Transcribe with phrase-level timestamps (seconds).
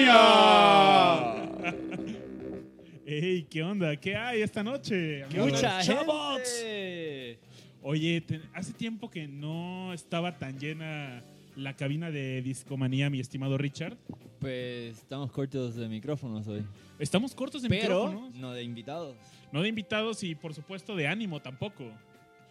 [0.00, 1.50] Discomanía.
[3.06, 3.42] ¡Ey!
[3.50, 3.96] ¿Qué onda?
[3.96, 5.24] ¿Qué hay esta noche?
[5.24, 5.52] amigos?
[5.52, 6.40] Mucha Chavos.
[6.42, 7.38] gente.
[7.82, 11.22] Oye, te- hace tiempo que no estaba tan llena
[11.56, 13.96] la cabina de Discomanía, mi estimado Richard.
[14.38, 16.62] Pues estamos cortos de micrófonos hoy.
[16.98, 18.34] Estamos cortos de Pero micrófonos.
[18.36, 19.16] no de invitados.
[19.52, 21.84] No de invitados y, por supuesto, de ánimo tampoco.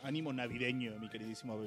[0.04, 1.58] Ánimo navideño, mi queridísimo.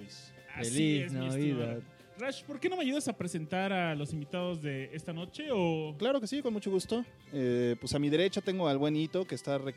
[0.54, 1.78] Así Feliz es, mi Navidad.
[2.18, 5.46] Rash, ¿por qué no me ayudas a presentar a los invitados de esta noche?
[5.50, 7.04] O Claro que sí, con mucho gusto.
[7.32, 9.74] Eh, pues a mi derecha tengo al buen Hito que está re-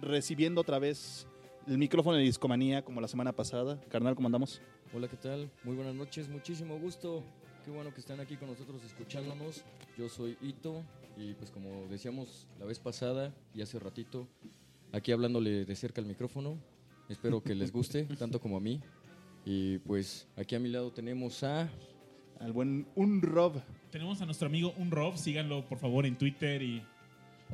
[0.00, 1.26] recibiendo otra vez
[1.66, 3.78] el micrófono de Discomanía como la semana pasada.
[3.90, 4.60] Carnal, ¿cómo andamos?
[4.94, 5.50] Hola, ¿qué tal?
[5.62, 7.22] Muy buenas noches, muchísimo gusto.
[7.64, 9.62] Qué bueno que están aquí con nosotros escuchándonos.
[9.98, 10.82] Yo soy Ito
[11.16, 14.26] y pues como decíamos la vez pasada y hace ratito,
[14.92, 16.58] aquí hablándole de cerca al micrófono.
[17.08, 18.80] Espero que les guste, tanto como a mí.
[19.44, 21.68] Y pues aquí a mi lado tenemos a...
[22.40, 23.62] Al buen Un Rob.
[23.90, 25.16] tenemos a nuestro amigo Un Rob.
[25.16, 26.62] Síganlo, por favor, en Twitter.
[26.62, 26.82] y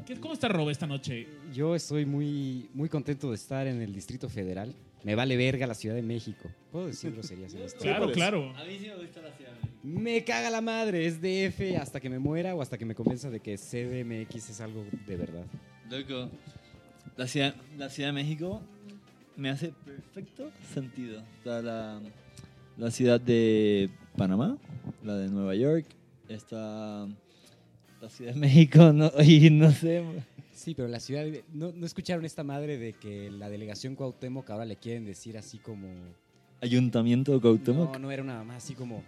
[0.06, 1.27] ¿Qué- ¿Cómo está Rob esta noche?
[1.52, 4.74] Yo estoy muy, muy contento de estar en el Distrito Federal.
[5.05, 6.48] Me vale verga la Ciudad de México.
[6.72, 7.80] ¿Puedo decir groserías en esto?
[7.80, 8.54] Claro, claro.
[8.56, 9.52] A mí sí me gusta la ciudad.
[9.82, 11.06] Me caga la madre.
[11.06, 14.60] Es DF hasta que me muera o hasta que me convenza de que CDMX es
[14.60, 15.44] algo de verdad.
[15.91, 16.30] Loco,
[17.16, 18.60] la ciudad, la ciudad de México
[19.41, 21.22] me hace perfecto sentido.
[21.38, 22.00] Está la,
[22.77, 24.58] la ciudad de Panamá,
[25.02, 25.86] la de Nueva York,
[26.28, 27.08] está
[28.00, 30.05] la ciudad de México, no, y no sé.
[30.52, 31.24] Sí, pero la ciudad...
[31.55, 35.56] ¿no, ¿No escucharon esta madre de que la delegación Cuauhtémoc ahora le quieren decir así
[35.56, 35.88] como...
[36.60, 37.94] Ayuntamiento de Cuauhtémoc.
[37.94, 39.03] No, no era una más así como...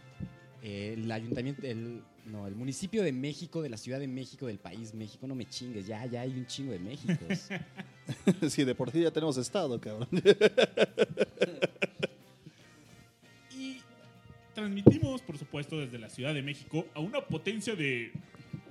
[0.62, 1.60] eh, el ayuntamiento...
[1.66, 5.26] El, no, el municipio de México, de la Ciudad de México, del país México.
[5.26, 7.48] No me chingues, ya, ya hay un chingo de Méxicos.
[8.50, 10.08] sí, de por sí ya tenemos estado, cabrón.
[13.54, 13.80] Y
[14.54, 18.12] transmitimos, por supuesto, desde la Ciudad de México a una potencia de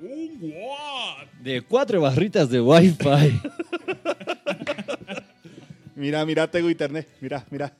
[0.02, 1.32] un watt.
[1.42, 3.42] De cuatro barritas de Wi-Fi.
[6.02, 7.08] Mira, mira, tengo internet.
[7.20, 7.78] Mira, mira.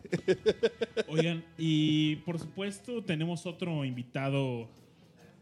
[1.08, 4.70] Oigan, y por supuesto tenemos otro invitado.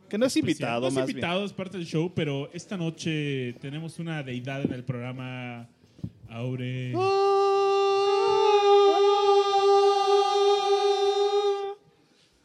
[0.10, 0.50] Que no es especial.
[0.56, 4.64] invitado, No es más invitado, es parte del show, pero esta noche tenemos una deidad
[4.64, 5.70] en el programa
[6.30, 6.94] Aure.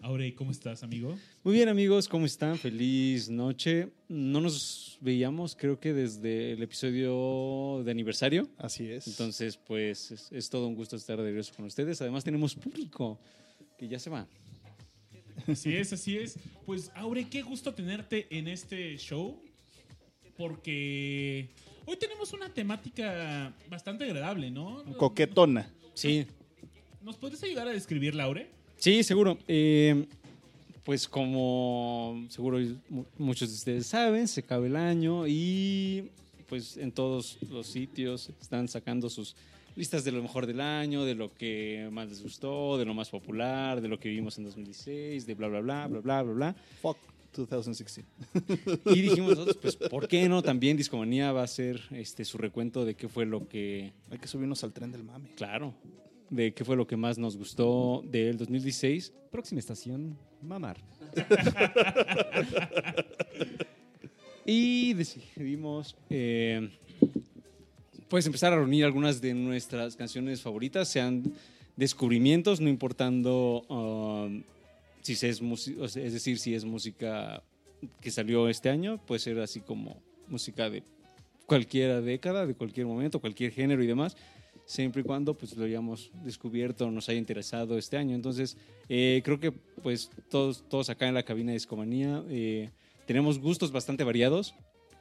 [0.02, 1.16] Aure, ¿cómo estás, amigo?
[1.42, 2.58] Muy bien amigos, ¿cómo están?
[2.58, 3.88] Feliz noche.
[4.08, 8.42] No nos veíamos creo que desde el episodio de aniversario.
[8.42, 8.54] bien.
[8.58, 9.06] Así es.
[9.06, 12.00] Entonces, pues es, es todo un gusto estar de regreso con ustedes.
[12.02, 13.18] Además tenemos público
[13.78, 14.26] que ya se va.
[15.48, 16.38] Así es, así es.
[16.66, 19.40] Pues, Aure, qué gusto tenerte en este show.
[20.36, 21.48] Porque
[21.86, 24.82] hoy tenemos una temática bastante agradable, ¿no?
[24.96, 25.70] Coquetona.
[25.94, 26.26] Sí,
[27.02, 28.48] ¿Nos puedes ayudar a describirla, Aure?
[28.78, 29.38] sí, seguro.
[29.46, 30.06] Eh,
[30.84, 32.58] pues como seguro
[32.88, 36.10] mu- muchos de ustedes saben, se acaba el año y
[36.48, 39.36] pues en todos los sitios están sacando sus
[39.76, 43.10] listas de lo mejor del año, de lo que más les gustó, de lo más
[43.10, 46.56] popular, de lo que vimos en 2016, de bla, bla, bla, bla, bla, bla, bla.
[46.80, 46.98] Fuck
[47.36, 48.06] 2016.
[48.86, 50.42] Y dijimos nosotros, pues, ¿por qué no?
[50.42, 54.28] También Discomanía va a hacer este, su recuento de qué fue lo que, Hay que
[54.28, 55.30] subirnos al tren del mame.
[55.36, 55.74] claro,
[56.30, 59.12] de qué fue lo que más nos gustó del 2016.
[59.30, 60.78] Próxima estación, mamar.
[64.46, 66.68] Y decidimos, eh,
[68.14, 71.32] pues, empezar a reunir algunas de nuestras canciones favoritas, sean
[71.74, 74.44] descubrimientos, no importando um,
[75.02, 75.42] si es,
[75.96, 77.42] es decir, si es música
[78.00, 80.84] que salió este año, puede ser así como música de
[81.46, 84.16] cualquier década, de cualquier momento, cualquier género y demás,
[84.64, 88.14] siempre y cuando pues lo hayamos descubierto nos haya interesado este año.
[88.14, 88.56] Entonces,
[88.88, 92.70] eh, creo que pues todos, todos acá en la cabina de Discomanía eh,
[93.06, 94.54] tenemos gustos bastante variados,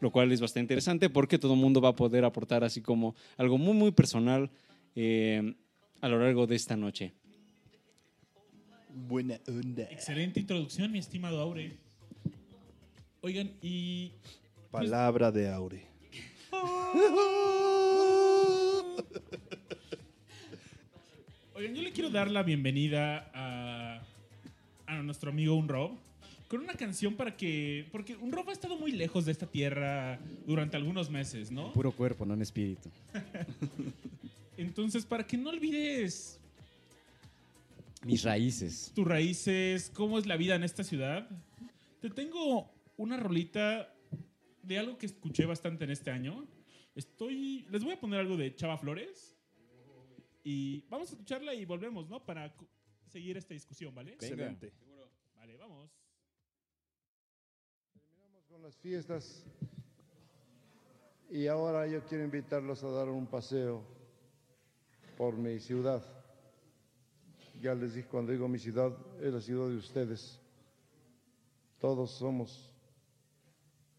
[0.03, 3.15] lo cual es bastante interesante porque todo el mundo va a poder aportar así como
[3.37, 4.51] algo muy, muy personal
[4.95, 5.55] eh,
[6.01, 7.13] a lo largo de esta noche.
[8.89, 9.83] Buena onda.
[9.83, 11.77] Excelente introducción, mi estimado Aure.
[13.21, 14.11] Oigan, y
[14.71, 15.87] Palabra de Aure.
[21.55, 24.03] Oigan, yo le quiero dar la bienvenida a,
[24.85, 25.97] a nuestro amigo Un Rob
[26.53, 27.87] con una canción para que.
[27.91, 31.73] Porque Un Rob ha estado muy lejos de esta tierra durante algunos meses, ¿no?
[31.73, 32.91] Puro cuerpo, no en espíritu.
[34.57, 36.39] Entonces, para que no olvides
[38.03, 38.91] Mis raíces.
[38.93, 41.27] tus raíces, cómo es la vida en esta ciudad,
[41.99, 43.91] te tengo una rolita
[44.61, 46.45] de algo que escuché bastante en este año.
[46.93, 47.65] Estoy.
[47.71, 49.35] Les voy a poner algo de Chava Flores.
[50.43, 52.23] Y vamos a escucharla y volvemos, ¿no?
[52.23, 52.53] Para
[53.07, 54.11] seguir esta discusión, ¿vale?
[54.13, 54.71] Excelente.
[55.35, 56.02] Vale, vamos.
[58.63, 59.43] Las fiestas
[61.29, 63.83] y ahora yo quiero invitarlos a dar un paseo
[65.17, 66.01] por mi ciudad.
[67.61, 70.39] Ya les dije, cuando digo mi ciudad, es la ciudad de ustedes.
[71.77, 72.71] Todos somos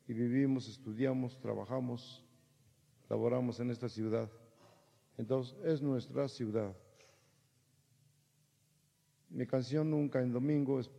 [0.09, 2.25] y vivimos, estudiamos, trabajamos,
[3.11, 4.31] laboramos en esta ciudad.
[5.19, 6.75] Entonces, es nuestra ciudad.
[9.29, 10.91] Mi canción Nunca en Domingo es...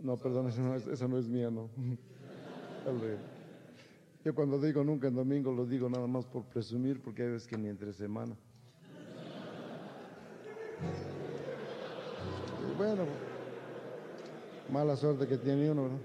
[0.00, 1.68] No, perdón, esa no es, esa no es mía, no.
[4.24, 7.48] Yo cuando digo nunca en domingo lo digo nada más por presumir, porque hay veces
[7.48, 8.36] que ni entre semana.
[12.76, 13.04] Bueno,
[14.72, 15.98] mala suerte que tiene uno, ¿verdad?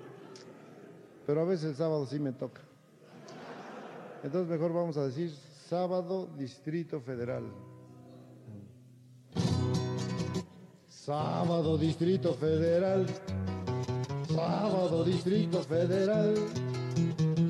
[1.26, 2.62] Pero a veces el sábado sí me toca.
[4.24, 5.32] Entonces mejor vamos a decir
[5.70, 7.44] sábado Distrito Federal.
[10.88, 13.06] Sábado Distrito Federal.
[14.36, 16.36] Sábado Distrito Federal.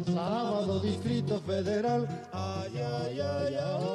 [0.06, 2.08] Sábado Distrito Federal.
[2.32, 3.86] Ay, ay, ay, ay.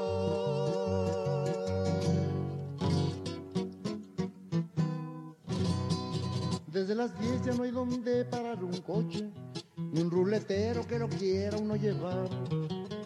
[6.73, 9.31] Desde las 10 ya no hay donde parar un coche,
[9.77, 12.29] ni un ruletero que lo quiera uno llevar.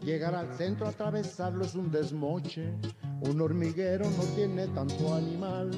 [0.02, 2.72] Llegar al centro, atravesarlo es un desmoche.
[3.20, 5.70] Un hormiguero no tiene tanto animal.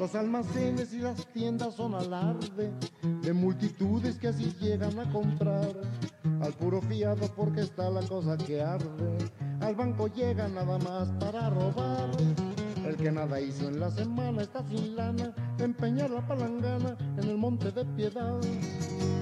[0.00, 2.72] Los almacenes y las tiendas son alarde
[3.20, 5.76] de multitudes que así llegan a comprar.
[6.40, 9.18] Al puro fiado porque está la cosa que arde.
[9.60, 12.08] Al banco llega nada más para robar.
[12.86, 17.36] El que nada hizo en la semana está sin lana empeñar la palangana en el
[17.36, 18.40] monte de piedad.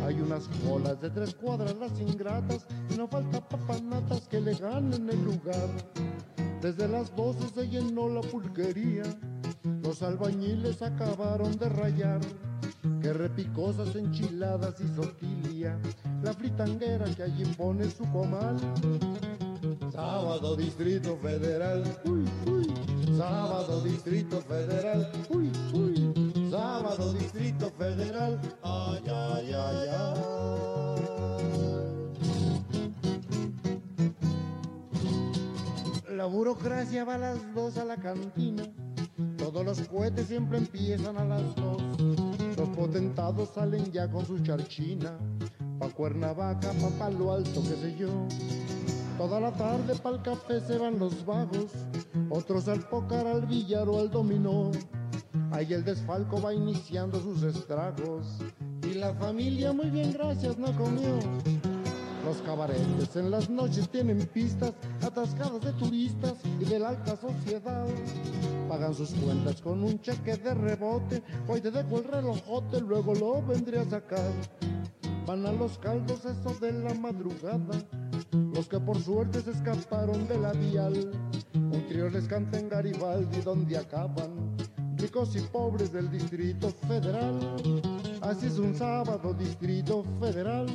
[0.07, 5.11] Hay unas colas de tres cuadras las ingratas y no falta papanatas que le ganen
[5.11, 5.71] el lugar.
[6.63, 9.03] Desde las doce se llenó la pulquería,
[9.83, 12.21] los albañiles acabaron de rayar.
[13.01, 15.79] Que repicosas enchiladas y sotilia,
[16.23, 18.57] la fritanguera que allí pone su comal.
[19.93, 22.73] Sábado Distrito Federal, uy, uy.
[23.17, 26.51] Sábado Distrito Federal, uy, uy.
[26.51, 30.49] Sábado Distrito Federal, ay, ay, ay, ay.
[36.15, 38.65] La burocracia va a las dos a la cantina.
[39.37, 41.83] Todos los cohetes siempre empiezan a las dos.
[42.57, 45.19] Los potentados salen ya con su charchina.
[45.79, 48.09] Pa' Cuernavaca, pa' Palo Alto, qué sé yo.
[49.19, 51.73] Toda la tarde pa'l café se van los vagos,
[52.31, 54.71] otros al pócar, al billar o al dominó.
[55.51, 58.39] Ahí el desfalco va iniciando sus estragos
[58.83, 61.19] y la familia muy bien gracias no comió.
[62.25, 64.73] Los cabaretes en las noches tienen pistas
[65.03, 67.87] atascadas de turistas y de la alta sociedad.
[68.69, 73.43] Pagan sus cuentas con un cheque de rebote, hoy te dejo el relojote, luego lo
[73.47, 74.31] vendré a sacar.
[75.27, 77.85] Van a los caldos eso de la madrugada,
[78.55, 81.11] los que por suerte se escaparon de la vial.
[81.55, 84.57] Un trío les canta en Garibaldi donde acaban,
[84.97, 87.39] ricos y pobres del Distrito Federal.
[88.21, 90.67] Así es un sábado, Distrito Federal.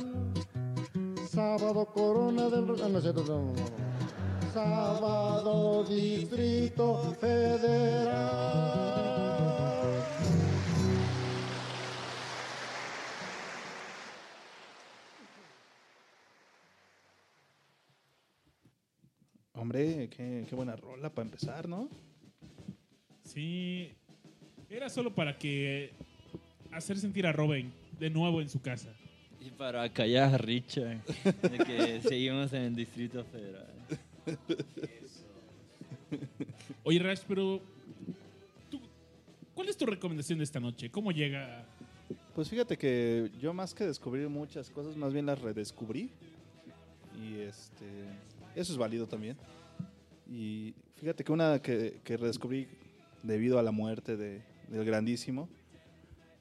[1.34, 2.80] Sábado, Corona del...
[2.80, 4.52] Ah, no, cierto, no, no, no.
[4.52, 8.94] Sábado, Distrito Federal.
[19.54, 21.88] Hombre, qué, qué buena rola para empezar, ¿no?
[23.24, 23.92] Sí.
[24.70, 25.90] Era solo para que
[26.70, 28.94] hacer sentir a Robin de nuevo en su casa.
[29.44, 33.66] Y para callar a Richard de que seguimos en el Distrito Federal.
[36.82, 37.60] Oye, Rash, pero
[38.70, 38.80] tú,
[39.54, 40.90] ¿cuál es tu recomendación de esta noche?
[40.90, 41.66] ¿Cómo llega?
[42.34, 46.10] Pues fíjate que yo más que descubrir muchas cosas, más bien las redescubrí.
[47.22, 47.84] Y este,
[48.54, 49.36] eso es válido también.
[50.26, 52.66] Y fíjate que una que, que redescubrí
[53.22, 55.50] debido a la muerte de, del grandísimo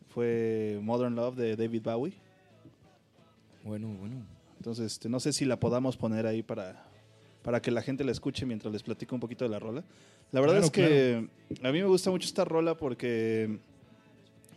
[0.08, 2.23] fue Modern Love de David Bowie.
[3.64, 4.26] Bueno, bueno.
[4.58, 6.86] Entonces, este, no sé si la podamos poner ahí para,
[7.42, 9.84] para que la gente la escuche mientras les platico un poquito de la rola.
[10.32, 11.30] La verdad Claro, es que
[11.62, 13.60] a mí me gusta mucho esta rola porque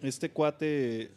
[0.03, 1.11] este cuate,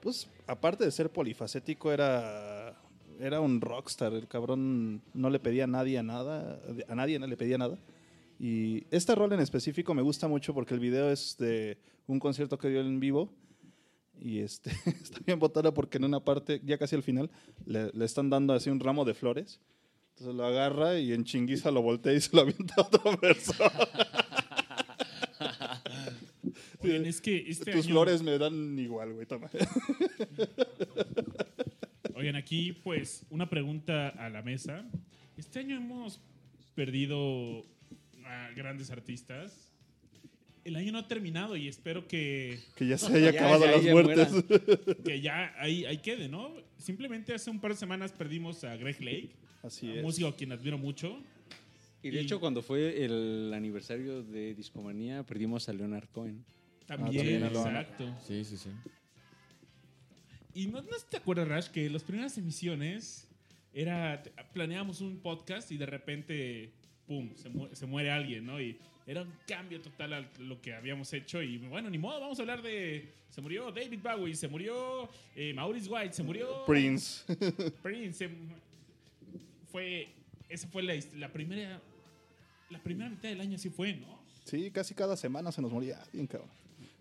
[0.00, 2.74] pues aparte de ser polifacético, era,
[3.18, 4.12] era un rockstar.
[4.14, 7.78] El cabrón no le pedía a nadie a nada, a nadie no le pedía nada.
[8.38, 12.58] Y esta rola en específico me gusta mucho porque el video es de un concierto
[12.58, 13.30] que dio en vivo.
[14.20, 17.30] Y este, está bien botada porque en una parte, ya casi al final,
[17.64, 19.60] le, le están dando así un ramo de flores.
[20.10, 23.70] Entonces lo agarra y en chinguiza lo voltea y se lo avienta a otra persona.
[26.82, 27.94] Oigan, es que este Tus año...
[27.94, 29.26] flores me dan igual, güey.
[29.26, 29.50] Toma.
[32.14, 34.84] Oigan, aquí pues una pregunta a la mesa.
[35.36, 36.20] Este año hemos
[36.74, 37.64] perdido
[38.24, 39.69] a grandes artistas.
[40.64, 43.70] El año no ha terminado y espero que, Que ya se haya Ya, acabado ya,
[43.72, 44.28] las ya muertes.
[45.04, 46.52] que ya ahí, ahí quede, ¿no?
[46.78, 49.30] Simplemente hace un par de semanas perdimos a Greg Lake,
[49.62, 50.02] Así un es.
[50.02, 51.18] músico a quien admiro mucho.
[52.02, 56.44] Y de Y- hecho, cuando fue el aniversario de Discomanía, perdimos a Leonard Cohen.
[56.86, 57.80] También, también a Loana.
[57.80, 58.16] exacto.
[58.26, 58.70] Sí, sí, sí.
[60.54, 63.28] Y no, no sé si te acuerdas, Rash, que las primeras emisiones
[63.72, 64.22] era.
[64.52, 66.72] Planeábamos un podcast y de repente,
[67.06, 67.30] ¡pum!
[67.36, 68.60] Se, mu- se muere alguien, ¿no?
[68.60, 68.76] Y
[69.10, 71.42] era un cambio total a lo que habíamos hecho.
[71.42, 73.12] Y bueno, ni modo, vamos a hablar de.
[73.28, 76.64] Se murió David Bowie, se murió eh, Maurice White, se murió.
[76.64, 77.24] Prince.
[77.82, 78.30] Prince.
[79.72, 80.08] fue.
[80.48, 81.80] Esa fue la, la primera.
[82.70, 84.20] La primera mitad del año así fue, ¿no?
[84.44, 86.50] Sí, casi cada semana se nos moría alguien, cabrón.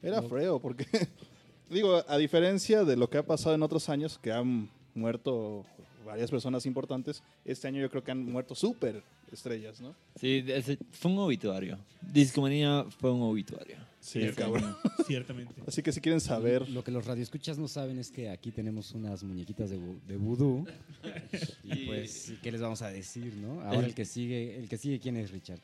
[0.02, 0.88] Era feo porque,
[1.70, 5.64] digo, a diferencia de lo que ha pasado en otros años, que han muerto
[6.10, 9.96] varias personas importantes, este año yo creo que han muerto súper estrellas, ¿no?
[10.20, 10.44] Sí,
[10.92, 11.78] fue un obituario.
[12.02, 13.78] Discomanía fue un obituario.
[14.00, 14.42] Sí, Cierto.
[14.42, 14.76] cabrón.
[15.08, 15.54] Ciertamente.
[15.68, 18.92] Así que si quieren saber, Lo que los radioescuchas no saben es que aquí tenemos
[18.94, 20.66] unas muñequitas de, de vudú.
[21.64, 23.62] Y pues, ¿qué les vamos a decir, no?
[23.62, 25.60] Ahora el que sigue, el que sigue, ¿quién es Richard?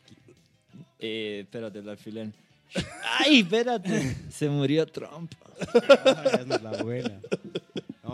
[1.00, 2.32] Eh, espérate, el alfiler.
[3.20, 4.16] ¡Ay, espérate!
[4.30, 5.32] Se murió Trump.
[6.04, 7.20] Ya no es la buena.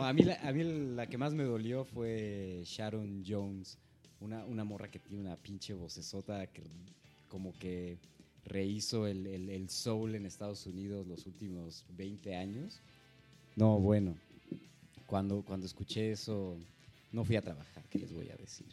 [0.02, 0.64] No, a mí, la, a mí
[0.96, 3.78] la que más me dolió fue Sharon Jones,
[4.20, 6.64] una, una morra que tiene una pinche vocesota que
[7.28, 8.00] como que
[8.44, 12.82] rehizo el, el, el soul en Estados Unidos los últimos 20 años.
[13.56, 14.16] No, bueno,
[15.06, 16.58] cuando, cuando escuché eso,
[17.12, 18.66] no fui a trabajar, ¿qué les voy a decir?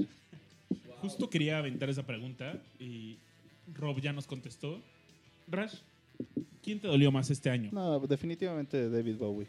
[1.03, 3.19] Justo quería aventar esa pregunta y
[3.75, 4.81] Rob ya nos contestó.
[5.47, 5.75] Rash,
[6.63, 7.69] ¿quién te dolió más este año?
[7.71, 9.49] no, definitivamente David Bowie.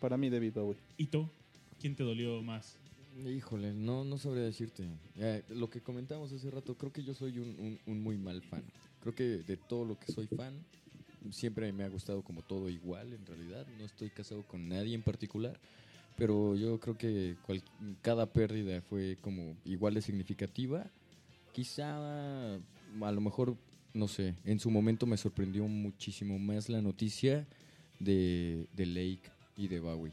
[0.00, 0.78] Para mí David Bowie.
[0.96, 1.30] Ito,
[1.78, 2.76] ¿quién te dolió más?
[3.26, 4.88] Híjole, no, no sabría decirte.
[5.16, 8.40] Eh, lo que comentamos hace rato, creo que yo soy un, un- un muy mal
[8.42, 8.62] fan.
[9.00, 10.54] Creo que de todo lo que soy fan,
[11.30, 13.66] siempre me ha gustado como todo igual, en realidad.
[13.78, 15.58] No estoy casado con nadie en particular,
[16.16, 17.62] pero yo creo que cual-
[18.00, 20.90] cada pérdida fue como igual de significativa.
[21.52, 23.56] Quizá, a lo mejor,
[23.92, 27.46] no sé, en su momento me sorprendió muchísimo más la noticia
[27.98, 29.30] de, de Lake
[29.60, 30.12] y de Bowie.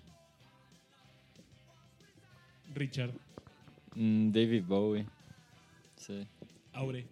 [2.76, 3.12] Richard,
[3.96, 5.06] Mm, David Bowie.
[5.96, 6.28] Sí.
[6.74, 7.04] Aure.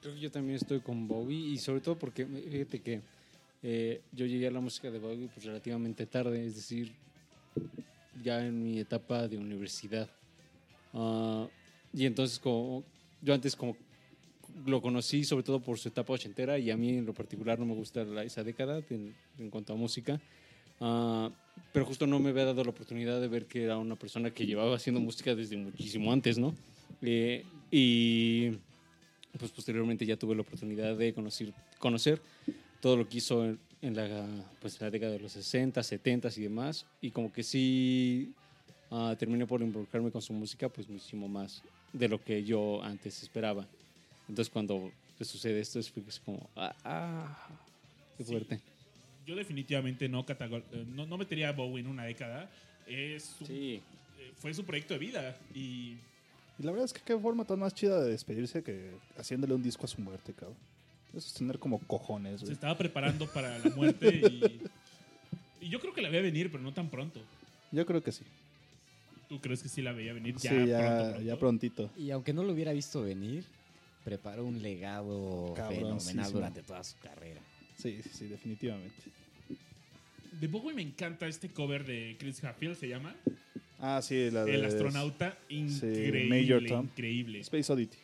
[0.00, 3.00] Creo que yo también estoy con Bowie y sobre todo porque, fíjate que
[3.62, 6.92] eh, yo llegué a la música de Bowie pues relativamente tarde, es decir,
[8.22, 10.08] ya en mi etapa de universidad.
[10.94, 11.46] Ah,
[11.92, 12.82] y entonces como
[13.20, 13.76] yo antes como
[14.66, 17.66] lo conocí sobre todo por su etapa ochentera y a mí en lo particular no
[17.66, 20.18] me gusta la- esa década en, en cuanto a música.
[20.84, 21.30] Ah,
[21.72, 24.44] pero justo no me había dado la oportunidad de ver que era una persona que
[24.44, 26.54] llevaba haciendo música desde muchísimo antes, ¿no?
[27.00, 28.50] Eh, y
[29.38, 32.20] pues posteriormente ya tuve la oportunidad de conocer, conocer
[32.80, 34.26] todo lo que hizo en, en la,
[34.60, 36.84] pues, en la década de los 60, 70 y demás.
[37.00, 38.32] Y como que sí
[38.90, 41.62] ah, terminé por involucrarme con su música pues muchísimo más
[41.92, 43.66] de lo que yo antes esperaba.
[44.28, 45.92] Entonces cuando sucede esto es
[46.24, 47.48] como, ah, ah,
[48.18, 48.71] qué Sí.
[49.26, 52.50] Yo definitivamente no, eh, no, no metería a Bowie en una década.
[52.86, 53.82] Es un- Sí.
[54.18, 55.96] eh, fue su proyecto de vida y
[56.58, 59.62] Y la verdad es que qué forma tan más chida de despedirse que haciéndole un
[59.62, 60.56] disco a su muerte, cabrón.
[61.14, 64.08] Eso es tener como cojones, se estaba preparando para la muerte
[65.60, 67.20] y, y yo creo que la veía venir, pero no tan pronto.
[67.70, 68.24] Yo creo que sí.
[69.28, 71.22] ¿Tú crees que sí la veía venir ya sí, ya, pronto, pronto?
[71.22, 71.90] ya prontito.
[71.96, 73.44] Y aunque no lo hubiera visto venir,
[74.04, 77.40] preparó un legado fenomenal durante toda su carrera.
[77.78, 78.94] Sí, sí, sí, definitivamente.
[80.40, 83.14] De Bowie me encanta este cover de Chris Hadfield, se llama.
[83.78, 85.38] Ah, sí, la de El astronauta.
[85.48, 86.84] Increíble, Major Tom.
[86.86, 87.40] increíble.
[87.40, 87.98] Space Oddity.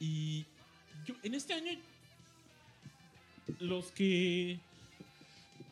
[0.00, 0.44] Y
[1.06, 1.72] yo, en este año,
[3.60, 4.58] los que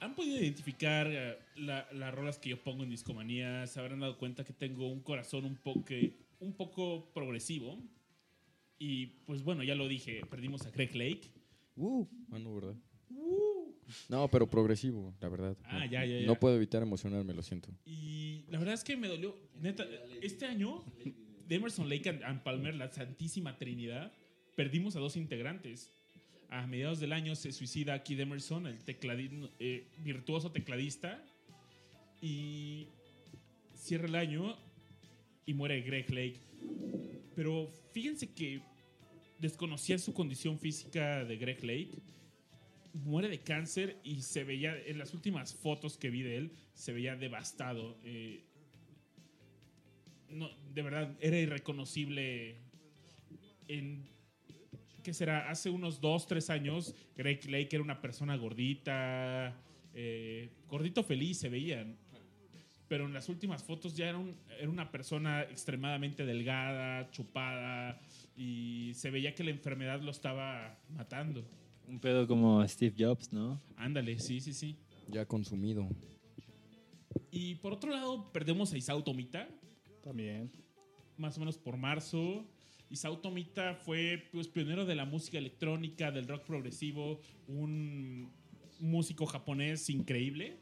[0.01, 4.17] han podido identificar eh, la- las rolas que yo pongo en Discomanía se habrán dado
[4.19, 5.95] cuenta que tengo un corazón un poco,
[6.41, 7.79] un poco progresivo.
[8.79, 11.31] Y pues bueno, ya lo dije, perdimos a Craig Lake.
[11.77, 12.77] Uh, ah, no, ¿verdad?
[14.09, 15.57] No, pero progresivo, la verdad.
[15.65, 16.27] Ah, no, ya, ya, ya.
[16.27, 17.69] No puedo evitar emocionarme, lo siento.
[17.85, 19.37] Y la verdad es que me dolió.
[19.61, 19.85] Neta,
[20.23, 20.85] este año,
[21.47, 24.13] de Emerson Lake and, Palmer, la Santísima Trinidad,
[24.57, 25.93] perdimos a dos integrantes.
[26.51, 28.79] A mediados del año se suicida Keith Emerson, el
[29.59, 31.23] eh, virtuoso tecladista.
[32.21, 32.89] Y
[33.75, 34.57] cierra el año
[35.47, 36.41] y muere Greg Lake.
[37.35, 38.63] Pero fíjense que
[39.45, 41.99] desconocía su condición física de Greg Lake.
[42.95, 46.93] Muere de cáncer y se veía, en las últimas fotos que vi de él, se
[46.93, 47.99] veía devastado.
[48.05, 48.43] Eh,
[50.31, 52.57] no, de verdad, era irreconocible
[53.69, 54.09] en...
[55.03, 55.51] ¿Qué será?
[55.51, 59.55] Hace unos dos, tres años, Greg Lake era una persona gordita,
[59.93, 61.99] eh, gordito feliz se veían.
[62.89, 68.01] Pero en las últimas fotos ya era, un- era una persona extremadamente delgada, chupada,
[68.37, 71.45] y se veía que la enfermedad lo estaba matando.
[71.87, 73.61] Un pedo como Steve Jobs, ¿no?
[73.77, 74.77] Ándale, sí, sí, sí.
[75.09, 75.89] Ya consumido.
[77.31, 79.49] Y por otro lado, perdemos a Isao Tomita,
[80.03, 80.51] También.
[81.17, 82.47] más o menos por marzo.
[82.91, 88.33] Isao Tomita fue pues, pionero de la música electrónica, del rock progresivo, un
[88.81, 90.59] músico japonés increíble.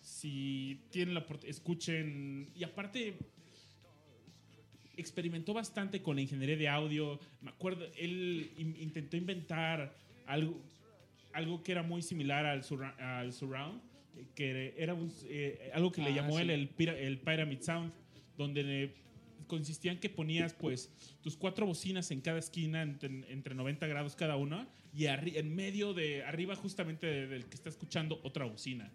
[0.00, 2.50] Si tienen la oportunidad, escuchen.
[2.54, 3.18] Y aparte,
[5.00, 7.18] experimentó bastante con la ingeniería de audio.
[7.40, 10.60] Me acuerdo, él in- intentó inventar algo,
[11.32, 13.80] algo que era muy similar al, surra- al surround,
[14.34, 16.52] que era un- eh, algo que le Ah, llamó él sí.
[16.52, 17.92] el, pira- el Pyramid Sound,
[18.36, 18.94] donde eh,
[19.46, 20.90] consistía en que ponías pues
[21.22, 25.94] tus cuatro bocinas en cada esquina entre, entre 90 grados cada una y en medio
[25.94, 28.92] de arriba justamente de- del que está escuchando otra bocina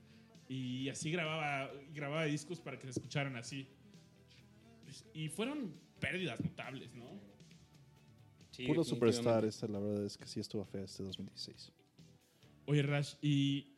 [0.49, 3.65] y así grababa grababa discos para que se escucharan así
[5.13, 7.05] y fueron pérdidas notables no
[8.51, 11.71] Sí, Puro superstar, esta la verdad es que sí estuvo fea este 2016.
[12.67, 13.73] oye Rash y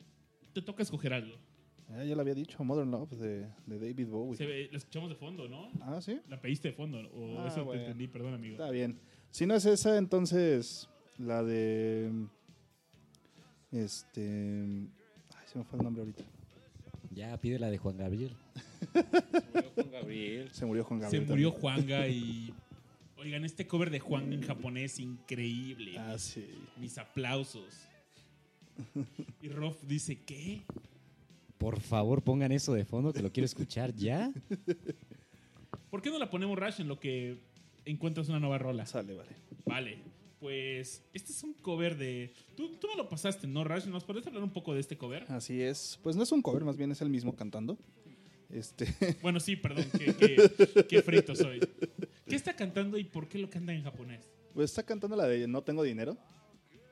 [0.52, 1.36] te toca escoger algo
[1.88, 4.36] Ah, ya lo había dicho, Modern Love de, de David Bowie.
[4.36, 6.20] Se ve- la escuchamos de fondo no Ah, sí.
[6.28, 7.80] la pediste de fondo o Ah, eso bueno.
[7.80, 8.98] te entendí perdón amigo Está bien.
[9.30, 12.10] Si no es esa, entonces la de.
[13.70, 14.62] Este.
[14.62, 16.24] Ay, se me fue el nombre ahorita.
[17.16, 18.32] Ya pide la de Juan Gabriel.
[18.94, 20.50] Murió Juan Gabriel.
[20.52, 21.26] Se murió Juan se Gabriel.
[21.28, 21.60] murió también.
[21.86, 22.54] Juanga y
[23.16, 26.46] oigan este cover de Juan en japonés increíble Ah, sí.
[26.78, 27.64] mis aplausos
[29.42, 30.62] y Rof dice ¿qué?
[31.58, 34.30] Por favor, pongan eso de fondo que lo quiero escuchar ya.
[35.90, 37.38] ¿Por qué no la ponemos Rash en lo que
[37.86, 38.84] encuentras una nueva rola?
[38.84, 39.30] Sale, vale.
[39.64, 39.98] Vale,
[40.40, 42.32] pues este es un cover de...
[42.56, 43.86] Tú, tú me lo pasaste, ¿no, Rash?
[43.86, 45.24] ¿Nos podrías hablar un poco de este cover?
[45.28, 45.98] Así es.
[46.02, 47.78] Pues no es un cover, más bien es el mismo cantando.
[48.50, 48.86] Este.
[49.22, 51.60] Bueno, sí, perdón, qué, qué- qué frito soy.
[52.28, 54.30] ¿Qué está cantando y por qué lo canta en japonés?
[54.54, 56.16] Pues está cantando la de No tengo dinero.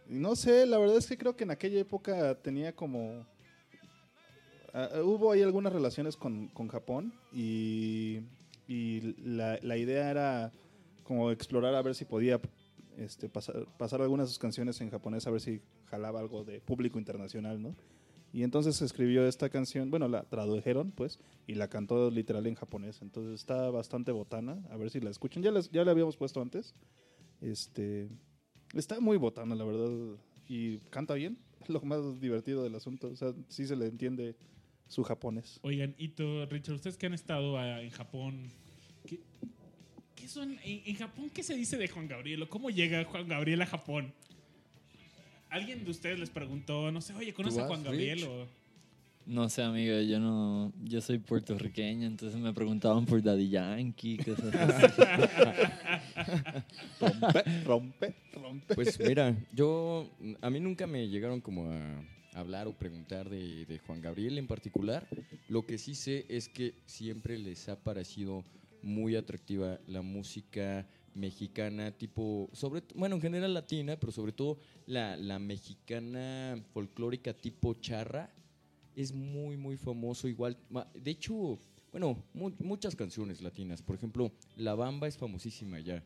[0.09, 3.25] No sé, la verdad es que creo que en aquella época tenía como.
[4.73, 8.21] ah, ah, hubo ahí algunas relaciones con, con Japón y,
[8.69, 10.53] y la, la idea era
[11.05, 12.41] como explorar a ver si podía
[12.99, 16.61] este, pasar, pasar algunas de sus canciones en japonés, a ver si jalaba algo de
[16.61, 17.75] público internacional, ¿no?
[18.33, 23.01] Y entonces escribió esta canción, bueno, la tradujeron, pues, y la cantó literal en japonés.
[23.01, 25.43] Entonces está bastante botana, a ver si la escuchan.
[25.43, 26.75] Ya, les- ya la habíamos puesto antes.
[27.41, 28.09] Este,
[28.75, 31.39] está muy botana, la verdad, y canta bien.
[31.61, 33.07] Es lo más divertido del asunto.
[33.09, 34.35] O sea, sí se le entiende
[34.89, 35.61] su japonés.
[35.63, 38.49] Oigan, Ito, Richard, ustedes que han estado ah, en Japón,
[39.07, 39.21] ¿qué,
[40.29, 43.63] son, en, en Japón qué se dice de Juan Gabriel o cómo llega Juan Gabriel
[43.63, 44.13] a Japón?
[45.51, 48.19] ¿Alguien de ustedes les preguntó, no sé, oye, ¿conoces a Juan Gabriel?
[48.19, 48.29] Rich?
[48.29, 48.47] O,
[49.27, 50.73] No sé, amigo, yo no.
[50.83, 55.03] Yo soy puertorriqueño, entonces me preguntaban por Daddy Yankee, cosas así.
[57.01, 58.75] Rompe, rompe, rompe.
[58.75, 60.11] Pues mira, yo
[60.41, 62.03] a mí nunca me llegaron como a
[62.35, 65.07] hablar o preguntar de, de Juan Gabriel en particular.
[65.49, 68.45] Lo que sí sé es que siempre les ha parecido
[68.85, 75.17] muy atractiva la música mexicana, tipo, sobre, bueno, en general latina, pero sobre todo la,
[75.17, 78.33] la mexicana folclórica tipo charra.
[78.97, 80.57] Es muy, muy famoso igual.
[80.95, 81.59] De hecho,
[81.91, 83.83] bueno, mu- muchas canciones latinas.
[83.83, 86.05] Por ejemplo, La Bamba es famosísima ya.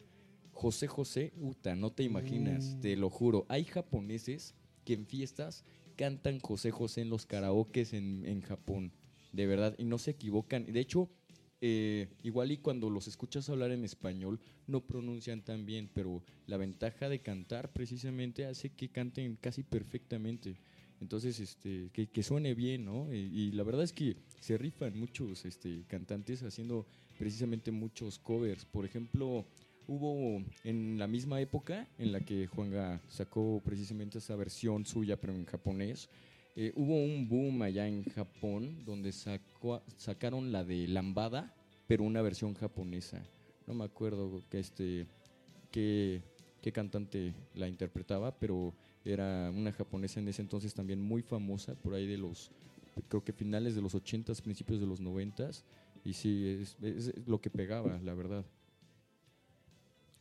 [0.52, 3.44] José José, uta, no te imaginas, te lo juro.
[3.48, 5.64] Hay japoneses que en fiestas
[5.96, 8.92] cantan José José en los karaokes en, en Japón,
[9.32, 10.64] de verdad, y no se equivocan.
[10.64, 11.08] De hecho,
[11.60, 16.56] eh, igual y cuando los escuchas hablar en español, no pronuncian tan bien, pero la
[16.56, 20.56] ventaja de cantar precisamente hace que canten casi perfectamente.
[21.00, 23.12] Entonces, este, que, que suene bien, ¿no?
[23.12, 26.86] Y, y la verdad es que se rifan muchos este, cantantes haciendo
[27.18, 28.64] precisamente muchos covers.
[28.64, 29.46] Por ejemplo,
[29.88, 35.34] hubo en la misma época en la que Juanga sacó precisamente esa versión suya, pero
[35.34, 36.08] en japonés,
[36.56, 41.54] eh, hubo un boom allá en Japón donde sacó, sacaron la de Lambada,
[41.86, 43.22] pero una versión japonesa.
[43.66, 45.06] No me acuerdo que este
[45.70, 46.22] qué,
[46.60, 51.94] qué cantante la interpretaba, pero era una japonesa en ese entonces también muy famosa, por
[51.94, 52.50] ahí de los,
[53.08, 55.62] creo que finales de los 80s, principios de los 90s.
[56.04, 58.44] Y sí, es lo que pegaba, la verdad.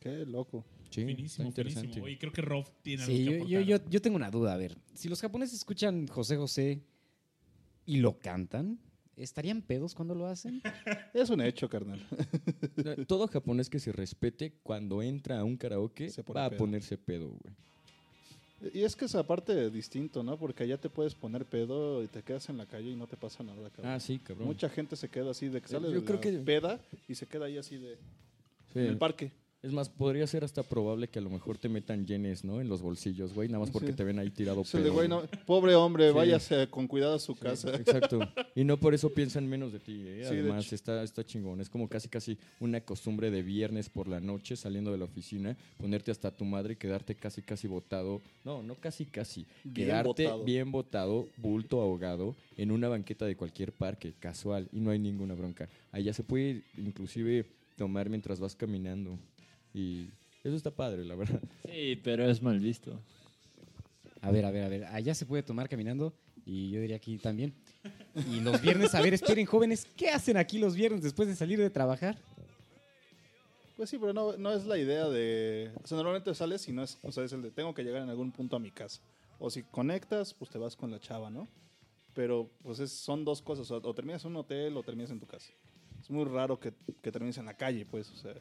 [0.00, 0.64] Qué loco.
[0.90, 1.82] Sí, finísimo, interesante.
[1.82, 2.06] finísimo.
[2.06, 4.54] Oye, creo que Rof tiene algo Sí, que yo, yo, yo, tengo una duda.
[4.54, 6.80] A ver, si los japoneses escuchan José José
[7.86, 8.78] y lo cantan,
[9.16, 10.62] ¿estarían pedos cuando lo hacen?
[11.14, 12.00] Es un hecho, carnal.
[13.06, 16.58] Todo japonés que se respete cuando entra a un karaoke Se va a pedo.
[16.58, 18.72] ponerse pedo, güey.
[18.74, 20.36] Y es que es aparte distinto, ¿no?
[20.36, 23.16] Porque allá te puedes poner pedo y te quedas en la calle y no te
[23.16, 23.92] pasa nada, cabrón.
[23.92, 24.48] Ah, sí, cabrón.
[24.48, 27.14] Mucha gente se queda así de que sale Yo de creo la que- peda y
[27.14, 27.94] se queda ahí así de
[28.72, 28.80] Sí.
[28.80, 29.30] en el parque.
[29.60, 32.60] Es más, podría ser hasta probable que a lo mejor te metan yenes, ¿no?
[32.60, 33.94] En los bolsillos, güey, nada más porque Sí.
[33.94, 35.08] te ven ahí tirado de, pedo, güey, güey.
[35.08, 36.14] no, pobre hombre, Sí.
[36.14, 37.74] váyase con cuidado a su Sí, casa.
[37.74, 38.20] Exacto.
[38.54, 39.94] Y no por eso piensan menos de ti.
[40.06, 40.24] ¿eh?
[40.28, 41.60] Sí, de Además, está, está chingón.
[41.60, 45.56] Es como casi casi una costumbre de viernes por la noche saliendo de la oficina,
[45.76, 48.22] ponerte hasta tu madre y quedarte casi casi botado.
[48.44, 49.44] No, no casi casi.
[49.64, 50.44] Bien quedarte botado.
[50.44, 55.34] bien botado, bulto ahogado, en una banqueta de cualquier parque, casual, y no hay ninguna
[55.34, 55.68] bronca.
[55.90, 57.44] Allá se puede inclusive
[57.76, 59.18] tomar mientras vas caminando.
[59.74, 60.08] Y
[60.44, 61.40] eso está padre, la verdad.
[61.66, 63.00] Sí, pero es mal visto.
[64.20, 64.84] A ver, a ver, a ver.
[64.86, 66.12] Allá se puede tomar caminando
[66.44, 67.54] y yo diría aquí también.
[68.30, 71.58] Y los viernes, a ver, esperen, jóvenes, ¿qué hacen aquí los viernes después de salir
[71.58, 72.16] de trabajar?
[73.76, 75.70] Pues sí, pero no, no es la idea de...
[75.84, 76.98] O sea, normalmente sales y no es...
[77.02, 79.00] O sea, es el de tengo que llegar en algún punto a mi casa.
[79.38, 81.46] O si conectas, pues te vas con la chava, ¿no?
[82.14, 83.70] Pero pues es- son dos cosas.
[83.70, 85.52] O, o terminas en un hotel o terminas en tu casa.
[86.00, 88.10] Es muy raro que, que termines en la calle, pues.
[88.10, 88.34] O sea,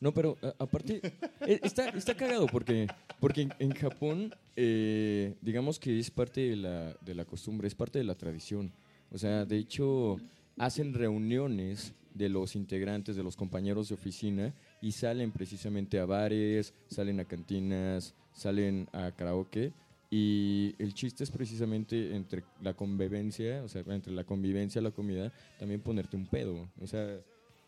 [0.00, 1.00] No, pero a- aparte,
[1.46, 2.86] eh, está, está cagado porque,
[3.20, 7.74] porque en, en Japón, eh, digamos que es parte de la, de la costumbre, es
[7.74, 8.72] parte de la tradición.
[9.10, 10.16] O sea, de hecho,
[10.56, 16.74] hacen reuniones de los integrantes, de los compañeros de oficina, y salen precisamente a bares,
[16.88, 19.72] salen a cantinas, salen a karaoke.
[20.10, 24.90] Y el chiste es precisamente entre la convivencia, o sea, entre la convivencia y la
[24.90, 26.68] comida, también ponerte un pedo.
[26.80, 27.18] O sea,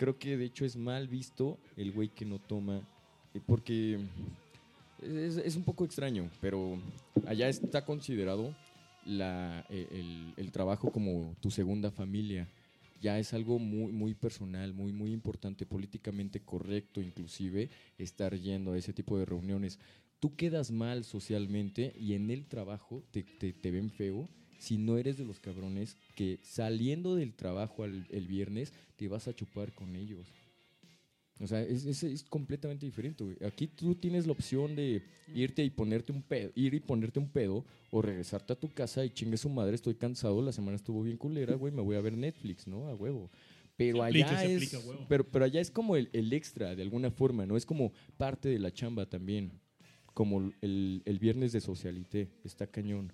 [0.00, 2.80] creo que de hecho es mal visto el güey que no toma,
[3.34, 3.98] eh, porque
[5.02, 6.78] es, es un poco extraño, pero
[7.26, 8.54] allá está considerado
[9.04, 12.48] la, eh, el, el trabajo como tu segunda familia.
[13.02, 18.78] Ya es algo muy, muy personal, muy, muy importante, políticamente correcto inclusive, estar yendo a
[18.78, 19.78] ese tipo de reuniones.
[20.18, 24.28] Tú quedas mal socialmente y en el trabajo te, te- te ven feo
[24.60, 29.26] si no eres de los cabrones que saliendo del trabajo al- el viernes te vas
[29.26, 30.26] a chupar con ellos.
[31.42, 33.36] O sea, es, es- es completamente diferente, güey.
[33.46, 35.02] Aquí tú tienes la opción de
[35.34, 39.04] irte y ponerte un pedo, ir y ponerte un pedo, o regresarte a tu casa
[39.04, 42.00] y chingue su madre, estoy cansado, la semana estuvo bien culera, güey, me voy a
[42.02, 42.86] ver Netflix, ¿no?
[42.88, 43.30] A huevo.
[43.76, 44.74] Pero allá aplica, es.
[44.84, 45.06] huevo.
[45.08, 47.56] Pero, pero allá es como el, el extra, de alguna forma, ¿no?
[47.56, 49.52] Es como parte de la chamba también.
[50.12, 52.28] Como el, el viernes de socialité.
[52.44, 53.12] Está cañón.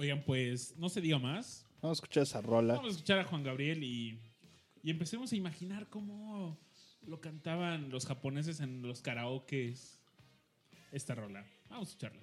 [0.00, 1.66] Oigan, pues no se diga más.
[1.82, 2.76] vamos a escuchar esa rola.
[2.76, 4.18] Vamos a escuchar a Juan Gabriel y,
[4.82, 6.58] y empecemos a imaginar cómo
[7.06, 10.00] lo cantaban los japoneses en los karaokes.
[10.90, 11.44] Esta rola.
[11.68, 12.22] Vamos a escucharla.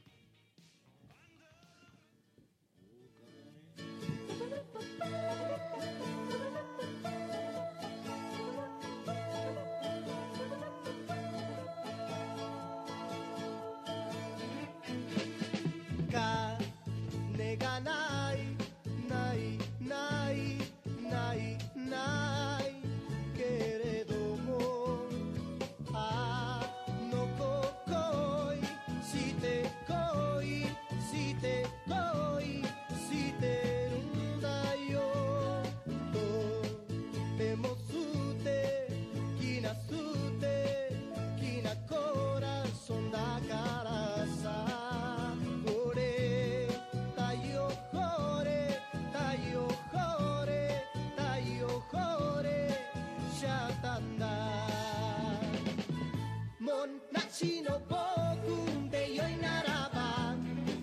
[57.40, 60.34] 昔の僕でよいならば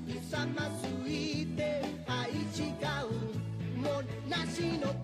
[0.06, 2.70] 勇まずいて愛違
[3.02, 4.94] うもなしの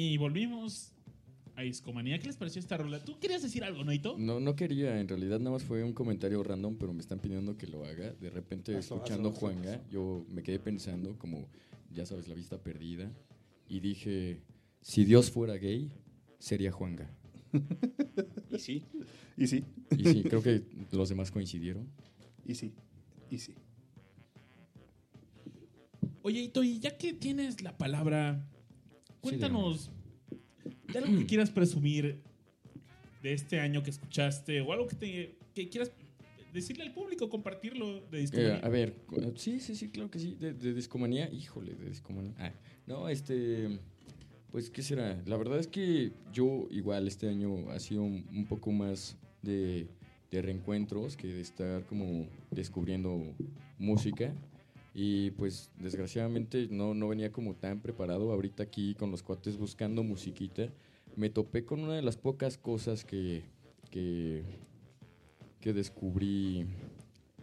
[0.00, 0.92] Y volvimos
[1.56, 2.20] a Discomanía.
[2.20, 3.04] ¿Qué les pareció esta rola?
[3.04, 4.16] ¿Tú querías decir algo, Noito?
[4.16, 7.56] No, no quería, en realidad nada más fue un comentario random, pero me están pidiendo
[7.58, 8.12] que lo haga.
[8.12, 11.48] De repente, Hazlo, escuchando hazlo, hazlo, Juanga, yo me quedé pensando, como
[11.92, 13.10] ya sabes, la vista perdida,
[13.68, 14.40] y dije:
[14.82, 15.90] si Dios fuera gay,
[16.38, 17.10] sería Juanga.
[18.52, 18.84] Y sí.
[19.36, 21.88] Y sí, Y sí, creo que los demás coincidieron.
[22.46, 22.72] y sí,
[23.32, 23.52] y sí.
[26.22, 28.48] Oye, Ito, y ya que tienes la palabra,
[29.20, 29.90] cuéntanos
[30.92, 32.20] de algo que quieras presumir
[33.22, 35.90] de este año que escuchaste o algo que, te, que quieras
[36.52, 38.56] decirle al público, compartirlo de Eh, Discomanía.
[38.58, 38.94] a ver,
[39.36, 40.34] sí, sí, sí, claro que sí.
[40.38, 42.34] De, de discomanía, híjole, de discomanía.
[42.38, 42.52] Ah,
[42.86, 43.78] no, este.
[44.50, 45.22] Pues, ¿qué será?
[45.26, 49.88] La verdad es que yo, igual, este año ha sido un, un poco más de,
[50.30, 53.34] de reencuentros que de estar como descubriendo
[53.78, 54.32] música.
[55.00, 58.32] Y pues, desgraciadamente, no, no venía como tan preparado.
[58.32, 60.68] Ahorita aquí con los cuates buscando musiquita,
[61.14, 63.44] me topé con una de las pocas cosas que.
[63.90, 64.42] que
[65.60, 66.66] que descubrí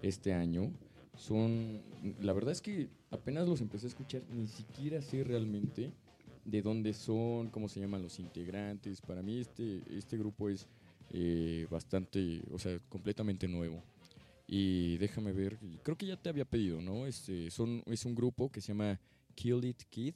[0.02, 0.72] este año
[1.18, 1.82] son,
[2.22, 5.92] la verdad es que apenas los empecé a escuchar, ni siquiera sé realmente
[6.44, 9.02] de dónde son, cómo se llaman los integrantes.
[9.02, 10.68] Para mí este, este grupo es
[11.12, 13.82] eh, bastante, o sea, completamente nuevo.
[14.48, 17.08] Y déjame ver, creo que ya te había pedido, ¿no?
[17.08, 19.00] Este, son, es un grupo que se llama
[19.34, 20.14] Kill It Kid.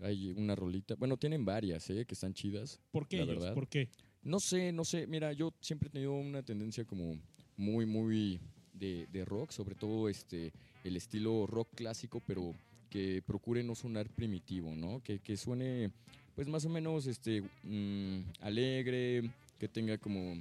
[0.00, 2.04] Hay una rolita, bueno, tienen varias, ¿eh?
[2.04, 2.80] Que están chidas.
[2.90, 3.36] ¿Por qué la ellos?
[3.36, 3.54] verdad.
[3.54, 3.88] ¿Por qué?
[4.22, 5.06] No sé, no sé.
[5.06, 7.18] Mira, yo siempre he tenido una tendencia como
[7.56, 8.40] muy, muy
[8.74, 10.52] de, de rock, sobre todo este
[10.84, 12.54] el estilo rock clásico, pero
[12.90, 15.02] que procure no sonar primitivo, ¿no?
[15.02, 15.90] Que, que suene,
[16.34, 20.36] pues más o menos este mm, alegre, que tenga como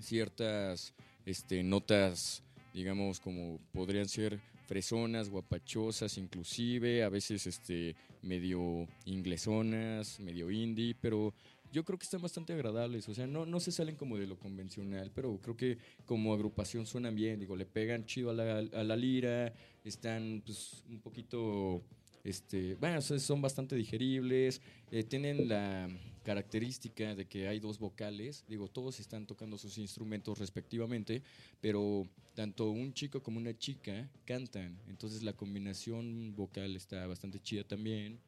[0.00, 0.92] ciertas
[1.26, 10.50] este, notas, digamos, como podrían ser fresonas, guapachosas, inclusive, a veces este, medio inglesonas, medio
[10.50, 11.34] indie, pero
[11.72, 14.38] yo creo que están bastante agradables, o sea, no, no se salen como de lo
[14.38, 18.84] convencional, pero creo que como agrupación suenan bien, digo, le pegan chido a la, a
[18.84, 19.52] la lira,
[19.84, 21.82] están pues un poquito,
[22.26, 24.60] este, bueno, son bastante digeribles,
[24.90, 25.88] eh, tienen la
[26.24, 31.22] característica de que hay dos vocales, digo, todos están tocando sus instrumentos respectivamente,
[31.60, 37.62] pero tanto un chico como una chica cantan, entonces la combinación vocal está bastante chida
[37.62, 38.18] también.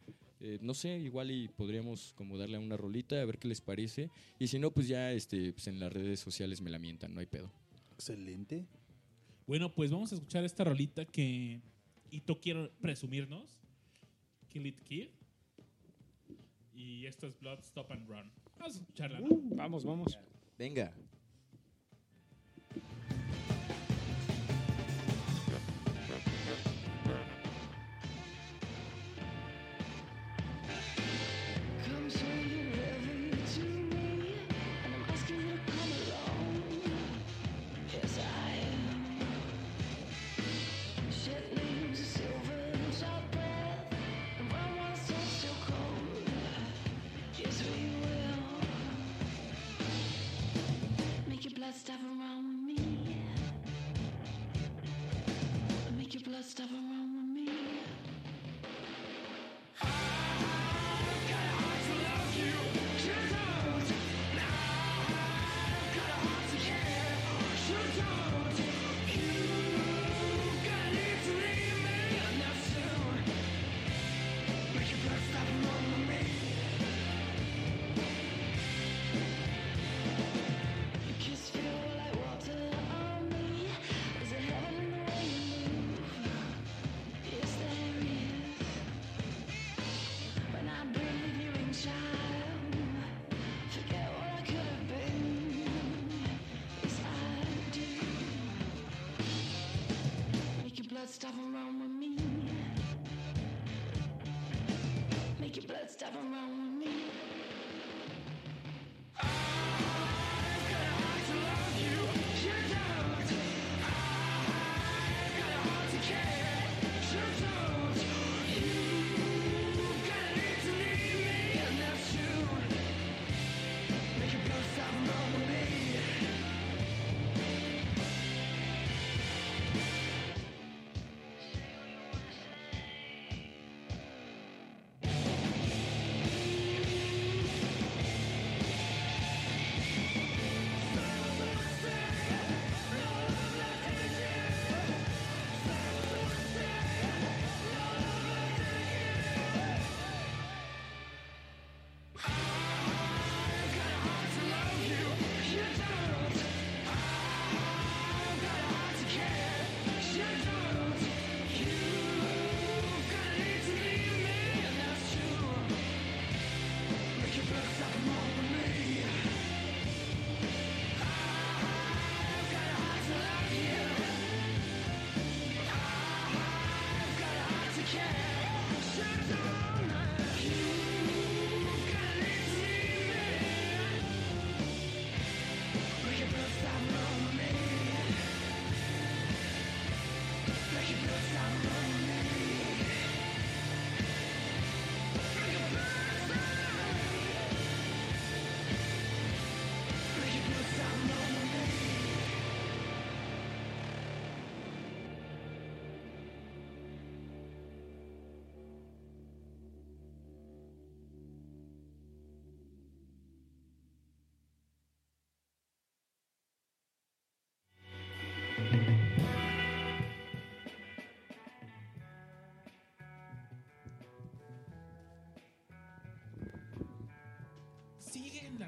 [0.40, 3.60] Eh, no sé, igual y podríamos como darle a una rolita a ver qué les
[3.60, 4.10] parece.
[4.38, 7.18] Y si no, pues ya este, pues en las redes sociales me la mientan, no
[7.18, 7.50] hay pedo.
[7.94, 8.64] Excelente.
[9.48, 11.60] Bueno, pues vamos a escuchar esta rolita que
[12.12, 13.57] Ito quiero presumirnos.
[14.58, 15.08] Kill It Kid.
[16.74, 18.32] Y esto es Blood Stop and Run.
[18.58, 19.20] Vamos a escucharla.
[19.20, 19.28] ¿no?
[19.56, 20.18] Vamos, vamos.
[20.58, 20.92] Venga.
[51.88, 53.16] Stop around with me.
[55.96, 56.97] Make your blood stop around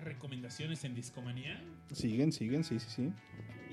[0.01, 1.63] las recomendaciones en Discomanía?
[1.93, 3.13] Siguen, siguen, sí, sí, sí.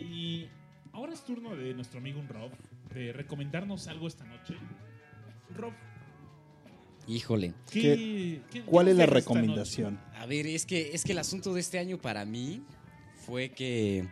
[0.04, 0.48] Y
[0.92, 2.52] ahora es turno de nuestro amigo un Rob
[2.94, 4.56] de recomendarnos algo esta noche.
[5.56, 5.74] Rob,
[7.08, 7.54] Híjole.
[7.72, 9.98] ¿qué, ¿Qué- qué- ¿Cuál es la recomendación?
[10.16, 12.62] A ver, es que, es que el asunto de este año para mí
[13.26, 14.08] fue que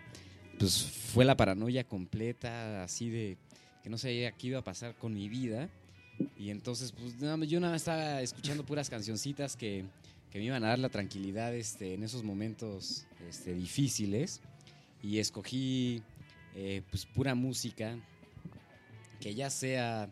[0.57, 3.37] pues fue la paranoia completa, así de
[3.83, 5.69] que no sabía qué iba a pasar con mi vida.
[6.37, 9.83] Y entonces, pues yo nada más estaba escuchando puras cancioncitas que,
[10.35, 14.41] que me iban a dar la tranquilidad este, en esos momentos este, difíciles.
[15.01, 16.03] Y escogí
[16.53, 17.97] eh, pues pura música
[19.21, 20.09] que ya sea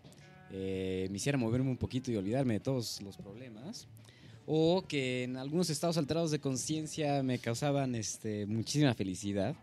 [0.50, 3.90] eh, me hiciera moverme un poquito y olvidarme de todos los problemas
[4.46, 9.58] o que en algunos estados alterados de conciencia me causaban este, muchísima felicidad.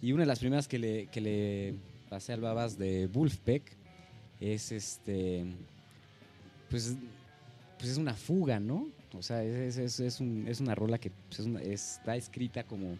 [0.00, 1.74] Y una de las primeras que le, que le
[2.08, 3.76] pasé al babas de Wolfpack
[4.40, 5.44] es este.
[6.70, 6.96] Pues,
[7.76, 8.98] pues es una fuga, ¿no?
[9.14, 12.64] O sea, es, es- es un- es una rola que pues, es una- está escrita
[12.64, 12.96] como,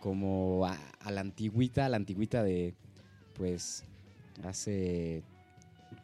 [0.00, 2.74] como a, a la antigüita, a la antigüita de,
[3.34, 3.84] pues,
[4.44, 5.22] hace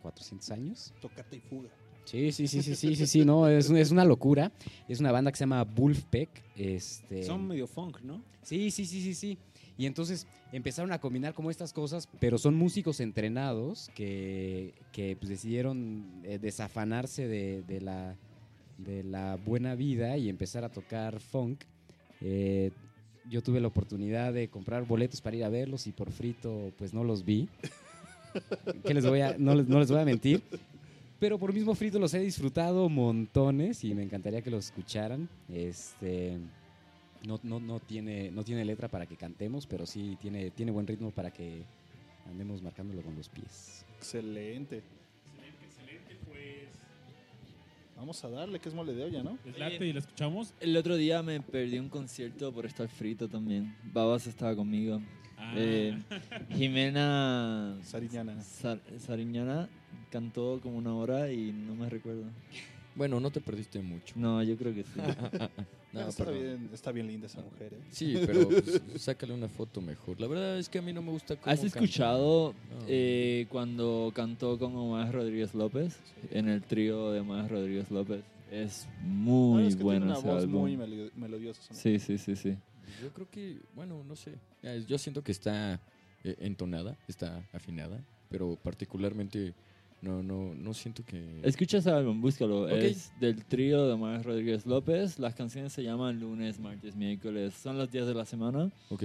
[0.03, 0.93] 400 años.
[1.01, 1.69] Tócate y fuga.
[2.05, 4.51] Sí, sí, sí, sí, sí, sí, sí, no, es, es una locura.
[4.89, 6.29] Es una banda que se llama Wolfpack.
[6.57, 8.23] Este, Son medio funk, ¿no?
[8.43, 9.39] Sí, sí, sí, sí, sí.
[9.77, 15.29] Y entonces empezaron a combinar como estas cosas, pero son músicos entrenados que, que, pues,
[15.29, 18.17] decidieron eh, desafanarse de, de la,
[18.79, 21.65] de la buena vida y empezar a tocar funk.
[22.21, 22.71] Eh,
[23.29, 26.95] yo tuve la oportunidad de comprar boletos para ir a verlos y por frito pues
[26.95, 27.49] no los vi.
[28.85, 30.43] ¿Qué les voy a, no, les, no les voy a mentir.
[31.19, 35.29] Pero por mismo frito los he disfrutado montones y me encantaría que los escucharan.
[35.53, 36.39] Este,
[37.27, 40.87] no, no, no, tiene, no tiene letra para que cantemos, pero sí tiene, tiene buen
[40.87, 41.63] ritmo para que
[42.27, 43.85] andemos marcándolo con los pies.
[43.97, 44.83] Excelente.
[47.99, 49.39] Vamos a darle, que es mole de olla, ¿no?
[49.45, 50.55] ¿Les late y la escuchamos?
[50.61, 53.75] El otro día me perdí un concierto por estar frito también.
[53.93, 55.01] Babas estaba conmigo.
[55.37, 55.99] Ah, Eh,
[56.51, 58.41] Jimena Sariñana.
[58.43, 59.69] Sar- Sariñana
[60.11, 62.25] cantó como una hora y no me recuerdo.
[62.99, 64.15] Bueno, no te perdiste mucho.
[64.17, 64.91] No, yo creo que sí.
[65.91, 67.79] No, está, bien, está bien linda esa mujer, ¿eh?
[67.91, 70.21] Sí, pero pues, sácale una foto mejor.
[70.21, 71.79] La verdad es que a mí no me gusta cómo ¿Has canta.
[71.79, 72.85] escuchado No.
[72.87, 75.97] eh, cuando cantó con Omar Rodríguez López
[76.31, 78.23] en el trío de Omar Rodríguez López?
[78.51, 80.61] Es muy No, es que bueno tiene una ese voz álbum.
[80.61, 81.73] muy melo- melodiosa.
[81.73, 82.55] Sí, sí, sí, sí.
[83.03, 84.35] Yo creo que, bueno, no sé.
[84.87, 85.81] Yo siento que está
[86.23, 89.55] eh, entonada, está afinada, pero particularmente
[90.03, 91.41] no, no, no siento que...
[91.43, 92.63] Escucha ese álbum, búscalo.
[92.65, 92.71] Ok.
[92.73, 95.19] Es del trío de Omar Rodríguez López.
[95.19, 97.55] Las canciones se llaman lunes, martes, miércoles.
[97.55, 99.05] Son los días de la semana Ok.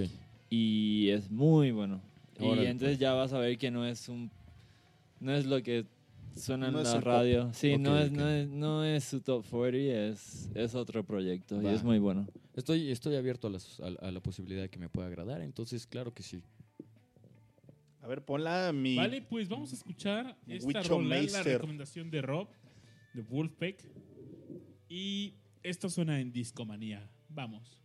[0.50, 2.00] y es muy bueno.
[2.38, 2.98] y entonces pues.
[2.98, 4.30] ya vas a ver que no es un...
[5.20, 5.84] No es lo que
[6.36, 7.02] suena No en la pop.
[7.04, 7.50] radio.
[7.52, 9.78] Sí, no, es, no, es, no es su top 40,
[10.08, 12.26] es, es otro proyecto y es muy bueno.
[12.56, 15.86] Estoy, estoy abierto a, las- a- a la posibilidad de que me pueda agradar, entonces
[15.86, 16.40] claro que sí.
[18.04, 18.96] A ver, ponla mi.
[18.96, 22.48] Vale, pues vamos a escuchar esta rola, la recomendación de Rob,
[23.14, 23.82] de Wolfpack.
[24.90, 27.10] Y esto suena en Discomanía.
[27.30, 27.80] Vamos.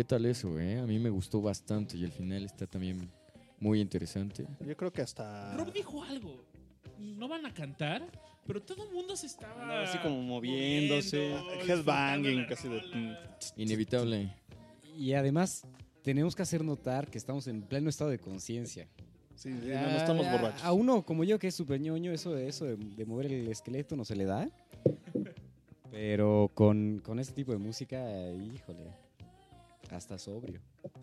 [0.00, 0.78] ¿Qué tal eso, eh?
[0.78, 3.10] A mí me gustó bastante y el final está también
[3.58, 4.46] muy interesante.
[4.66, 5.54] Yo creo que hasta.
[5.58, 6.42] Rob dijo algo.
[6.98, 8.10] No van a cantar,
[8.46, 9.60] pero todo el mundo se estaba...
[9.60, 11.34] Andaba así como moviéndose.
[11.68, 12.80] Headbanging, casi de.
[13.58, 14.32] Inevitable.
[14.96, 15.66] Y además,
[16.02, 18.88] tenemos que hacer notar que estamos en pleno estado de conciencia.
[19.34, 20.64] Sí, sí, no, no estamos A- borrachos.
[20.64, 23.48] A uno como yo, que es súper ñoño, eso, de, eso de, de mover el
[23.48, 24.48] esqueleto no se le da.
[25.90, 27.98] Pero con, con este tipo de música,
[28.30, 28.89] híjole,
[29.96, 30.60] hasta sobrio.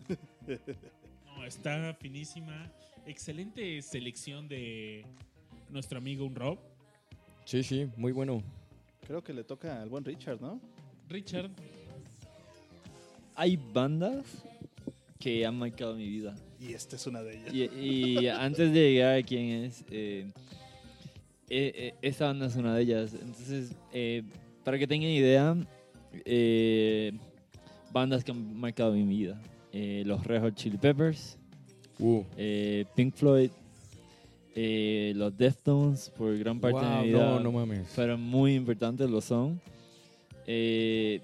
[1.26, 2.68] No, está finísima.
[3.06, 5.04] Excelente selección de
[5.70, 6.58] nuestro amigo un Rob.
[7.44, 8.42] Sí, sí, muy bueno.
[9.06, 10.60] Creo que le toca al buen Richard, ¿no?
[11.08, 11.50] Richard,
[13.36, 14.26] Hay bandas
[15.20, 16.34] que han marcado mi vida.
[16.60, 17.54] Y esta es una de ellas.
[17.54, 20.26] Y, y antes de llegar a quién es, eh,
[21.48, 23.14] eh, eh, esta banda es una de ellas.
[23.14, 24.24] Entonces, eh,
[24.64, 25.56] para que tengan idea,
[26.24, 27.12] eh,
[27.92, 29.40] bandas que han marcado mi vida.
[29.72, 31.36] Eh, los Red Hot Chili Peppers,
[32.00, 33.50] Uh, eh, Pink Floyd,
[34.54, 37.18] eh, los Deftones, por gran parte de mi vida.
[37.18, 37.88] no, no mames.
[37.88, 39.60] fueron muy importantes, lo son.
[40.46, 41.20] Eh,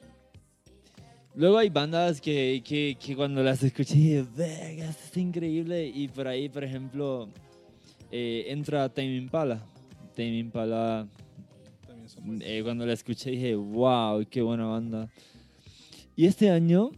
[1.34, 5.86] luego hay bandas que, que, que cuando las escuché dije, verga, esto es increíble.
[5.86, 7.28] Y por ahí, por ejemplo,
[8.10, 9.64] eh, entra Tame Impala.
[10.16, 11.06] Tame Impala,
[12.40, 15.08] eh, cuando la escuché dije, wow, qué buena banda.
[16.16, 16.92] Y este año,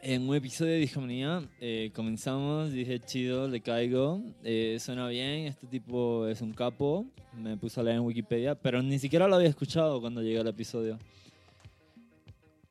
[0.00, 5.66] en un episodio de Discomanía, eh, comenzamos, dije, chido, le caigo, eh, suena bien, este
[5.66, 7.04] tipo es un capo,
[7.36, 10.46] me puse a leer en Wikipedia, pero ni siquiera lo había escuchado cuando llegué al
[10.46, 10.98] episodio.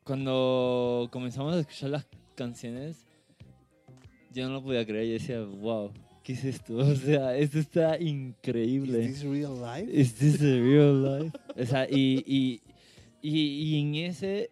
[0.04, 3.06] Cuando comenzamos a escuchar las canciones,
[4.34, 5.92] yo no lo podía creer, yo decía, wow,
[6.24, 6.78] ¿qué es esto?
[6.80, 9.06] O sea, esto está increíble.
[9.06, 9.88] ¿Is this real life?
[9.96, 11.38] ¿Is this a real life?
[11.62, 12.62] O sea, y, y,
[13.22, 14.50] y, y en ese,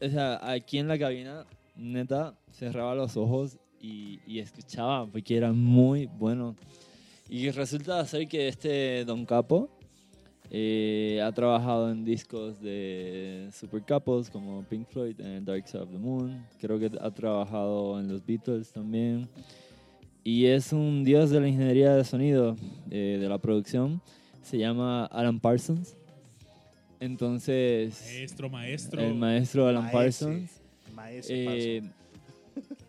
[0.00, 5.52] o sea, aquí en la cabina, neta, cerraba los ojos y, y escuchaba porque era
[5.52, 6.56] muy bueno.
[7.28, 9.70] Y resulta ser que este Don Capo
[10.50, 15.90] eh, ha trabajado en discos de super capos como Pink Floyd en Dark Side of
[15.90, 16.46] the Moon.
[16.60, 19.28] Creo que ha trabajado en los Beatles también.
[20.22, 22.56] Y es un dios de la ingeniería de sonido,
[22.90, 24.00] eh, de la producción.
[24.42, 25.96] Se llama Alan Parsons.
[27.04, 29.00] Entonces, maestro, maestro.
[29.02, 29.96] el maestro Alan Maese.
[29.96, 30.62] Parsons.
[30.94, 31.82] Maese Eh,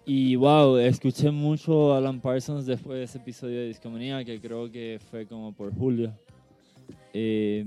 [0.05, 4.71] y wow, escuché mucho a Alan Parsons después de ese episodio de Discomanía, que creo
[4.71, 6.13] que fue como por julio.
[7.13, 7.65] Eh,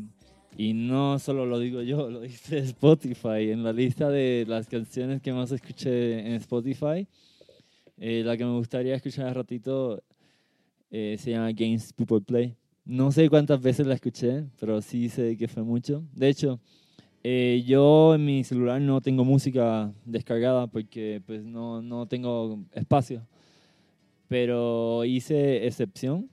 [0.56, 3.50] y no solo lo digo yo, lo dice Spotify.
[3.50, 7.06] En la lista de las canciones que más escuché en Spotify,
[7.98, 10.02] eh, la que me gustaría escuchar un ratito
[10.90, 12.56] eh, se llama Games People Play.
[12.88, 16.02] No sé cuántas veces la escuché, pero sí sé que fue mucho.
[16.14, 16.58] De hecho,
[17.22, 23.26] eh, yo en mi celular no tengo música descargada porque pues no, no tengo espacio.
[24.26, 26.30] Pero hice excepción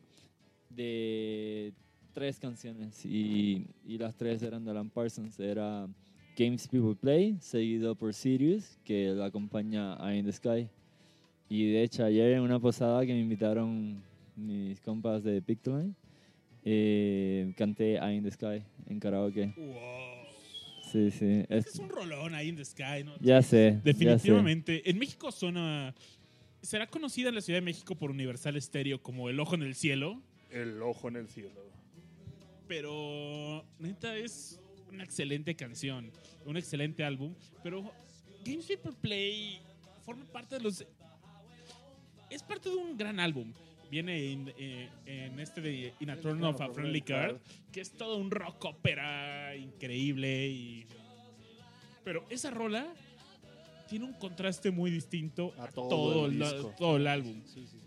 [0.69, 1.73] de
[2.13, 5.37] tres canciones y, y las tres eran de Alan Parsons.
[5.37, 5.89] Era
[6.37, 10.69] Games People Play, seguido por Sirius, que la acompaña a In the Sky.
[11.49, 14.01] Y de hecho ayer en una posada que me invitaron
[14.37, 15.93] mis compas de Pictoline,
[16.65, 19.53] eh, canté I in the Sky en karaoke.
[19.55, 20.25] Wow.
[20.91, 21.45] Sí, sí.
[21.49, 23.15] Es, un rolón ahí in the sky, ¿no?
[23.19, 23.79] ya sé.
[23.83, 24.89] Definitivamente.
[24.89, 25.93] En México suena.
[26.61, 29.75] Será conocida en la Ciudad de México por Universal Stereo como El Ojo en el
[29.75, 30.21] Cielo.
[30.49, 31.61] El ojo en el cielo.
[32.67, 34.59] Pero neta es
[34.89, 36.11] una excelente canción,
[36.45, 37.35] un excelente álbum.
[37.61, 37.91] Pero
[38.45, 39.59] Games People Play
[40.05, 40.85] forma parte de los.
[42.29, 43.51] Es parte de un gran álbum.
[43.89, 47.37] Viene en, eh, en este de In a Turn of a Friendly Card,
[47.71, 50.47] que es todo un rock ópera increíble.
[50.47, 50.87] Y...
[52.03, 52.87] Pero esa rola
[53.87, 56.73] tiene un contraste muy distinto A a, todo todo, el disco.
[56.77, 57.41] todo el álbum.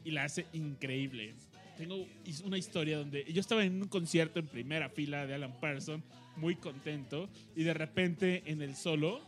[0.04, 1.34] Y la hace increíble.
[1.76, 2.06] Tengo
[2.44, 6.04] una historia donde yo estaba en un concierto en primera fila de Alan Parsons,
[6.36, 9.20] muy contento, y de repente en el solo,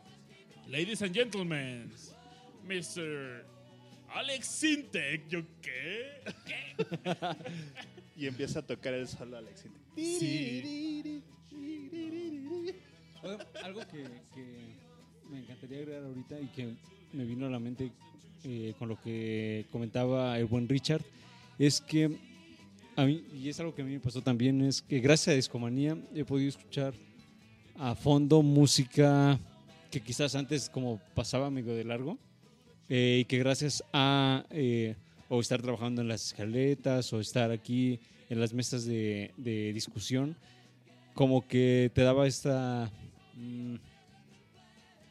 [0.68, 1.90] Ladies and Gentlemen,
[2.64, 3.44] Mr.
[4.14, 6.22] Alex Sintek, ¿yo qué?
[6.46, 6.86] ¿Qué?
[8.16, 9.64] Y empieza a tocar el solo Alex.
[9.96, 11.22] Sí.
[13.22, 14.04] Oiga, Algo que,
[14.34, 14.76] que
[15.30, 16.74] me encantaría agregar ahorita y que
[17.12, 17.92] me vino a la mente
[18.44, 21.02] eh, con lo que comentaba el buen Richard
[21.58, 22.18] es que
[22.96, 25.36] a mí, y es algo que a mí me pasó también, es que gracias a
[25.36, 26.94] Discomanía he podido escuchar
[27.78, 29.38] a fondo música
[29.90, 32.18] que quizás antes como pasaba amigo de largo
[32.90, 34.96] eh, y que gracias a eh,
[35.30, 39.32] o estar trabajando en las escaletas o estar aquí en las mesas de,
[39.72, 40.36] discusión
[41.14, 42.90] como que te daba esta
[43.36, 43.76] mm,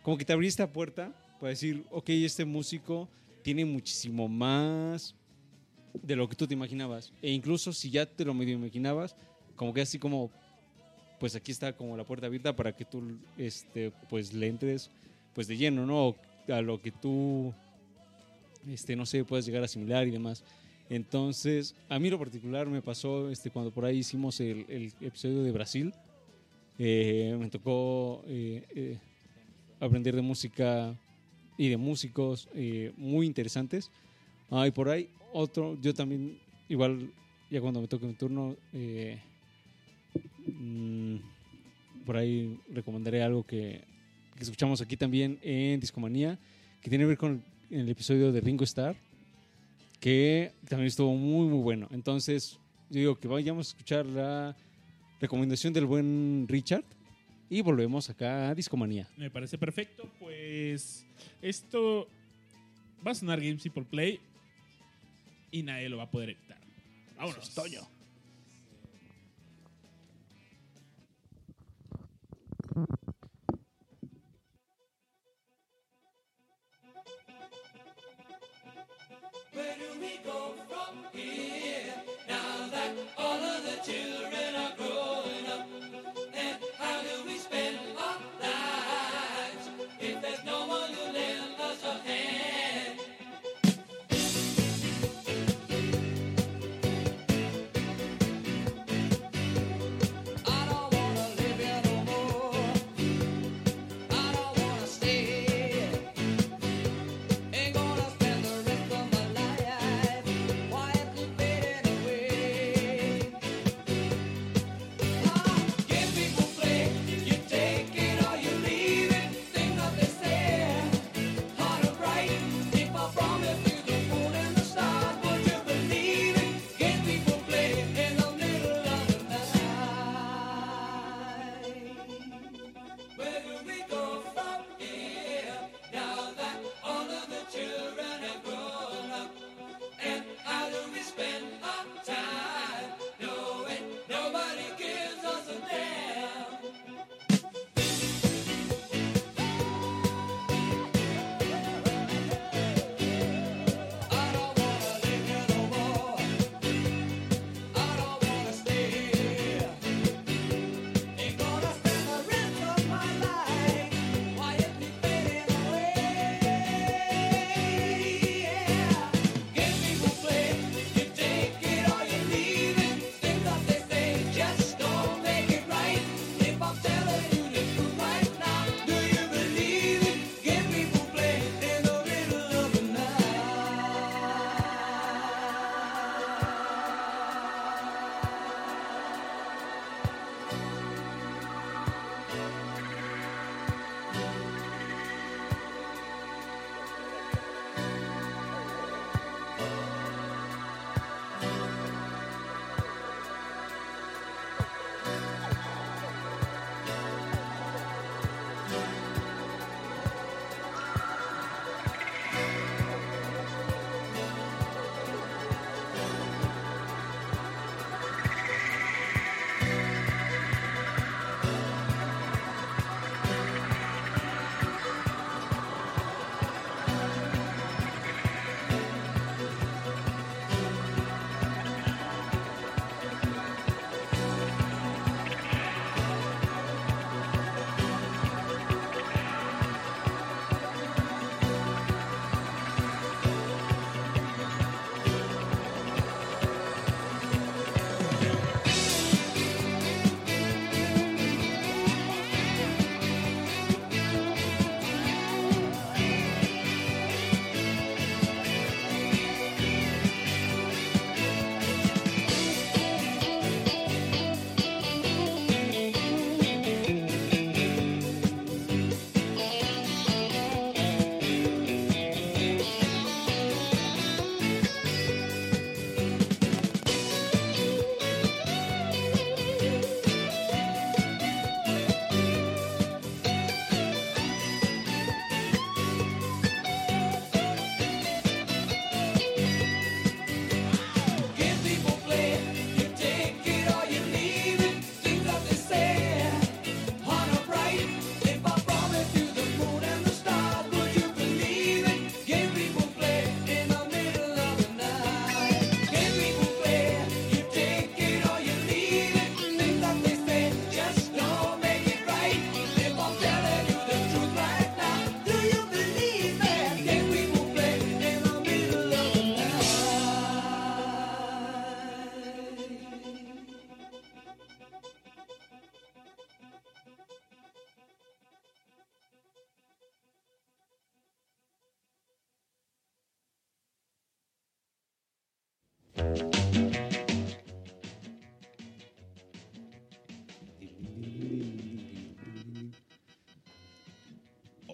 [0.04, 3.08] como que te abrí esta puerta para decir, ok, este músico
[3.42, 5.16] tiene muchísimo más
[5.94, 7.12] de lo que tú te imaginabas.
[7.22, 9.16] E incluso si ya te lo medio imaginabas,
[9.56, 10.32] como que así como,
[11.20, 14.90] pues aquí está como la puerta abierta para que tú, este, pues le entres,
[15.34, 16.16] pues de lleno, ¿no?
[16.54, 17.54] A lo que tú,
[18.68, 20.44] este, no sé, puedes llegar a asimilar y demás.
[20.90, 25.44] Entonces, a mí lo particular me pasó, este, cuando por ahí hicimos el, el episodio
[25.44, 25.94] de Brasil,
[26.80, 28.98] eh, me tocó eh, eh,
[29.80, 30.96] aprender de música
[31.58, 33.92] y de músicos eh, muy interesantes.
[34.50, 36.40] Ah, y por ahí otro, yo también,
[36.70, 37.12] igual,
[37.52, 39.20] ya cuando me toque mi turno, eh,
[40.48, 41.18] mm,
[42.06, 43.82] por ahí recomendaré algo que,
[44.36, 46.40] que escuchamos aquí también en Discomanía,
[46.82, 48.96] que tiene que ver con el episodio de Ringo Starr,
[50.00, 51.88] que también estuvo muy, muy bueno.
[51.92, 52.60] Entonces,
[52.90, 54.56] yo digo que vayamos a escuchar la
[55.20, 56.84] recomendación del buen Richard
[57.50, 59.08] y volvemos acá a Discomanía.
[59.18, 60.10] Me parece perfecto.
[60.20, 61.06] Pues
[61.42, 62.08] esto
[63.06, 64.20] va a sonar Game Simple Play
[65.52, 66.60] y nadie lo va a poder evitar.
[67.18, 67.54] Vámonos.
[67.54, 67.99] Toño.
[80.90, 81.94] From here?
[82.28, 85.19] Now that all of the children are growing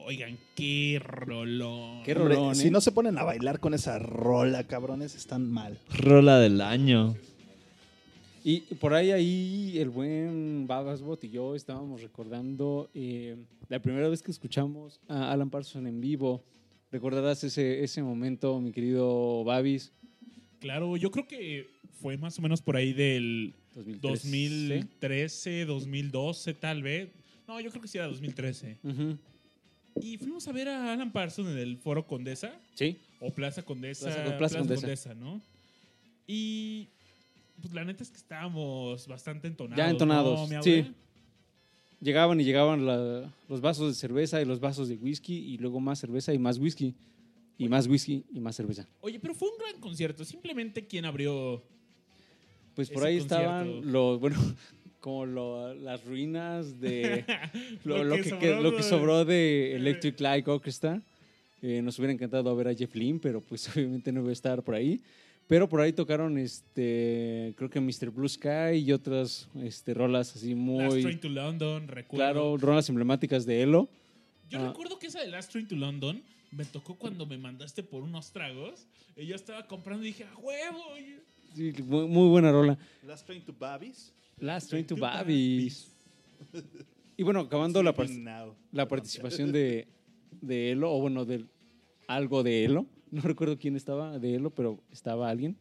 [0.07, 2.03] Oigan, qué rolón.
[2.03, 2.71] Qué rolón, si ¿eh?
[2.71, 5.79] no se ponen a bailar con esa rola, cabrones, están mal.
[5.89, 7.15] Rola del año.
[8.43, 13.35] Y por ahí, ahí, el buen Babasbot y yo estábamos recordando eh,
[13.67, 16.43] la primera vez que escuchamos a Alan Parsons en vivo.
[16.91, 19.91] ¿Recordarás ese, ese momento, mi querido Babis?
[20.65, 21.69] Claro, yo creo que
[22.01, 24.79] fue más o menos por ahí del 2013.
[24.79, 27.09] 2013, 2012 tal vez.
[27.47, 28.77] No, yo creo que sí era 2013.
[28.83, 29.15] Ujú.
[30.01, 32.51] Y fuimos a ver a Alan Parsons en el Foro Condesa.
[32.73, 32.97] Sí.
[33.19, 34.09] O Plaza Condesa.
[34.11, 35.13] Plaza- Plaza Condesa.
[35.13, 35.39] ¿no?
[36.25, 36.87] Y
[37.61, 39.77] pues la neta es que estábamos bastante entonados.
[39.77, 40.91] Ya entonados, ¿no, mi sí.
[42.01, 45.79] Llegaban y llegaban la- los vasos de cerveza y los vasos de whisky y luego
[45.79, 46.95] más cerveza y más whisky
[47.57, 48.87] y más whisky y más cerveza.
[49.01, 50.23] Oye, pero fue un gran concierto.
[50.25, 51.63] Simplemente quien abrió.
[52.75, 53.43] Pues por Ese ahí concierto.
[53.43, 54.37] estaban los, bueno,
[54.99, 57.23] como lo- las ruinas de
[57.85, 61.01] lo, Lo que que, sobró lo que de- sobró de Electric Light Orchestra.
[61.61, 64.61] Eh, nos hubiera encantado ver a Jeff Lynne, pero pues obviamente no iba a estar
[64.61, 64.99] por ahí.
[65.47, 68.09] Pero por ahí tocaron, este, creo que Mr.
[68.09, 72.17] Blue Sky y otras este, rolas así Last Train muy, to London, recuerdo.
[72.17, 73.87] claro, rolas emblemáticas de Elo.
[74.49, 74.69] Yo Ah.
[74.69, 76.21] recuerdo que esa de Last Train to London
[76.55, 78.87] me tocó cuando me mandaste por unos tragos.
[79.15, 80.83] Y yo estaba comprando y dije, ¡a huevo!
[81.55, 82.77] Sí, muy, muy buena rola.
[83.05, 84.11] Last Train to Babis.
[84.39, 85.87] Last Train to Babis.
[87.17, 88.55] Y bueno, acabando la, par- Sleeping Now.
[88.71, 89.87] la participación de,
[90.41, 91.45] de Elo, o bueno, de
[92.07, 92.85] algo de Elo.
[93.11, 95.55] No recuerdo quién estaba de Elo, pero estaba alguien.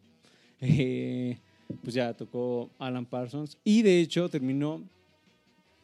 [0.61, 1.39] Eh,
[1.83, 3.57] pues ya tocó Alan Parsons.
[3.63, 4.83] Y de hecho terminó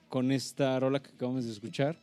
[0.09, 1.97] con esta rola que acabamos de escuchar.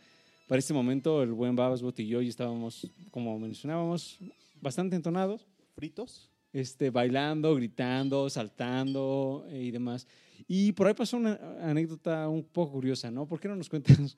[0.48, 4.18] Para este momento, el buen Babas Bot y yo ya estábamos, como mencionábamos,
[4.62, 5.46] bastante entonados.
[5.76, 6.32] ¿Fritos?
[6.54, 10.08] este, bailando, gritando, saltando eh, y demás.
[10.48, 13.28] Y por ahí pasó una anécdota un poco curiosa, ¿no?
[13.28, 14.18] ¿Por qué no nos cuentas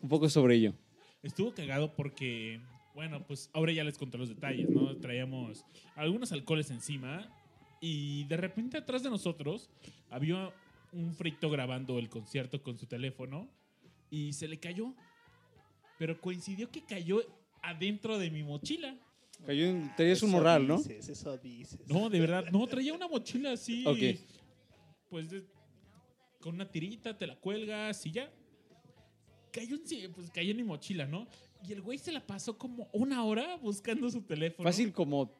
[0.00, 0.74] un poco sobre ello?
[1.22, 2.60] Estuvo cagado porque,
[2.94, 4.96] bueno, pues ahora ya les conté los detalles, ¿no?
[4.96, 5.64] Traíamos
[5.94, 7.28] algunos alcoholes encima
[7.80, 9.70] y de repente atrás de nosotros
[10.10, 10.52] había
[10.92, 13.48] un frito grabando el concierto con su teléfono
[14.10, 14.94] y se le cayó.
[15.98, 17.20] Pero coincidió que cayó
[17.62, 18.96] adentro de mi mochila.
[19.46, 20.78] Cayó en, tenías un morral, ¿no?
[20.78, 21.80] dices, eso dices.
[21.86, 23.84] No, de verdad, no, traía una mochila así.
[23.86, 24.18] Ok.
[25.10, 25.44] Pues de-
[26.40, 28.30] con una tirita, te la cuelgas y ya.
[29.52, 31.26] Cayó en, pues cayó en mi mochila, ¿no?
[31.66, 34.68] Y el güey se la pasó como una hora buscando su teléfono.
[34.68, 35.30] Fácil como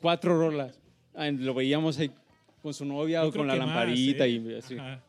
[0.00, 0.78] cuatro rolas.
[1.14, 2.10] Ah, Lo veíamos ahí
[2.62, 4.30] con su novia Yo o con la más, lamparita ¿eh?
[4.30, 4.74] y así.
[4.76, 5.02] Ajá.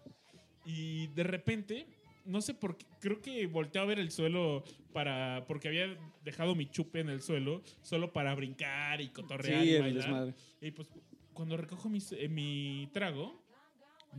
[0.66, 1.88] Y de repente,
[2.26, 4.63] no sé por qué, creo que volteé a ver el suelo
[4.93, 9.69] para porque había dejado mi chupe en el suelo solo para brincar y cotorrear Sí,
[9.69, 10.03] y el bailar.
[10.03, 10.34] desmadre.
[10.61, 10.88] Y pues
[11.34, 13.41] cuando recojo mi, eh, mi trago,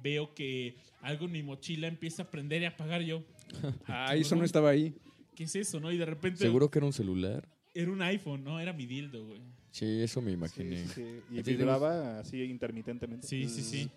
[0.02, 3.22] veo que algo en mi mochila empieza a prender y apagar yo.
[3.86, 4.94] Ah, eso no estaba ahí.
[5.34, 5.90] ¿Qué es eso, no?
[5.92, 7.46] Y de repente ¿Seguro que era un celular?
[7.74, 8.60] era un iPhone, ¿no?
[8.60, 9.40] Era mi dildo, güey.
[9.70, 10.86] Sí, eso me imaginé.
[10.86, 11.20] sí, sí.
[11.30, 13.26] ¿A Y vibraba así intermitentemente.
[13.26, 13.90] Sí, sí, sí.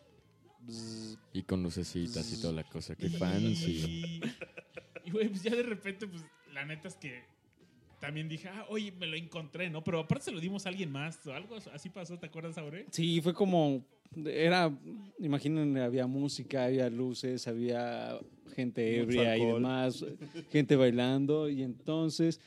[0.66, 1.18] Bzz.
[1.34, 2.96] Y con lucecitas y toda la cosa.
[2.96, 4.22] Qué fancy.
[5.04, 7.24] Y, güey, pues ya de repente, pues la neta es que
[8.00, 9.84] también dije, ah, oye, me lo encontré, ¿no?
[9.84, 12.86] Pero aparte se lo dimos a alguien más o algo así pasó, ¿te acuerdas, Aure?
[12.92, 13.86] Sí, fue como.
[14.26, 14.72] Era.
[15.20, 18.20] Imaginen, había música, había luces, había
[18.56, 20.06] gente ebria y demás,
[20.52, 21.50] gente bailando.
[21.50, 22.40] Y entonces,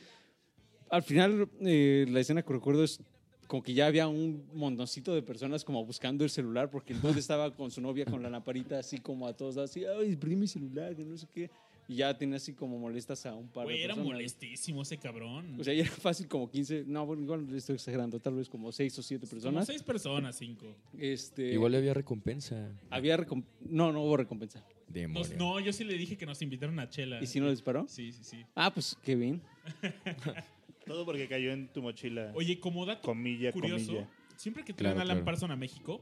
[0.89, 3.01] al final, eh, la escena que recuerdo es
[3.49, 7.19] como que ya había un montoncito de personas como buscando el celular, porque el dude
[7.19, 10.45] estaba con su novia con la lamparita, así como a todos, así, ay, perdí mi
[10.47, 11.49] celular, que no sé qué.
[11.87, 14.13] Y ya tenía así como molestas a un par Güey, de era personas.
[14.13, 15.59] molestísimo ese cabrón.
[15.59, 18.47] O sea, ya era fácil como 15, no, bueno, igual le estoy exagerando, tal vez
[18.47, 19.65] como 6 o 7 Como personas.
[19.65, 20.67] seis personas, cinco.
[20.99, 22.71] Este, Igual había recompensa.
[22.91, 24.59] había recom- no, no hubo recompensa.
[24.59, 25.37] Nos- Demonio.
[25.37, 27.19] no, yo sí le dije que nos invitaron a Chela.
[27.23, 27.87] ¿Y si no disparó?
[27.87, 28.45] Sí, sí, sí.
[28.53, 29.41] Ah, pues qué bien.
[30.89, 32.31] Todo porque cayó en tu mochila.
[32.35, 34.09] Oye, como dato comilla, curioso, comilla.
[34.35, 35.25] siempre que traen Claro, Alan claro.
[35.25, 36.01] Parsons a México,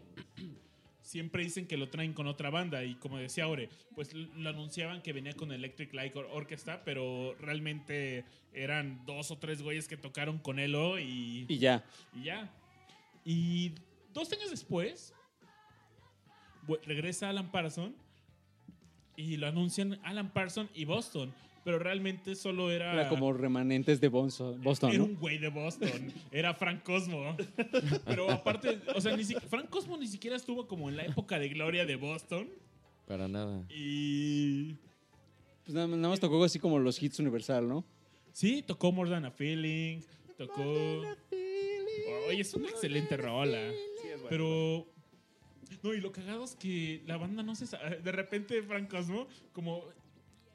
[1.02, 2.84] siempre dicen que lo traen con otra banda.
[2.86, 7.36] Y como decía Aure, pues lo anunciaban que venía con Electric Light Or- Orchestra, pero
[7.40, 8.24] realmente
[8.54, 11.84] eran dos o tres güeyes que tocaron con Elo y, Y ya.
[12.16, 12.50] y ya.
[13.26, 13.74] Y
[14.14, 15.14] dos años después,
[16.86, 17.94] regresa Alan Parsons
[19.18, 21.34] y lo anuncian Alan Parsons y Boston.
[21.68, 22.94] Pero realmente solo era.
[22.94, 25.04] Era como remanentes de Boston, Era ¿no?
[25.04, 26.14] un güey de Boston.
[26.32, 27.36] Era Frank Cosmo.
[28.06, 31.38] Pero aparte, o sea, ni si- Frank Cosmo ni siquiera estuvo como en la época
[31.40, 32.48] de gloria de Boston.
[33.06, 33.66] Para nada.
[33.70, 34.76] Y.
[35.66, 37.84] Pues nada, nada más tocó así como los hits universal, ¿no?
[38.32, 40.00] Sí, tocó More Than a Feeling.
[40.38, 40.62] Tocó.
[42.30, 43.60] Oye, es una excelente rola.
[44.02, 44.28] Sí, es bueno.
[44.30, 44.88] Pero
[45.84, 47.68] No, y lo cagado es que la banda no se...
[47.68, 49.84] sa- De repente, Frank Cosmo, como...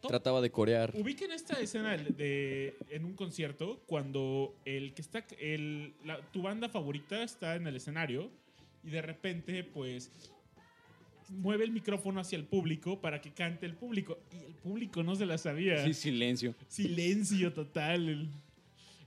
[0.09, 0.93] Trataba de corear.
[0.97, 6.43] Ubiquen esta escena de, de- en un concierto cuando el que está el, la- tu
[6.43, 8.31] banda favorita está en el escenario
[8.85, 10.11] y de repente pues
[11.29, 15.15] mueve el micrófono hacia el público para que cante el público y el público no
[15.15, 15.83] se la sabía.
[15.85, 16.55] Sí, silencio.
[16.69, 18.09] Silencio total.
[18.09, 18.29] El-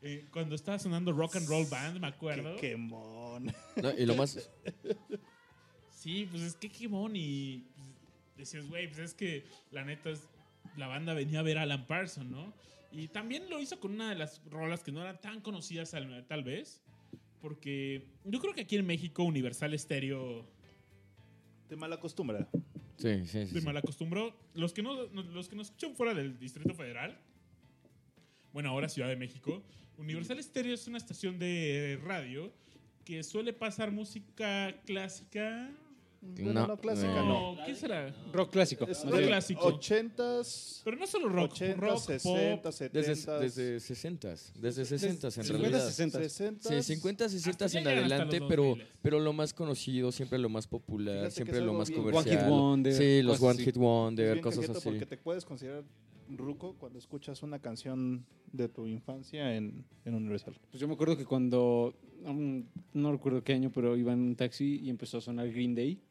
[0.01, 2.55] eh, cuando estaba sonando Rock and Roll Band, me acuerdo.
[2.57, 3.51] Qué quemón.
[3.75, 4.37] No, y lo más.
[5.89, 7.87] Sí, pues es que quemón y pues,
[8.37, 10.21] decías, güey, pues es que la neta es,
[10.78, 12.53] la banda venía a ver a Alan Parsons, ¿no?
[12.91, 16.26] Y también lo hizo con una de las rolas que no eran tan conocidas al-
[16.28, 16.82] tal vez,
[17.41, 20.45] porque yo creo que aquí en México Universal Stereo
[21.67, 22.45] Te mala costumbre.
[22.97, 23.53] Sí, sí, sí.
[23.53, 23.65] se sí.
[23.65, 24.34] malacostumbró.
[24.53, 27.17] Los que, no, no- los que nos escuchan fuera del Distrito Federal,
[28.53, 29.61] bueno, ahora Ciudad de México,
[29.97, 32.53] Universal Stereo es una estación de radio
[33.03, 35.69] que suele pasar música clásica.
[36.38, 37.55] No, no, clásica, eh, no.
[37.65, 38.13] ¿Qué será?
[38.34, 38.86] Rock clásico.
[38.86, 39.61] Es Rock clásico.
[39.80, 42.65] 80s, Pero no solo rock, 80s, rock, 60s, pop.
[42.65, 42.91] 70s.
[42.91, 45.86] Desde, desde 60 desde 60 en 50, realidad.
[45.88, 46.19] 60.
[46.19, 46.82] 60s.
[46.84, 48.88] Sí, 50, 60 Hasta en adelante, pero, 2000.
[49.01, 52.23] pero lo más conocido, siempre lo más popular, Fíjate siempre lo más bien- One Hit
[52.23, 52.49] comercial.
[52.49, 52.93] Wonder.
[52.93, 53.63] Sí, los One.
[53.63, 54.82] Hit Wonder, cosas así.
[54.89, 55.84] porque te puedes considerar
[56.30, 60.55] ruco cuando escuchas una canción de tu infancia en, en Universal.
[60.71, 62.63] Pues yo me acuerdo que cuando, um,
[62.93, 66.01] no recuerdo qué año, pero iba en un taxi y empezó a sonar Green Day.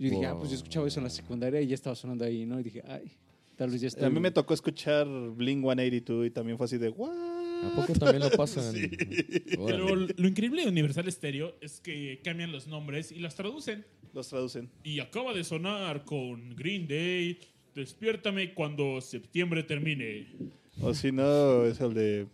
[0.00, 2.46] Yo dije, ah, pues yo escuchaba eso en la secundaria y ya estaba sonando ahí,
[2.46, 2.58] ¿no?
[2.58, 3.12] Y dije, ay,
[3.54, 4.06] tal vez ya está.
[4.06, 7.10] A mí me tocó escuchar Blink 182 y también fue así de, ¿what?
[7.10, 8.74] ¿A poco también lo pasan?
[9.50, 10.14] Pero Órale.
[10.16, 13.84] lo increíble de Universal Stereo es que cambian los nombres y los traducen.
[14.14, 14.70] Los traducen.
[14.82, 17.38] Y acaba de sonar con Green Day.
[17.74, 20.28] Despiértame cuando septiembre termine.
[20.80, 22.26] O si no, es el de,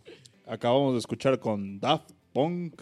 [0.45, 2.81] acabamos de escuchar con Daft Punk.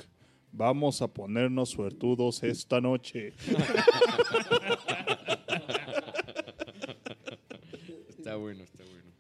[0.58, 3.34] Vamos a ponernos suertudos esta noche.
[8.08, 9.12] Está bueno, está bueno.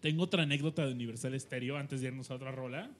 [0.00, 2.90] Tengo otra anécdota de Universal Stereo antes de irnos a otra rola.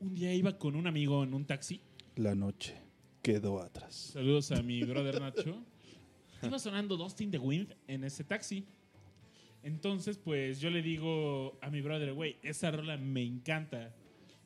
[0.00, 1.80] Un día iba con un amigo en un taxi.
[2.16, 2.74] La noche
[3.22, 3.94] quedó atrás.
[4.12, 5.64] Saludos a mi brother Nacho.
[6.42, 8.66] Iba sonando Dustin in the Wind en ese taxi.
[9.62, 13.94] Entonces, pues yo le digo a mi brother, güey, esa rola me encanta.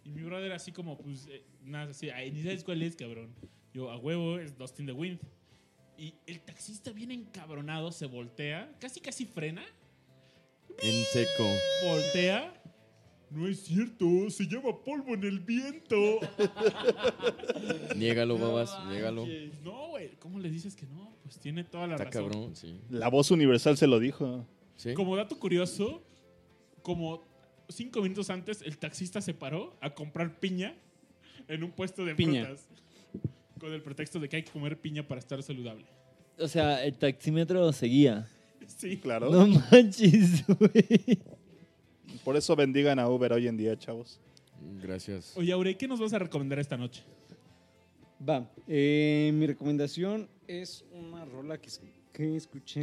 [0.05, 3.34] Y mi brother, así como, pues, eh, nada, así, "Ay, ni sabes cuál es, cabrón.
[3.72, 5.20] Yo, a huevo, es Dustin in the Wind.
[5.96, 9.62] Y el taxista, bien encabronado, se voltea, casi, casi frena,
[10.82, 11.44] En seco.
[11.84, 12.59] voltea.
[13.30, 15.96] No es cierto, se llama polvo en el viento.
[17.96, 19.26] Niégalo, babas, niégalo.
[19.62, 21.16] No, güey, ¿cómo le dices que no?
[21.22, 22.28] Pues tiene toda la Está razón.
[22.30, 22.80] cabrón, sí.
[22.90, 24.46] La voz universal se lo dijo.
[24.76, 24.94] ¿Sí?
[24.94, 26.03] Como dato curioso,
[26.82, 27.22] como
[27.68, 30.74] cinco minutos antes, el taxista se paró a comprar piña
[31.48, 32.44] en un puesto de Piña.
[32.46, 32.66] frutas.
[33.58, 35.84] Con el pretexto de que hay que comer piña para estar saludable.
[36.38, 38.28] O sea, el taxímetro seguía.
[38.66, 39.28] Sí, Claro.
[39.30, 41.18] No manches, güey.
[42.24, 44.20] Por eso bendigan a Uber hoy en día, chavos.
[44.80, 45.36] Gracias.
[45.36, 47.02] Oye, Aure, ¿qué nos vas a recomendar esta noche?
[48.26, 51.68] Va, eh, mi recomendación es una rola que,
[52.12, 52.82] que escuché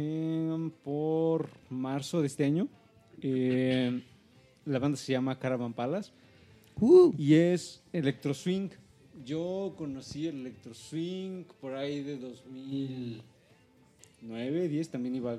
[0.84, 2.68] por marzo de este año.
[3.22, 4.02] Eh,
[4.66, 6.10] la banda se llama Caravan Palace
[7.18, 8.68] y es Electro Swing.
[9.24, 12.16] Yo conocí el Electro Swing por ahí de
[14.22, 15.38] 2009, 10, también iba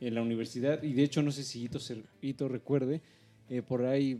[0.00, 2.02] en la universidad y de hecho no sé si Ito, se-
[2.48, 3.00] recuerde,
[3.48, 4.18] eh, por ahí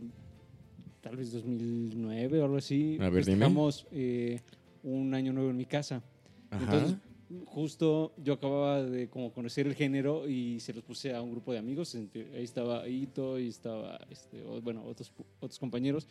[1.01, 2.97] tal vez 2009 o algo así.
[2.99, 3.37] A ver, dime.
[3.37, 4.39] festejamos, eh,
[4.83, 6.01] un año nuevo en mi casa.
[6.51, 6.63] Ajá.
[6.63, 6.97] Entonces,
[7.45, 11.51] justo yo acababa de como conocer el género y se los puse a un grupo
[11.53, 11.95] de amigos.
[11.95, 16.07] Ahí estaba Ito y estaba, este, bueno, otros, otros compañeros.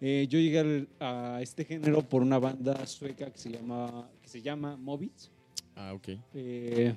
[0.00, 4.28] Eh, yo llegué al- a este género por una banda sueca que se llama, que
[4.28, 5.30] se llama Mobits.
[5.74, 6.08] Ah, ok.
[6.34, 6.94] Eh,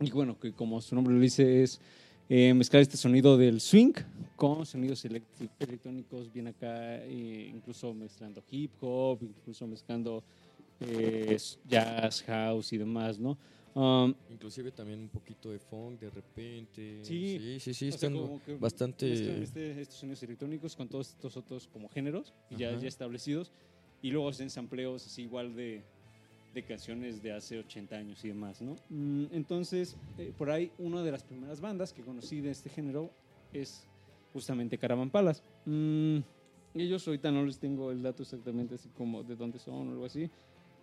[0.00, 1.80] y bueno, que como su nombre lo dice, es
[2.28, 3.92] eh, mezclar este sonido del swing
[4.34, 10.22] con sonidos electrónicos bien acá, eh, incluso mezclando hip hop, incluso mezclando
[10.80, 13.38] eh, jazz, house y demás, ¿no?
[13.74, 17.00] Um, Inclusive también un poquito de funk de repente.
[17.04, 17.38] Sí.
[17.38, 19.42] sí, sí, sí, sea, están que bastante...
[19.42, 23.52] este- estos sonidos electrónicos con todos estos otros como géneros ya, ya establecidos
[24.00, 25.84] y luego hacen sampleos así igual de,
[26.54, 28.76] de canciones de hace 80 años y demás, ¿no?
[28.88, 33.10] Mm, Entonces, eh, por ahí una de las primeras bandas que conocí de este género
[33.52, 33.86] es
[34.32, 35.10] justamente Caravan.
[35.66, 36.18] Mm,
[36.74, 40.04] ellos ahorita no les tengo el dato exactamente así como de dónde son o algo
[40.06, 40.30] así.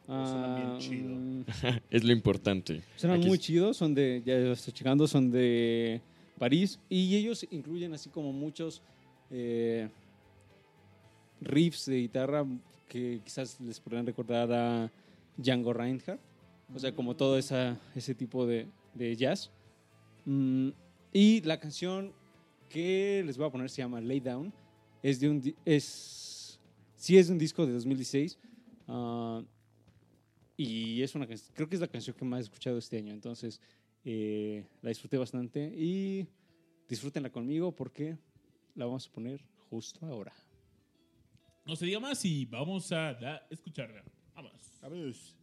[0.08, 1.18] Bien Ah, chido.
[1.90, 2.82] Es lo importante.
[2.96, 6.02] Suenan Aquí muy es- chidos, son de, ya lo estoy checando, son de
[6.38, 8.82] París y ellos incluyen así como muchos
[9.32, 9.90] eh,
[11.42, 12.46] riffs de guitarra
[12.88, 14.92] que quizás les podrán recordar a
[15.38, 16.20] Django Reinhardt.
[16.74, 19.52] O sea, como todo esa, ese tipo de, de jazz.
[20.26, 20.70] Mm,
[21.12, 22.12] y la canción
[22.70, 24.52] que les voy a poner se llama Lay Down.
[25.04, 25.56] Es de un.
[25.66, 26.60] Es,
[26.96, 28.40] sí, es de un disco de 2016.
[28.88, 29.42] ah,
[30.56, 33.14] y es una creo que es la canción que más he escuchado este año.
[33.14, 33.60] Entonces,
[34.06, 35.74] eh, la disfruté bastante.
[35.76, 36.28] Y
[36.88, 38.18] disfrútenla conmigo porque
[38.76, 40.34] la vamos a poner justo ahora.
[41.66, 43.12] No se diga más y vamos a
[43.50, 44.04] escucharla.
[44.36, 45.38] Vamos.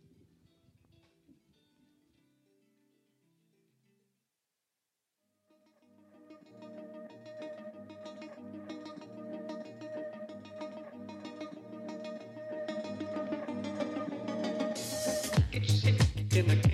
[16.33, 16.69] in the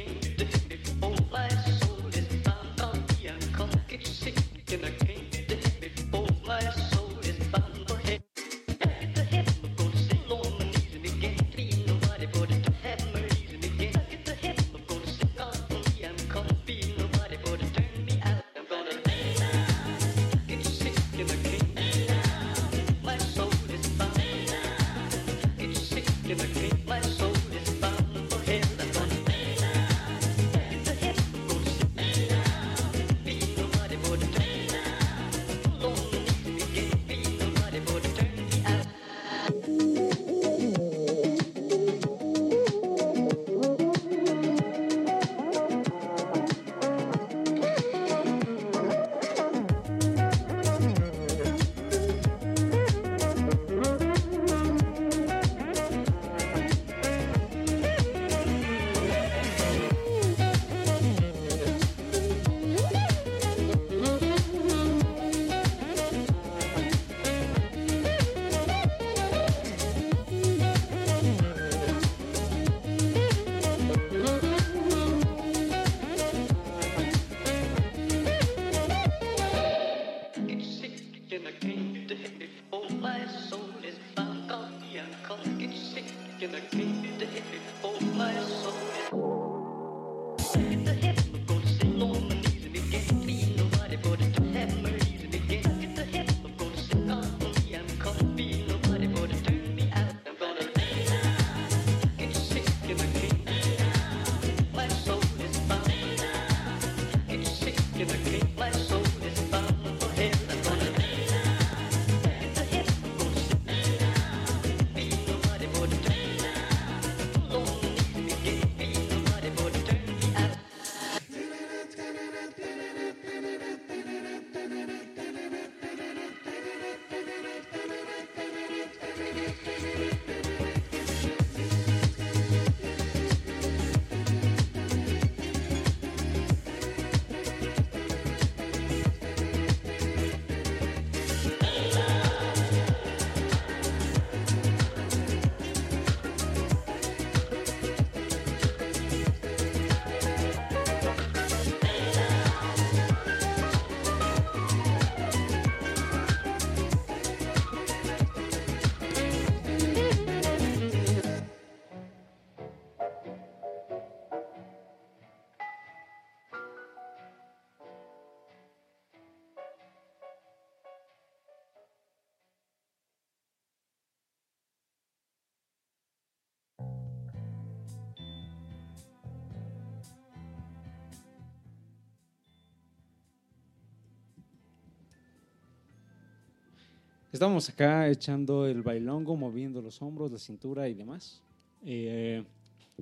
[187.36, 191.42] Estamos acá echando el bailongo, moviendo los hombros, la cintura y demás.
[191.84, 192.42] Eh,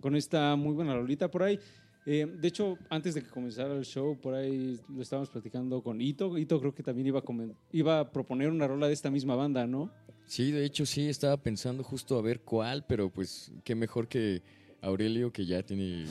[0.00, 1.56] con esta muy buena rolita por ahí.
[2.04, 6.00] Eh, de hecho, antes de que comenzara el show, por ahí lo estábamos platicando con
[6.00, 6.36] Ito.
[6.36, 7.24] Ito creo que también iba a,
[7.70, 9.92] iba a proponer una rola de esta misma banda, ¿no?
[10.26, 14.42] Sí, de hecho sí, estaba pensando justo a ver cuál, pero pues qué mejor que
[14.80, 16.06] Aurelio, que ya tiene,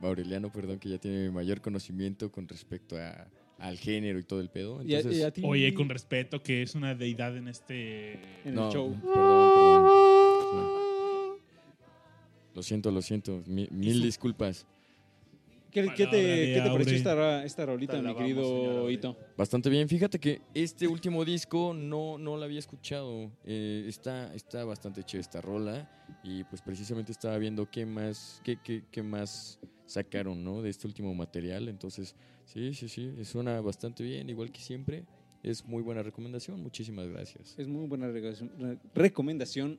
[0.00, 3.28] Aureliano, perdón, que ya tiene mayor conocimiento con respecto a,
[3.58, 4.82] al género y todo el pedo.
[4.82, 8.14] Y a- Entonces, y a ti- Oye, con respeto, que es una deidad en este.
[8.44, 8.90] en no, el show.
[9.00, 9.84] perdón,
[10.50, 10.84] perdón.
[12.54, 14.66] Lo siento, lo siento, mi- mil disculpas.
[15.72, 18.44] ¿Qué, qué te, qué te pareció esta, esta rolita, mi querido
[18.82, 18.92] Aure.
[18.92, 19.16] Ito?
[19.36, 19.88] Bastante bien.
[19.88, 23.28] Fíjate que este último disco no, no lo había escuchado.
[23.44, 25.90] Eh, está, está bastante chévere esta rola.
[26.22, 30.62] Y pues precisamente estaba viendo qué más, qué, qué, qué más sacaron ¿no?
[30.62, 31.68] de este último material.
[31.68, 32.14] Entonces,
[32.46, 33.24] sí, sí, sí.
[33.24, 35.04] Suena bastante bien, igual que siempre.
[35.42, 36.62] Es muy buena recomendación.
[36.62, 37.54] Muchísimas gracias.
[37.58, 39.78] Es muy buena re- recomendación.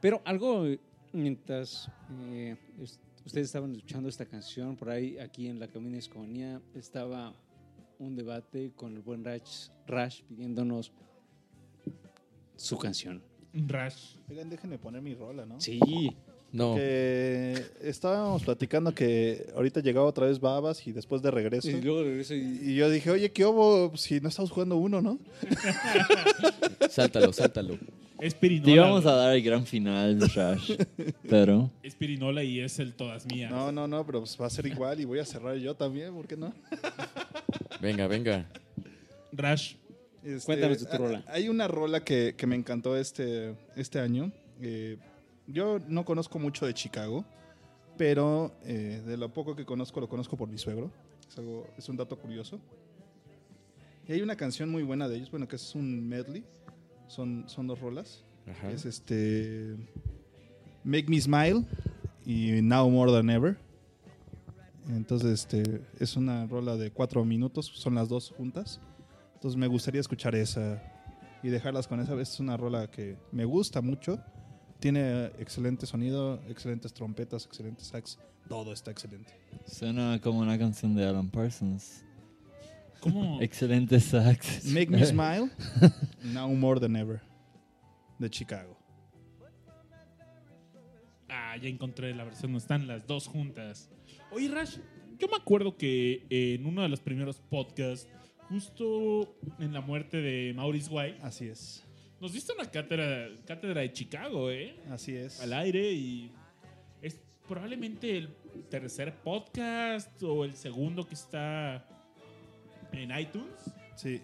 [0.00, 0.64] Pero algo,
[1.12, 1.90] mientras
[2.30, 6.60] eh, es- ustedes estaban escuchando esta canción, por ahí aquí en la cabina de Escobanía
[6.74, 7.34] estaba
[7.98, 10.92] un debate con el buen Rash, Rash pidiéndonos
[12.56, 13.22] su canción.
[13.52, 14.16] Rush.
[14.28, 15.60] Oigan, déjenme poner mi rola, ¿no?
[15.60, 15.80] Sí,
[16.52, 16.74] No.
[16.74, 21.70] Que estábamos platicando que ahorita llegaba otra vez Babas y después de regreso.
[21.70, 22.58] y luego regreso y...
[22.62, 23.96] Y yo dije, oye, ¿qué hubo?
[23.96, 25.18] Si no estamos jugando uno, ¿no?
[26.90, 27.78] Sáltalo, sáltalo.
[28.20, 30.72] Es Te íbamos a dar el gran final de Trash,
[31.28, 33.50] pero Es Pirinola y es el todas mías.
[33.50, 36.12] No, no, no, pero pues va a ser igual y voy a cerrar yo también,
[36.12, 36.52] ¿por qué no?
[37.80, 38.46] Venga, venga.
[39.32, 39.74] Rush.
[40.22, 41.24] Este, Cuéntanos de tu rola.
[41.28, 44.30] Hay una rola que, que me encantó este, este año.
[44.60, 44.98] Eh,
[45.52, 47.24] yo no conozco mucho de Chicago,
[47.96, 50.90] pero eh, de lo poco que conozco, lo conozco por mi suegro.
[51.28, 52.60] Es, algo, es un dato curioso.
[54.08, 56.44] Y hay una canción muy buena de ellos, bueno, que es un medley.
[57.08, 58.24] Son, son dos rolas.
[58.48, 58.70] Ajá.
[58.70, 59.76] Es este.
[60.82, 61.64] Make Me Smile
[62.24, 63.58] y Now More Than Ever.
[64.88, 68.80] Entonces, este, es una rola de cuatro minutos, son las dos juntas.
[69.34, 70.82] Entonces, me gustaría escuchar esa
[71.42, 72.20] y dejarlas con esa.
[72.20, 74.18] Es una rola que me gusta mucho.
[74.80, 78.18] Tiene excelente sonido, excelentes trompetas, excelentes sax.
[78.48, 79.32] Todo está excelente.
[79.66, 82.02] suena como una canción de Alan Parsons.
[83.00, 83.40] ¿Cómo?
[83.42, 84.64] Excelente sax.
[84.66, 85.50] Make Me Smile,
[86.22, 87.20] Now More Than Ever,
[88.18, 88.76] de Chicago.
[91.28, 93.88] Ah, ya encontré la versión, no están las dos juntas.
[94.32, 94.78] Oye, Rash,
[95.18, 98.08] yo me acuerdo que en uno de los primeros podcasts,
[98.48, 101.84] justo en la muerte de Maurice White, Así es,
[102.20, 104.76] nos diste una cátedra, cátedra de Chicago, ¿eh?
[104.90, 105.40] así es.
[105.40, 106.30] Al aire y
[107.02, 107.18] es
[107.48, 108.34] probablemente el
[108.68, 111.86] tercer podcast o el segundo que está
[112.92, 113.72] en iTunes.
[113.96, 114.20] Sí,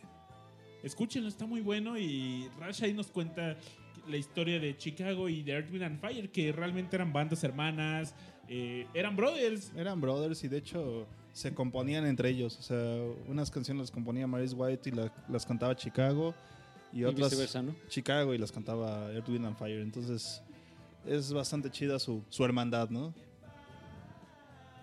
[0.82, 3.56] Escúchenlo, está muy bueno y Rash ahí nos cuenta
[4.08, 8.14] la historia de Chicago y de Earth, Wind and Fire, que realmente eran bandas hermanas,
[8.46, 9.72] eh, eran brothers.
[9.74, 12.56] Eran brothers y de hecho se componían entre ellos.
[12.58, 16.34] O sea, unas canciones las componía Maurice White y la- las cantaba Chicago
[16.96, 17.74] y y otras viceversa, ¿no?
[17.88, 19.80] Chicago y las cantaba Earth, Wind and Fire.
[19.80, 20.42] Entonces
[21.06, 23.14] es bastante chida su, su hermandad, ¿no?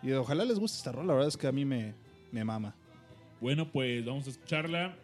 [0.03, 1.95] Y ojalá les guste esta rola, la verdad es que a mí me,
[2.31, 2.75] me mama.
[3.41, 4.95] Bueno, pues vamos a escucharla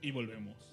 [0.00, 0.71] y volvemos.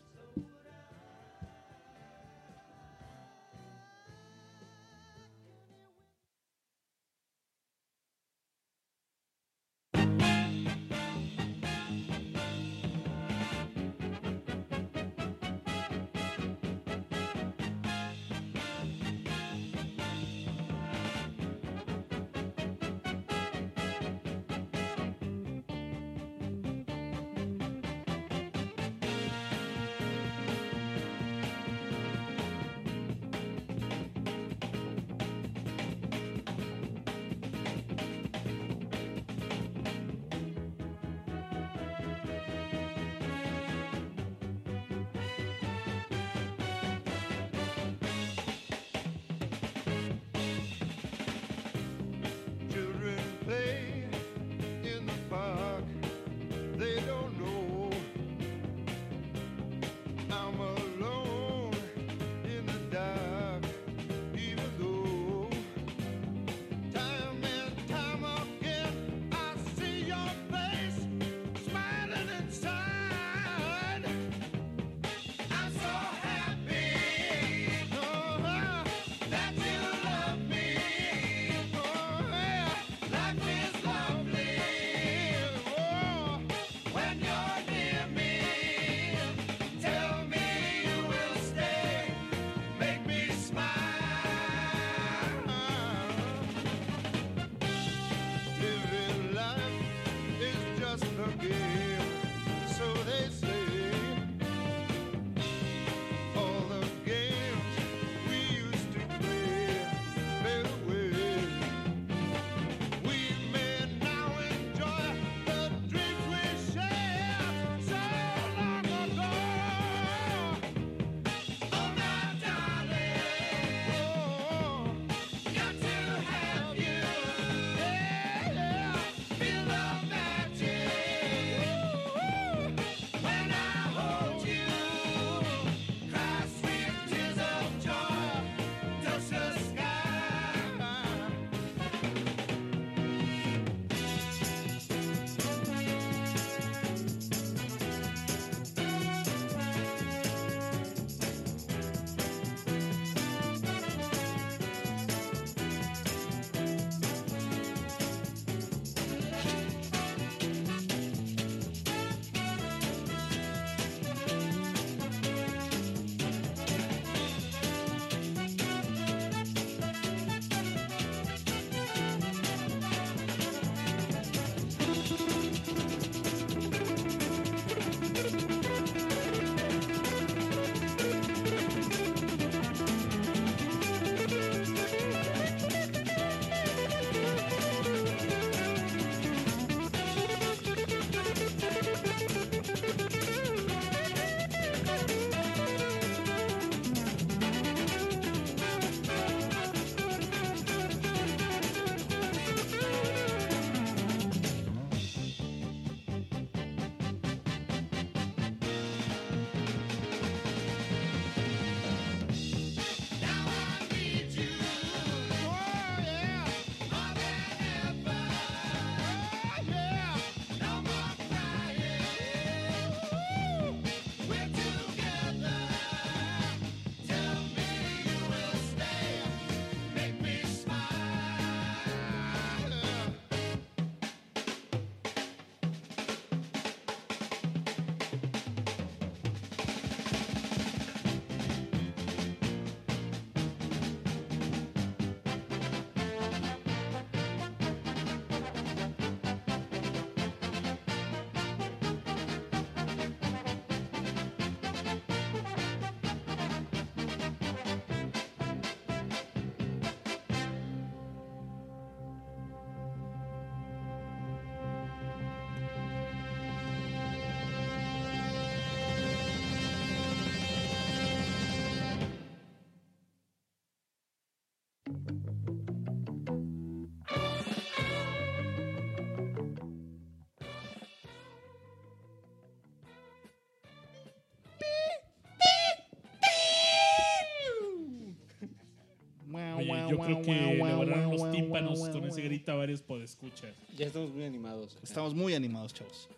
[289.89, 293.53] Yo creo que le volaron los tímpanos con ese grito a varios podescuchas.
[293.77, 294.73] Ya estamos muy animados.
[294.73, 294.83] acá.
[294.83, 296.09] Estamos muy animados, chavos.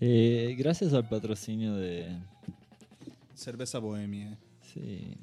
[0.00, 2.16] Eh, gracias al patrocinio de...
[3.34, 4.38] Cerveza bohemia.
[4.72, 5.16] Sí.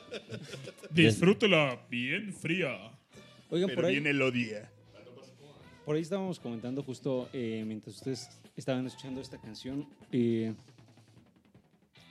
[0.90, 2.90] Disfrútela bien fría.
[3.50, 4.70] Oigan, por ahí, el odia.
[5.84, 9.86] por ahí estábamos comentando justo eh, mientras ustedes estaban escuchando esta canción.
[10.10, 10.54] eh,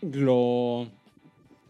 [0.02, 0.88] lo,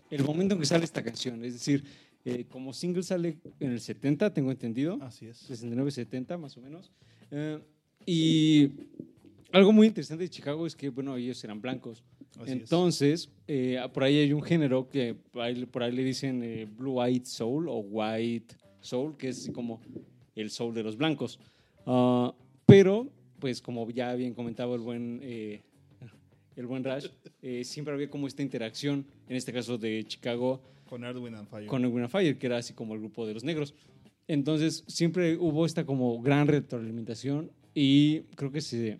[0.09, 1.43] el momento en que sale esta canción.
[1.43, 1.83] Es decir,
[2.25, 4.97] eh, como single sale en el 70, tengo entendido.
[5.01, 5.49] Así es.
[5.49, 6.91] 69-70 más o menos.
[7.31, 7.59] Eh,
[8.05, 8.71] y
[9.51, 12.03] algo muy interesante de Chicago es que, bueno, ellos eran blancos.
[12.39, 12.49] Así es.
[12.51, 15.43] Entonces, eh, por ahí hay un género que por
[15.83, 19.81] ahí, le dicen eh, Blue Eyed Soul o White Soul, que es como
[20.35, 21.39] el soul de los blancos.
[21.85, 22.33] Ah,
[22.65, 25.61] pero, pues como ya bien comentaba el buen, eh,
[26.55, 27.07] el buen Rash,
[27.41, 30.61] eh, siempre había como esta interacción, en este caso de Chicago,
[30.91, 31.67] Con Erdwin and Fire.
[31.67, 33.73] con Edwin Fire, que era así como el grupo de los negros.
[34.27, 38.99] Entonces, siempre hubo esta como gran retroalimentación y creo que se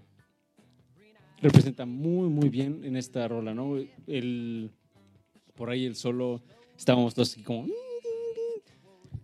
[1.41, 3.75] representa muy, muy bien en esta rola, ¿no?
[4.07, 4.71] El,
[5.53, 6.41] por ahí el solo,
[6.77, 7.67] estábamos todos así como...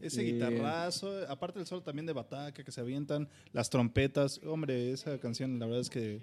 [0.01, 4.41] Ese Eh, guitarrazo, aparte del solo también de bataca que se avientan, las trompetas.
[4.43, 6.19] Hombre, esa canción la verdad es que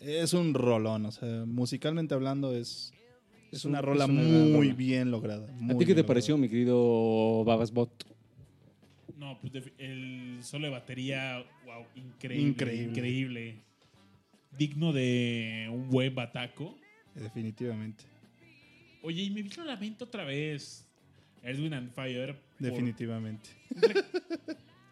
[0.00, 1.06] es un rolón.
[1.06, 2.92] O sea, musicalmente hablando es,
[3.52, 4.74] es, una un- rola es una gran muy rola.
[4.74, 5.46] bien lograda.
[5.70, 6.42] ¿A ti qué te pareció, lograda.
[6.42, 8.04] mi querido Babasbot?
[9.18, 12.48] No, pues el solo de batería, wow, increíble.
[12.48, 12.88] Increíble.
[12.90, 13.54] Increíble.
[14.58, 16.76] Digno de un buen bataco.
[17.14, 18.04] Definitivamente.
[19.02, 20.86] Oye, y me vino a la mente otra vez
[21.42, 22.34] Edwin and Fire.
[22.34, 23.50] por- Definitivamente.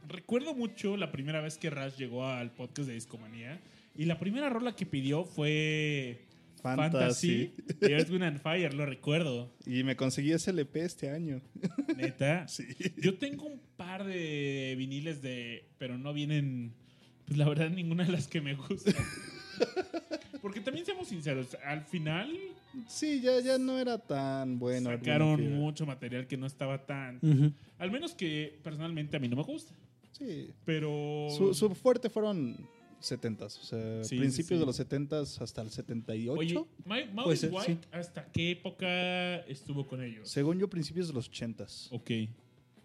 [0.09, 3.61] Recuerdo mucho la primera vez que Rash llegó al podcast de Discomanía.
[3.97, 6.21] Y la primera rola que pidió fue
[6.63, 7.53] Fantasy.
[7.57, 9.53] Fantasy de Edwin and Fire, lo recuerdo.
[9.67, 11.41] Y me conseguí ese LP este año.
[11.97, 12.47] Neta.
[12.49, 12.65] Sí.
[12.99, 15.69] Yo tengo un par de viniles de.
[15.79, 16.73] Pero no vienen.
[17.27, 18.95] Pues la verdad, ninguna de las que me gustan.
[20.43, 22.31] Porque también seamos sinceros, al final
[22.87, 24.91] Sí, ya, ya no era tan bueno.
[24.91, 27.55] sacaron mucho material que no estaba tan.
[27.79, 29.75] Al menos que personalmente a mí no me gusta.
[30.13, 30.51] Sí.
[30.65, 31.29] Pero.
[31.37, 32.57] Su, su fuerte fueron
[33.01, 34.61] 70s, o sea, Sí, principios sí, sí.
[34.61, 36.33] de los 70s hasta el 78.
[36.39, 36.55] Oye,
[36.85, 40.29] Ma- Maurice ser, White, ¿hasta qué época estuvo con ellos?
[40.29, 41.89] Según yo, principios de los 80s.
[41.91, 42.11] Ok.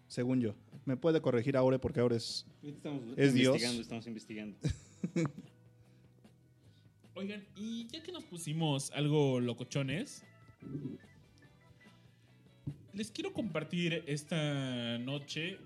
[0.08, 0.54] Según yo.
[0.84, 2.46] Me puede corregir Aure porque Aure es.
[2.62, 3.54] Estamos Es Dios.
[3.56, 4.56] investigando, estamos investigando.
[7.14, 10.22] Oigan, y ya que nos pusimos algo locochones,
[12.92, 15.58] les quiero compartir esta noche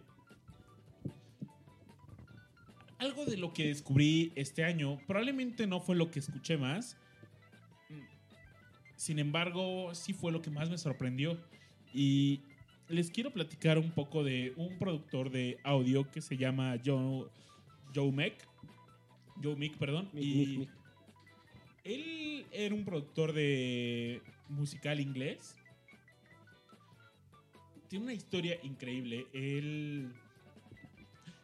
[3.01, 4.99] algo de lo que descubrí este año.
[5.07, 6.97] Probablemente no fue lo que escuché más.
[8.97, 11.39] Sin embargo, sí fue lo que más me sorprendió.
[11.95, 12.41] Y
[12.89, 17.27] les quiero platicar un poco de un productor de audio que se llama Joe,
[17.95, 18.47] Joe Meck.
[19.43, 20.11] Joe Meek, perdón.
[20.13, 20.71] Mick, y Mick, Mick.
[21.85, 24.21] él era un productor de
[24.51, 25.57] musical inglés.
[27.89, 29.27] Tiene una historia increíble.
[29.33, 30.13] Él,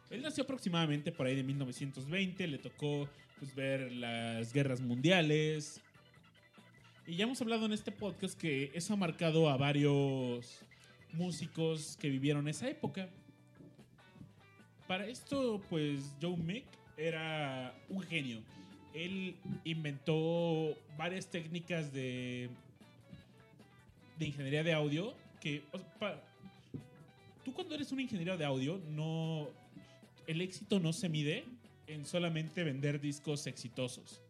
[0.09, 2.47] él nació aproximadamente por ahí de 1920.
[2.47, 3.09] Le tocó
[3.39, 5.81] pues, ver las guerras mundiales.
[7.05, 10.59] Y ya hemos hablado en este podcast que eso ha marcado a varios
[11.13, 13.09] músicos que vivieron esa época.
[14.87, 16.65] Para esto, pues Joe Mick
[16.97, 18.41] era un genio.
[18.93, 22.49] Él inventó varias técnicas de,
[24.17, 25.61] de ingeniería de audio que
[27.43, 29.49] tú cuando eres un ingeniero de audio no
[30.27, 31.45] el éxito no se mide
[31.87, 34.21] en solamente vender discos exitosos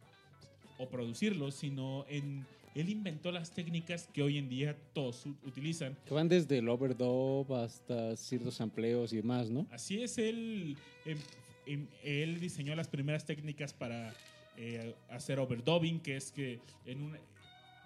[0.77, 2.45] o producirlos, sino en
[2.75, 5.97] él inventó las técnicas que hoy en día todos utilizan.
[6.05, 9.65] Que van desde el overdub hasta ciertos amplios y demás, ¿no?
[9.71, 11.17] Así es, él, em,
[11.65, 14.13] em, él diseñó las primeras técnicas para
[14.59, 17.19] eh, hacer overdubbing, que es que en una,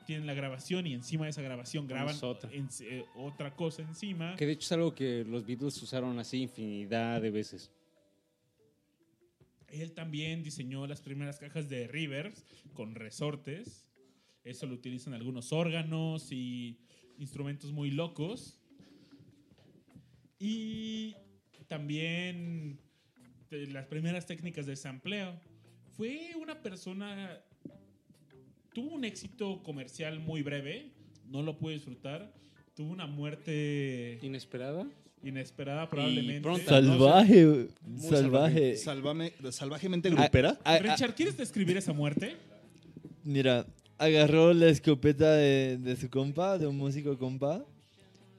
[0.06, 2.50] tienen la grabación y encima de esa grabación graban otra.
[2.54, 4.36] en- eh, otra cosa encima.
[4.38, 7.72] Que de hecho es algo que los Beatles usaron así infinidad de veces.
[9.72, 13.88] Él también diseñó las primeras cajas de Rivers con resortes.
[14.44, 16.80] Eso lo utilizan algunos órganos y
[17.18, 18.60] instrumentos muy locos.
[20.40, 21.16] Y
[21.68, 22.80] también
[23.50, 25.40] las primeras técnicas de sampleo.
[25.96, 27.40] Fue una persona...
[28.74, 30.94] Tuvo un éxito comercial muy breve.
[31.26, 32.34] No lo pude disfrutar.
[32.74, 34.88] Tuvo una muerte Inesperada.
[35.24, 36.42] Inesperada probablemente.
[36.42, 36.66] pronta.
[36.66, 38.78] Salvaje, Muy salvaje.
[38.78, 40.58] Salvame, salvajemente grupera.
[40.64, 42.36] Ah, ah, Richard, ¿quieres describir esa muerte?
[43.24, 43.66] Mira,
[43.98, 47.64] agarró la escopeta de, de su compa, de un músico compa,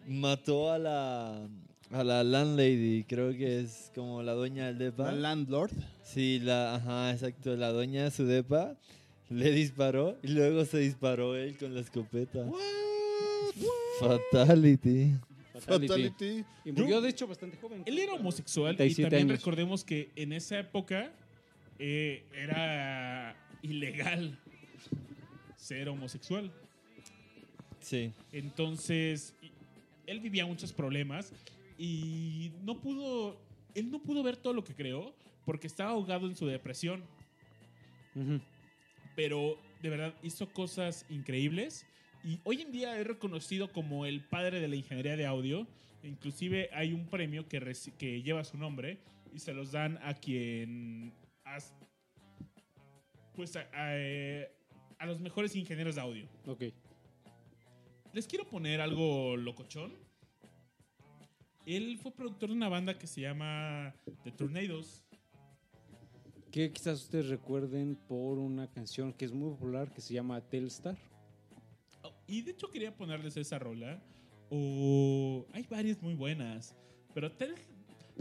[0.08, 1.46] mató a la,
[1.92, 5.12] A la landlady, creo que es como la dueña del depa.
[5.12, 5.70] La landlord.
[6.02, 8.74] Sí, la, ajá, exacto, la dueña de su depa
[9.30, 12.44] le disparó y luego se disparó él con la escopeta.
[14.00, 15.14] Fatality.
[15.64, 16.44] Fatality.
[16.64, 17.82] Y murió, de hecho, bastante joven.
[17.86, 19.40] Él era homosexual y 37 también años.
[19.40, 21.12] recordemos que en esa época
[21.78, 24.38] eh, era ilegal
[25.56, 26.52] ser homosexual.
[27.80, 28.12] Sí.
[28.32, 29.34] Entonces,
[30.06, 31.32] él vivía muchos problemas
[31.78, 33.40] y no pudo,
[33.74, 35.14] él no pudo ver todo lo que creó
[35.44, 37.02] porque estaba ahogado en su depresión.
[39.16, 41.86] Pero de verdad hizo cosas increíbles
[42.24, 45.66] y hoy en día es reconocido como el padre de la ingeniería de audio.
[46.02, 47.60] Inclusive hay un premio que,
[47.98, 48.98] que lleva su nombre
[49.34, 51.12] y se los dan a quien
[51.44, 51.72] has-
[53.34, 54.50] pues a, a, eh,
[54.98, 56.28] a los mejores ingenieros de audio.
[56.46, 56.64] Ok.
[58.12, 59.92] Les quiero poner algo locochón.
[61.64, 63.94] Él fue productor de una banda que se llama
[64.24, 65.02] The Tornadoes.
[66.50, 70.98] Que quizás ustedes recuerden por una canción que es muy popular que se llama Telstar.
[72.32, 74.02] Oh, Y de hecho quería ponerles esa rola.
[74.48, 76.74] O hay varias muy buenas.
[77.14, 77.54] Pero Tel,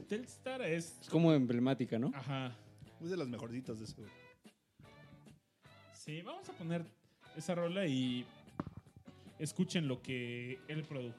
[0.07, 0.97] Telstar es...
[1.01, 2.11] Es como emblemática, ¿no?
[2.13, 2.55] Ajá.
[3.01, 3.95] Es de las mejorcitas de ese.
[5.93, 6.85] Sí, vamos a poner
[7.37, 8.25] esa rola y
[9.39, 11.15] escuchen lo que él produjo.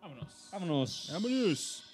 [0.00, 0.48] Vámonos.
[0.50, 1.10] Vámonos.
[1.12, 1.89] Vámonos.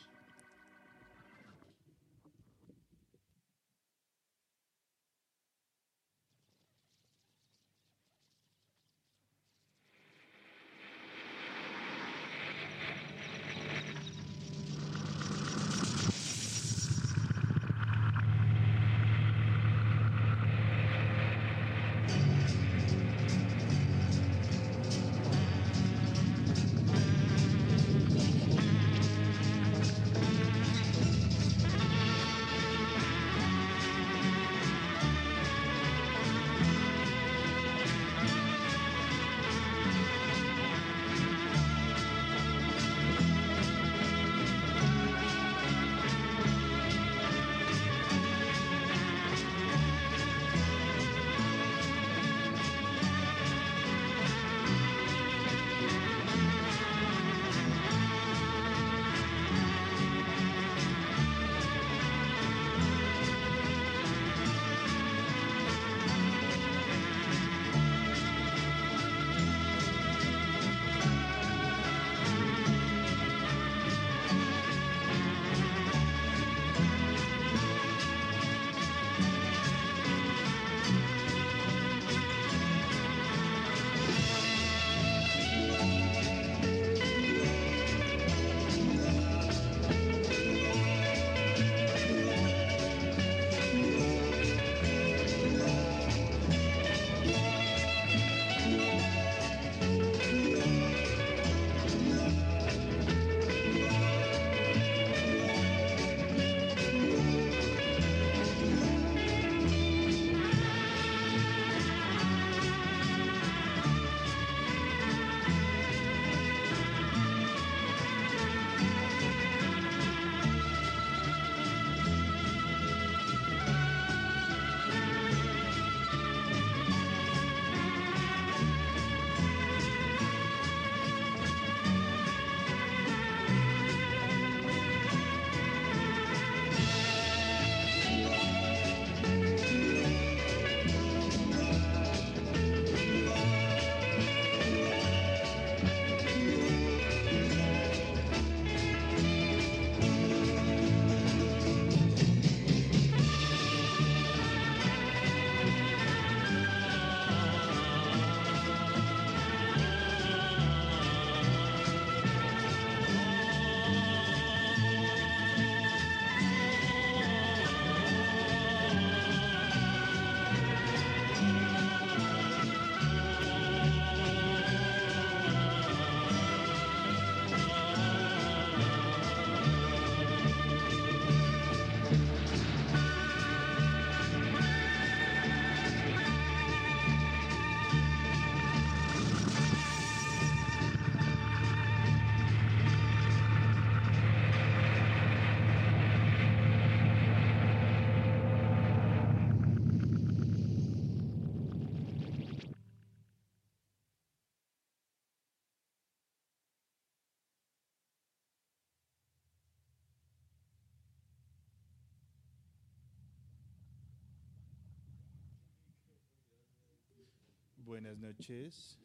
[217.87, 218.99] Buenas noches.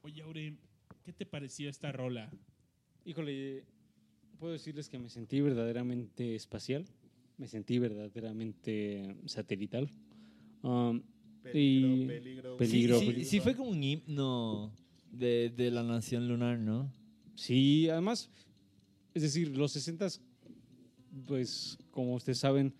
[0.00, 0.56] Oye, Aure,
[1.04, 2.30] ¿qué te pareció esta rola?
[3.04, 3.64] Híjole,
[4.38, 6.86] puedo decirles que me sentí verdaderamente espacial,
[7.36, 9.90] me sentí verdaderamente satelital.
[10.62, 11.02] Um,
[11.52, 12.56] y peligro.
[12.56, 13.30] peligro, sí, sí, peligro.
[13.30, 14.72] sí fue como un himno
[15.12, 16.90] de, de la nación lunar, ¿no?
[17.34, 18.30] Sí, además,
[19.12, 20.08] es decir, los 60
[21.26, 22.72] pues como ustedes saben,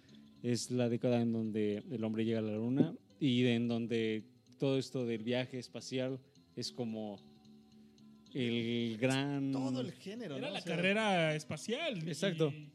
[0.42, 4.29] es la década en donde el hombre llega a la luna y en donde
[4.60, 6.20] todo esto del viaje espacial
[6.54, 7.18] es como
[8.32, 9.50] el gran...
[9.52, 10.52] Todo el género, Era ¿no?
[10.54, 12.06] la O sea, carrera espacial.
[12.06, 12.50] Exacto.
[12.50, 12.70] y-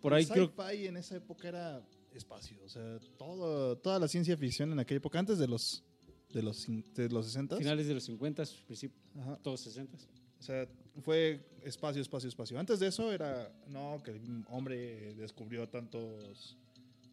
[0.00, 1.82] Por ahí creo sci-fi en esa época era
[2.14, 5.84] espacio, o sea, todo, toda la ciencia ficción en aquella época, antes de los
[6.32, 9.36] de los, de los 60 finales de los 50, principios, Ajá.
[9.42, 9.96] todos 60.
[10.38, 10.68] O sea,
[11.02, 12.58] fue espacio, espacio, espacio.
[12.58, 16.56] Antes de eso era, no, que el hombre descubrió tantos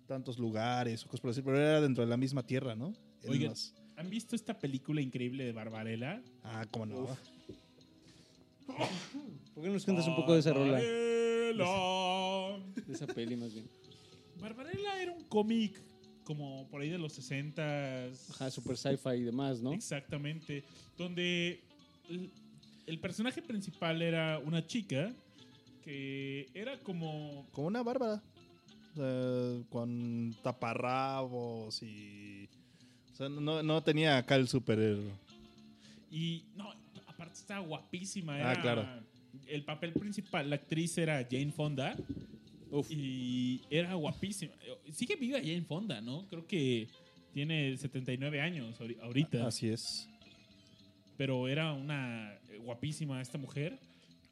[0.06, 2.94] tantos lugares o cosas por decir, pero era dentro de la misma tierra, ¿no?
[3.24, 3.50] En Oigan.
[3.50, 6.22] las- ¿Han visto esta película increíble de Barbarella?
[6.44, 7.18] ah, cómo no.
[8.66, 10.74] ¿Por qué no nos cuentas un poco de esa rola?
[10.74, 12.64] Barbarella.
[12.86, 13.68] De esa peli más bien.
[14.40, 15.82] Barbarella era un cómic
[16.24, 19.74] como por ahí de los 60 Ajá, super sci-fi y demás, ¿no?
[19.74, 20.64] Exactamente.
[20.98, 21.62] Donde
[22.10, 22.32] el,
[22.88, 25.14] el personaje principal era una chica
[25.84, 27.48] que era como.
[27.52, 28.22] Como una bárbara.
[28.92, 32.50] O sea, con taparrabos y...
[33.16, 35.00] O sea, no, no tenía acá el super...
[36.12, 36.70] Y no,
[37.08, 38.34] aparte estaba guapísima.
[38.36, 38.86] Ah, Era, claro.
[39.48, 41.96] El papel principal, la actriz era Jane Fonda.
[42.90, 44.52] Y era guapísima.
[44.92, 46.28] Sigue viva Jane Fonda, ¿no?
[46.28, 46.90] Creo que
[47.34, 49.48] tiene 79 años ahori- ahorita.
[49.48, 50.10] Así es.
[51.16, 53.80] pero era una eh, guapísima esta mujer.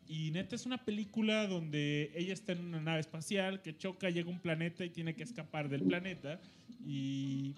[0.10, 4.28] Y neta es una película donde ella está en una nave espacial que choca, llega
[4.30, 6.42] a un planeta y tiene que escapar del planeta.
[6.86, 7.54] Y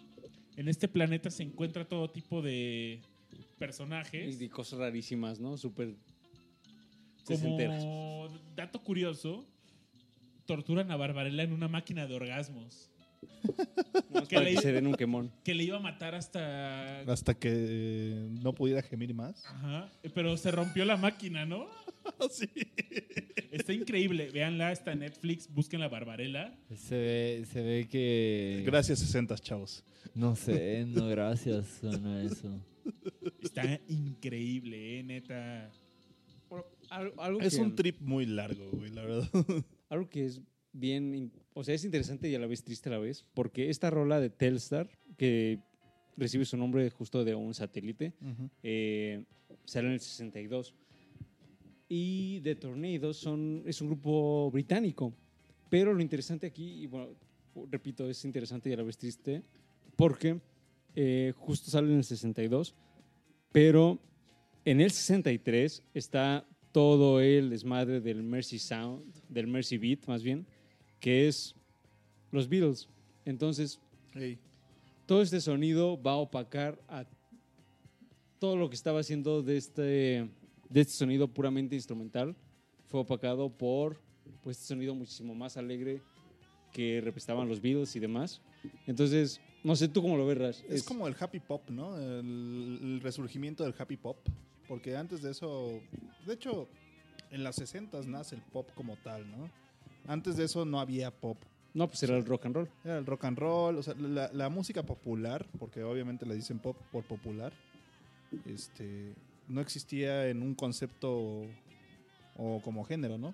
[0.57, 3.01] en este planeta se encuentra todo tipo de
[3.31, 4.39] Y personajes.
[4.39, 5.57] de cosas rarísimas, ¿no?
[5.57, 5.95] Súper.
[7.25, 9.45] Como dato curioso,
[10.45, 12.89] torturan a Barbarella en una máquina de orgasmos.
[14.29, 15.31] Que para le- que se den un quemón.
[15.43, 17.01] Que le iba a matar hasta...
[17.01, 19.45] Hasta que no pudiera gemir más.
[19.45, 21.67] Ajá, pero se rompió la máquina, ¿no?
[22.31, 22.49] sí.
[23.51, 24.29] Está increíble.
[24.31, 25.47] Véanla, está en Netflix.
[25.51, 26.57] Busquen la Barbarella.
[26.75, 28.63] Se ve, se ve que...
[28.65, 29.83] Gracias, 60 chavos.
[30.13, 32.61] No sé, no gracias, suena eso.
[33.41, 35.71] Está increíble, eh, neta.
[36.89, 39.29] Algo, algo Es que, un trip muy largo, güey, la verdad.
[39.89, 40.41] algo que es
[40.71, 43.89] bien, o sea, es interesante y a la vez triste a la vez, porque esta
[43.89, 45.59] rola de Telstar, que
[46.17, 48.13] recibe su nombre justo de un satélite,
[48.61, 49.23] eh,
[49.63, 50.75] sale en el 62.
[51.87, 55.13] Y The Tornadoes son, es un grupo británico.
[55.69, 57.15] Pero lo interesante aquí, y bueno,
[57.71, 59.41] repito, es interesante y a la vez triste,
[59.95, 60.41] porque
[60.93, 62.75] eh, justo sale en el 62,
[63.53, 63.97] pero
[64.65, 70.45] en el 63 está todo el desmadre del Mercy Sound, del Mercy Beat más bien,
[71.05, 71.53] que es
[72.31, 72.89] los Beatles.
[73.25, 73.79] Entonces,
[75.05, 77.05] todo este sonido va a opacar a
[78.39, 80.27] todo lo que estaba haciendo de este,
[80.67, 82.35] de este sonido puramente instrumental.
[82.87, 84.01] Fue opacado por
[84.41, 86.01] pues, este sonido muchísimo más alegre
[86.73, 88.41] que representaban los Beatles y demás.
[88.87, 90.61] Entonces, no sé tú cómo lo ves, Rash.
[90.67, 91.99] Es, como el happy pop, ¿no?
[91.99, 94.17] El, el resurgimiento del happy pop.
[94.67, 95.79] Porque antes de eso,
[96.25, 96.67] de hecho,
[97.29, 99.64] en las 60 nace el pop como tal, ¿no?
[100.07, 101.37] Antes de eso no había pop.
[101.73, 102.69] No, pues era el rock and roll.
[102.83, 106.59] Era el rock and roll, o sea, la, la música popular, porque obviamente le dicen
[106.59, 107.51] pop por popular,
[108.45, 109.13] este,
[109.47, 111.43] no existía en un concepto
[112.37, 113.33] o como género, ¿no?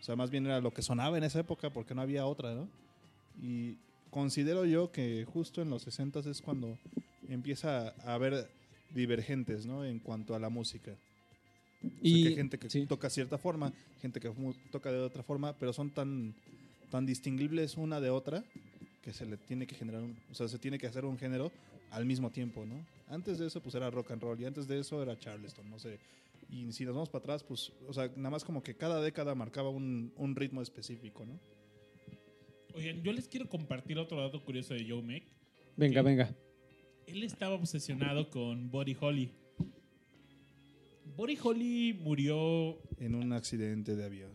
[0.00, 2.54] O sea, más bien era lo que sonaba en esa época porque no había otra,
[2.54, 2.68] ¿no?
[3.40, 3.76] Y
[4.10, 6.76] considero yo que justo en los 60 es cuando
[7.28, 8.50] empieza a haber
[8.94, 9.84] divergentes, ¿no?
[9.84, 10.92] En cuanto a la música.
[11.84, 12.86] O sea, Y- que hay gente que sí.
[12.86, 14.30] toca cierta forma, gente que
[14.70, 16.34] toca de otra forma, pero son tan,
[16.90, 18.44] tan distinguibles una de otra
[19.02, 21.50] que se le tiene que generar, un, o sea, se tiene que hacer un género
[21.90, 22.74] al mismo tiempo, ¿no?
[23.08, 25.78] Antes de eso, pues era rock and roll y antes de eso era Charleston, no
[25.78, 25.98] sé.
[26.50, 29.34] Y si nos vamos para atrás, pues, o sea, nada más como que cada década
[29.34, 31.38] marcaba un, un ritmo específico, ¿no?
[32.74, 35.24] Oigan, yo les quiero compartir otro dato curioso de Joe Meck.
[35.76, 36.34] Venga, venga.
[37.06, 39.30] Él estaba obsesionado con Buddy Holly.
[41.16, 44.30] Buddy Holly murió En un accidente de avión.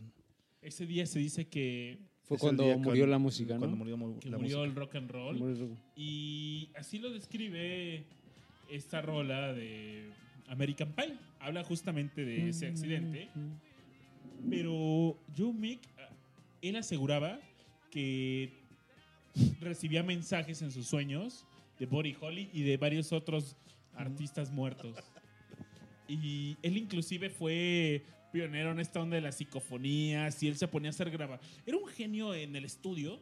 [0.62, 3.60] ese día se dice que, Fue Es cuando murió cuando- la música, ¿no?
[3.60, 4.70] Cuando murió mu- que la murió música.
[4.70, 5.38] el rock and roll.
[5.38, 8.04] Murió- Y así lo describe
[8.70, 10.10] esta rola de
[10.48, 11.14] American Pie.
[11.40, 13.30] Habla justamente de ese accidente.
[14.50, 16.10] Pero Joe Mick, ah,
[16.60, 17.40] él aseguraba
[17.90, 18.52] que
[19.60, 21.46] recibía mensajes en sus sueños
[21.78, 23.56] de Buddy Holly y de varios otros
[23.94, 24.94] artistas muertos.
[26.08, 28.02] Y él inclusive fue
[28.32, 31.40] pionero en esta onda de las psicofonías y él se ponía a hacer grabar.
[31.66, 33.20] Era un genio en el estudio,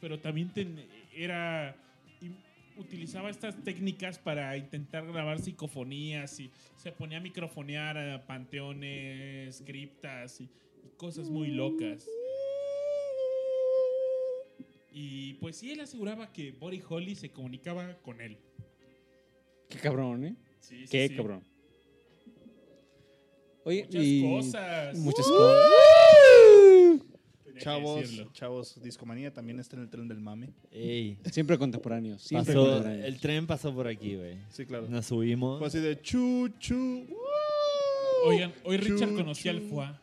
[0.00, 1.76] pero también ten- era
[2.78, 10.40] utilizaba estas técnicas para intentar grabar psicofonías y se ponía a microfonear a panteones, criptas
[10.40, 12.08] y, y cosas muy locas.
[14.94, 18.36] Y pues sí, él aseguraba que Buddy Holly se comunicaba con él.
[19.68, 20.34] Qué cabrón, ¿eh?
[20.60, 21.16] Sí, sí, Qué sí.
[21.16, 21.42] cabrón.
[23.64, 24.96] Oye, Muchas y- cosas.
[24.98, 25.66] Muchas cosas.
[27.58, 28.02] Chavos,
[28.32, 30.48] chavos, Discomanía también está en el tren del mame.
[30.72, 32.18] Ey, Siempre contemporáneo.
[32.18, 33.04] Siempre pasó, contemporáneo.
[33.06, 34.38] el tren pasó por aquí, güey.
[34.48, 34.88] Sí, claro.
[34.88, 35.58] Nos subimos.
[35.58, 37.06] Fue así de chu, chu.
[38.26, 40.00] Oigan, hoy Chu, Richard conocía al FUA.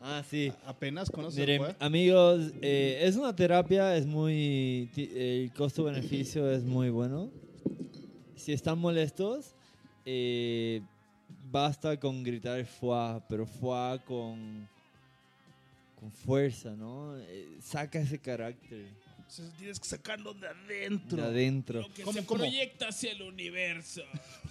[0.00, 0.52] Ah, sí.
[0.66, 1.76] Apenas conoces Miren, fue?
[1.78, 4.90] amigos, eh, es una terapia, es muy.
[4.96, 7.30] El costo-beneficio es muy bueno.
[8.36, 9.54] Si están molestos,
[10.04, 10.82] eh,
[11.50, 14.68] basta con gritar fuá, pero fuá con.
[15.98, 17.16] con fuerza, ¿no?
[17.18, 21.16] Eh, saca ese carácter Entonces, Tienes que sacarlo de adentro.
[21.16, 21.80] de adentro.
[21.82, 22.38] Lo que ¿Cómo, se cómo?
[22.40, 24.02] proyecta hacia el universo.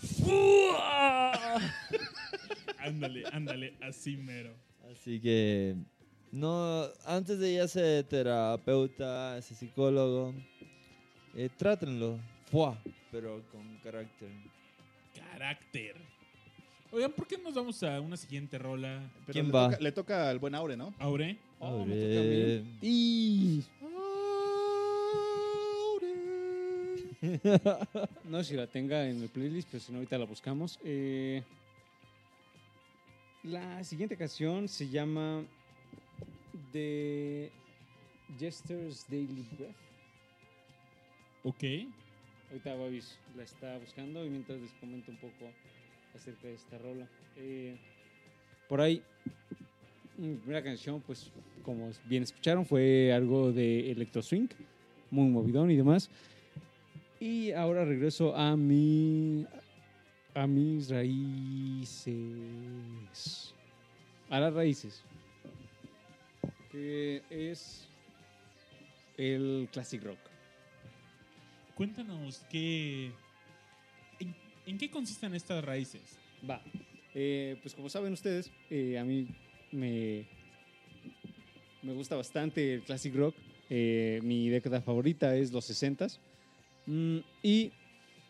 [2.80, 4.54] ándale, ándale, así mero.
[4.92, 5.76] Así que.
[6.32, 10.34] No, antes de ir a ser terapeuta, ese psicólogo,
[11.36, 12.20] eh, trátenlo,
[12.52, 12.78] fuá,
[13.12, 14.30] pero con carácter.
[15.16, 15.96] Carácter.
[16.92, 19.02] Oigan, ¿por qué nos vamos a una siguiente rola?
[19.26, 19.70] Pero ¿Quién le va?
[19.72, 20.94] Toca, le toca al buen Aure, ¿no?
[21.00, 21.38] Aure.
[21.60, 22.08] Oh, me Abre.
[22.08, 22.78] toca a mí.
[22.82, 23.64] Y-
[28.30, 30.80] No sé si la tenga en el playlist, pero si no, ahorita la buscamos.
[30.84, 31.42] Eh,
[33.44, 35.44] la siguiente canción se llama
[36.72, 37.50] The
[38.40, 39.76] Jester's Daily Breath.
[41.44, 41.64] Ok.
[42.50, 45.52] Ahorita Babis la está buscando y mientras les comento un poco
[46.16, 47.08] acerca de esta rola.
[47.36, 47.78] Eh,
[48.68, 49.02] por ahí,
[50.18, 51.32] mi primera canción, pues
[51.64, 54.48] como bien escucharon, fue algo de electro swing,
[55.12, 56.10] muy movidón y demás.
[57.20, 59.46] Y ahora regreso a mi
[60.38, 62.16] a mis raíces.
[64.30, 65.04] A las raíces.
[66.72, 67.88] Que es
[69.18, 70.20] el classic rock.
[71.76, 73.12] Cuéntanos qué.
[74.68, 76.02] ¿En, qué consisten estas raíces?
[76.48, 76.62] Va.
[77.16, 79.28] Eh, pues como saben ustedes, eh, a mí
[79.72, 80.26] me,
[81.82, 83.36] me gusta bastante el classic rock.
[83.70, 86.20] Eh, mi década favorita es los 60s.
[86.86, 87.72] Mm, y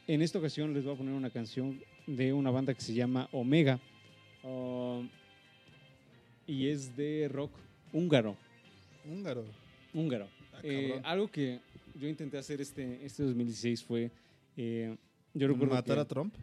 [0.08, 3.28] en esta ocasión les voy a poner una canción de una banda que se llama
[3.32, 3.80] Omega.
[4.44, 5.10] Um,
[6.46, 7.52] y es de rock
[7.92, 8.38] húngaro.
[9.06, 9.44] Húngaro.
[9.94, 10.28] Húngaro.
[10.54, 11.60] Ah, Eh, algo que
[12.00, 14.12] yo intenté hacer este, este 2016 fue...
[14.56, 14.96] eh,
[15.34, 16.34] yo recuerdo ¿Matar que- a Trump?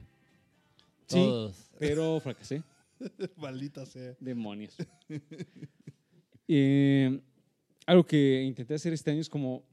[1.06, 1.70] Sí, Todos.
[1.78, 2.62] pero fracasé.
[3.36, 4.16] Maldita sea.
[4.20, 4.76] Demonios.
[6.46, 7.20] Eh,
[7.86, 9.64] algo que intenté hacer este año es como.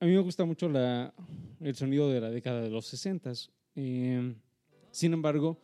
[0.00, 1.14] A mí me gusta mucho la,
[1.60, 3.32] el sonido de la década de los 60.
[3.74, 5.60] sin embargo,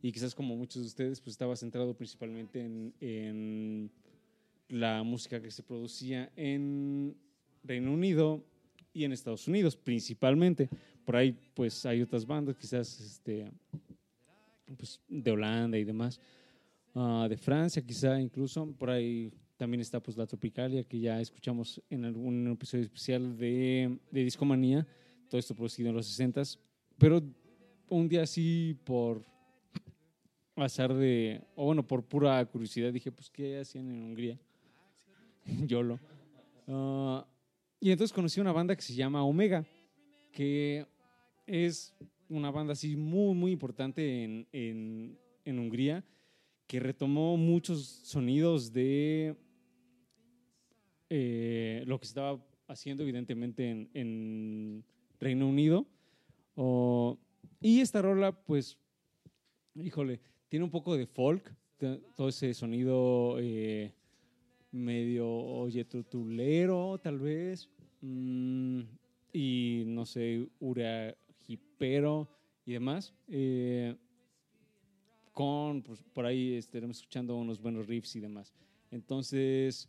[0.00, 3.90] y quizás como muchos de ustedes, pues estaba centrado principalmente en, en
[4.70, 7.14] la música que se producía en
[7.64, 8.42] Reino Unido
[8.92, 10.68] y en Estados Unidos, principalmente.
[11.04, 13.50] Por ahí, pues hay otras bandas, quizás este,
[14.76, 16.20] pues, de Holanda y demás
[16.94, 18.66] ah, de Francia, quizá incluso.
[18.72, 23.98] Por ahí también está pues la Tropicalia, que ya escuchamos en algún episodio especial de,
[24.10, 24.86] de Discomanía.
[25.28, 26.42] Todo esto producido en los 60
[26.98, 27.22] Pero
[27.88, 29.24] un día así, por
[30.56, 31.42] azar de.
[31.54, 34.38] O bueno, por pura curiosidad, dije, pues, ¿qué hacían en Hungría?
[35.66, 35.98] YOLO.
[36.68, 37.26] Ah,
[37.82, 39.66] y entonces conocí una banda que se llama Omega,
[40.30, 40.86] que
[41.48, 41.92] es
[42.28, 46.04] una banda así muy, muy importante en, en, Hungría,
[46.68, 49.34] que retomó muchos sonidos de
[51.10, 54.84] eh, lo que estaba haciendo evidentemente en,
[55.18, 55.84] Reino Unido.
[57.60, 58.78] Y esta rola, pues,
[59.74, 61.52] híjole, tiene un poco de folk,
[62.14, 63.92] todo ese sonido eh,
[64.72, 67.68] medio oye tutulero, tal vez,
[68.00, 68.80] mm,
[69.32, 71.14] y no sé, ura
[71.46, 72.28] hipero
[72.66, 73.14] y demás.
[73.28, 73.96] eh,
[75.32, 78.52] con, pues, por ahí estaremos escuchando unos buenos riffs y demás.
[78.90, 79.88] Entonces,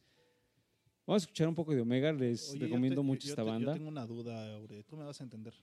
[1.05, 2.13] vamos a escuchar un poco de Omega.
[2.13, 3.73] Les Oye, recomiendo te- mucho esta te- banda.
[3.73, 4.83] Yo tengo una duda, Aure.
[4.83, 5.53] Tú me vas a entender.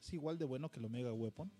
[0.00, 1.50] ¿Es igual de bueno que el Omega Weapon?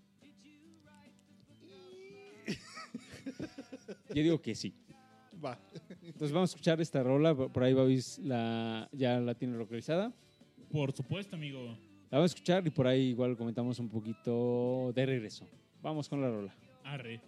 [4.09, 4.73] Yo digo que sí.
[5.43, 5.59] Va.
[6.01, 7.35] Entonces vamos a escuchar esta rola.
[7.35, 10.13] Por por ahí Babis la, ya la tiene localizada.
[10.71, 11.77] Por supuesto, amigo.
[12.09, 15.45] La vamos a escuchar y por ahí igual comentamos un poquito de regreso.
[15.81, 16.55] Vamos con la rola.
[16.83, 17.21] Arre.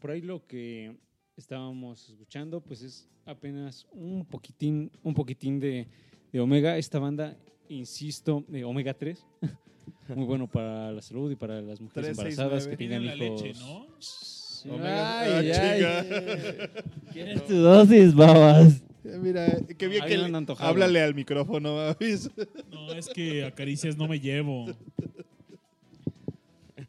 [0.00, 0.94] Por ahí lo que
[1.36, 5.86] estábamos escuchando, pues es apenas un poquitín, un poquitín de,
[6.32, 6.76] de Omega.
[6.78, 7.36] Esta banda,
[7.68, 9.24] insisto, de Omega 3.
[10.14, 12.30] Muy bueno para la salud y para las mujeres 369.
[12.32, 13.42] embarazadas que Tienen tengan la hijos.
[13.42, 13.86] leche, ¿no?
[13.98, 14.68] Sí.
[14.70, 15.78] Omega- Ay, Ah, ay.
[15.78, 16.70] chica.
[17.12, 18.82] ¿Quieres tu dosis, babas?
[19.04, 19.46] Eh, Mira,
[19.78, 20.68] qué bien Ahí que le- han antojado.
[20.70, 22.30] háblale al micrófono, Babis.
[22.70, 24.66] No, es que a caricias no me llevo.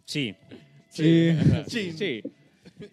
[0.05, 0.35] Sí.
[0.89, 1.29] Sí.
[1.67, 1.97] Chin.
[1.97, 2.23] Sí.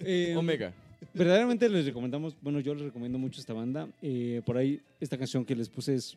[0.07, 0.73] Eh, Omega.
[1.13, 3.89] Verdaderamente les recomendamos, bueno, yo les recomiendo mucho esta banda.
[4.01, 6.17] Eh, por ahí, esta canción que les puse es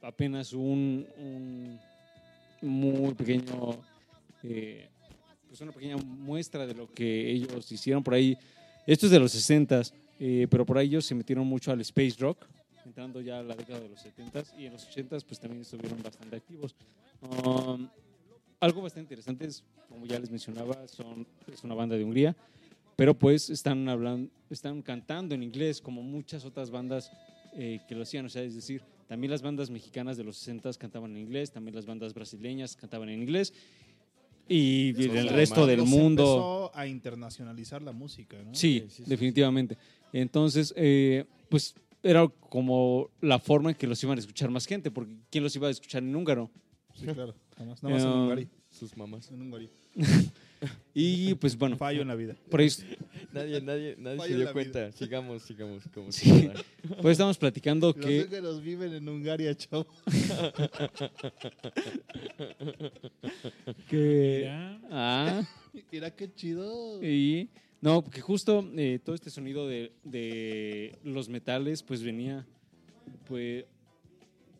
[0.00, 1.78] apenas un, un
[2.62, 3.78] muy pequeño,
[4.44, 4.88] eh,
[5.48, 8.38] pues una pequeña muestra de lo que ellos hicieron por ahí.
[8.86, 12.14] Esto es de los 60s, eh, pero por ahí ellos se metieron mucho al space
[12.20, 12.46] rock,
[12.84, 16.00] entrando ya a la década de los 70s y en los 80s pues también estuvieron
[16.00, 16.76] bastante activos.
[17.22, 17.88] Um,
[18.60, 22.36] algo bastante interesante es, como ya les mencionaba, son, es una banda de Hungría
[22.96, 27.10] pero pues están hablando, están cantando en inglés como muchas otras bandas
[27.54, 30.72] eh, que lo hacían, o sea, es decir, también las bandas mexicanas de los 60
[30.74, 33.52] cantaban en inglés, también las bandas brasileñas cantaban en inglés
[34.48, 36.22] y Es el resto del se mundo.
[36.22, 38.54] empezó a internacionalizar la música, ¿no?
[38.54, 39.76] Sí, Sí, sí, sí, definitivamente.
[40.12, 44.90] Entonces, eh, pues era como la forma en que los iban a escuchar más gente,
[44.90, 46.50] porque ¿quién los iba a escuchar en húngaro?
[46.94, 47.34] Sí, claro.
[47.56, 47.82] Jamás.
[47.82, 48.48] Nada más en Eh, Hungary.
[48.70, 49.30] Sus mamás.
[49.32, 49.68] En Hungary.
[50.94, 52.36] Y pues bueno, Fallo en la vida.
[52.50, 52.68] por ahí,
[53.32, 54.92] Nadie, nadie, nadie se dio cuenta.
[54.92, 55.82] Sigamos, sigamos.
[56.10, 56.50] Sí.
[57.02, 59.86] pues estamos platicando Los que húngaros viven en Hungaria, chavo.
[63.88, 64.80] que Ya.
[64.90, 65.42] ah,
[65.92, 67.02] Mira qué chido.
[67.04, 67.50] y
[67.82, 72.46] no, que justo eh, todo este sonido de, de los metales pues venía
[73.28, 73.64] pues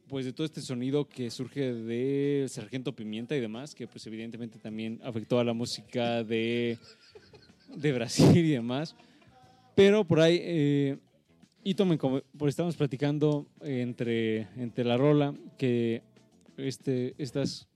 [0.08, 4.58] pues de todo este sonido que surge del Sargento Pimienta y demás, que pues evidentemente
[4.58, 6.78] también afectó a la música de,
[7.74, 8.94] de Brasil y demás.
[9.74, 10.96] Pero por ahí, eh,
[11.64, 16.02] Ito me com- pues estábamos platicando entre, entre la rola que
[16.56, 17.66] este, estas,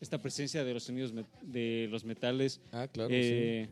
[0.00, 1.12] esta presencia de los sonidos
[1.42, 3.10] de los metales Ah, claro.
[3.12, 3.68] eh,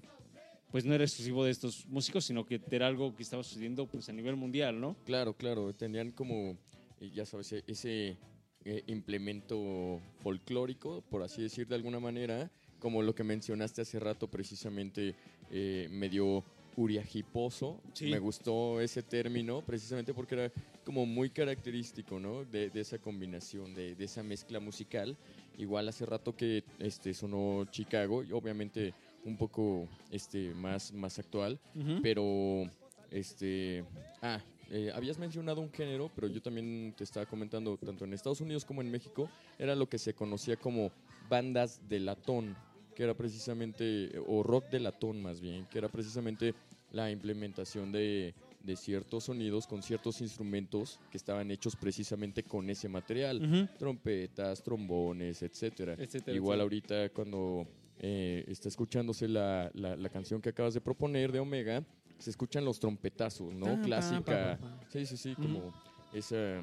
[0.71, 4.09] pues no era exclusivo de estos músicos, sino que era algo que estaba sucediendo pues
[4.11, 4.95] a nivel mundial, ¿no?
[5.07, 5.73] Claro, claro.
[5.73, 6.57] Tenían como,
[7.01, 8.17] eh, ya sabes, e- ese
[8.65, 14.29] eh, implemento folclórico, por así decir de alguna manera, como lo que mencionaste hace rato,
[14.29, 15.15] precisamente
[15.51, 16.45] eh, medio
[16.77, 17.81] uriajiposo.
[17.95, 18.07] Sí.
[18.11, 20.53] Me gustó ese término, precisamente porque era
[20.85, 22.45] como muy característico, ¿no?
[22.45, 25.17] De, de esa combinación, de, de esa mezcla musical.
[25.57, 28.93] Igual hace rato que este, sonó Chicago, y obviamente
[29.25, 31.59] un poco este, más, más actual,
[32.03, 32.71] pero
[33.11, 33.85] este
[34.23, 34.41] ah
[34.71, 38.65] eh, habías mencionado un género pero yo también te estaba comentando tanto en Estados Unidos
[38.65, 39.29] como en México
[39.59, 40.91] era lo que se conocía como
[41.29, 42.57] bandas de latón
[42.95, 46.55] que era precisamente o rock de latón más bien que era precisamente
[46.93, 48.35] la implementación de,
[48.65, 53.69] de ciertos sonidos con ciertos instrumentos que estaban hechos precisamente con ese material.
[53.79, 55.95] Trompetas trombones etcétera.
[55.99, 56.63] Etcétera, igual etcétera.
[57.03, 57.67] ahorita cuando
[57.99, 61.85] eh, está escuchándose la, la- la canción que acabas de proponer de Omega,
[62.19, 63.67] se escuchan los trompetazos, ¿no?
[63.67, 64.59] Pa, pa, Clásica.
[64.61, 65.73] pa, pa, Sí, sí, sí, como
[66.13, 66.61] esa,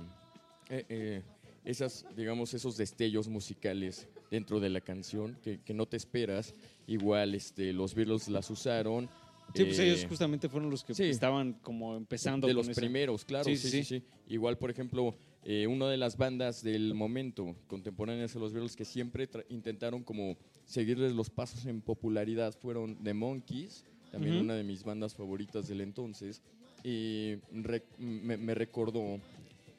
[0.70, 1.22] eh, eh,
[1.66, 6.54] esas, digamos, esos destellos musicales dentro de la canción que, que no te esperas.
[6.88, 9.08] Igual este, los Beatles las usaron.
[9.54, 11.04] Sí, pues eh, ellos justamente fueron los que sí.
[11.04, 13.44] estaban como empezando de con los esa- primeros, claro.
[13.46, 14.06] Sí, Sí, sí, sí, sí.
[14.28, 18.86] Igual, por ejemplo, eh, una de las bandas del momento contemporáneas a los Beatles que
[18.86, 24.44] siempre tra- intentaron como seguirles los pasos en popularidad fueron The Monkeys, también Ujú.
[24.46, 26.40] una de mis bandas favoritas del entonces.
[26.84, 29.20] Y re- me, me recordó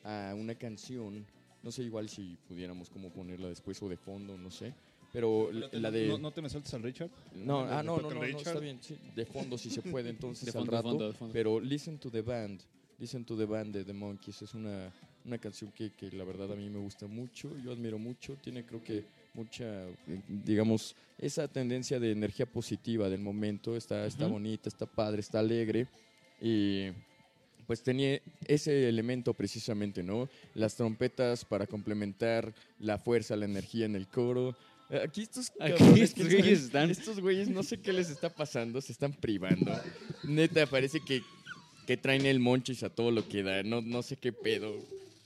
[0.03, 1.25] a una canción,
[1.63, 4.75] no sé igual si pudiéramos como ponerla después o de fondo, no sé.
[5.13, 6.09] Pero la de...
[6.09, 7.11] ¿No, no te me saltes al Richard?
[7.33, 10.59] No, ah, no, no, no, está bien, sí, de fondo si se puede, entonces De
[10.59, 10.89] al fondo, de rato.
[10.89, 11.33] fondo, de fondo.
[11.33, 12.61] Pero Listen to the Band,
[12.99, 14.93] Listen to the Band de The Monkeys es una,
[15.25, 18.67] una canción que, que la verdad a mí me gusta mucho, yo admiro mucho, tiene
[18.67, 19.05] creo que
[19.35, 25.41] mucha, eh, digamos, esa tendencia de energía positiva del momento, está, bonita, está padre, está
[25.41, 25.87] alegre
[26.41, 26.89] y
[27.67, 30.29] pues tenía ese elemento precisamente, ¿no?
[30.55, 34.55] Las trompetas para complementar la fuerza, la energía en el coro.
[35.03, 38.29] Aquí estos Aquí cabrones, estos ¿quién güeyes están- Estos güeyes no sé qué les está
[38.29, 39.73] pasando, se están privando.
[40.25, 41.23] Neta, parece que,
[41.87, 44.75] que traen el monchis a todo lo que da, no, no sé qué pedo.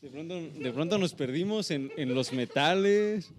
[0.01, 3.33] De pronto, de pronto nos perdimos en, en los metales.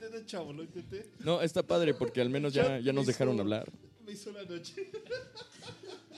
[0.00, 1.10] Lo intenté, chavo, lo intenté.
[1.18, 3.70] No, está padre porque al menos ya, ya nos dejaron hablar.
[4.04, 4.90] Me hizo la noche.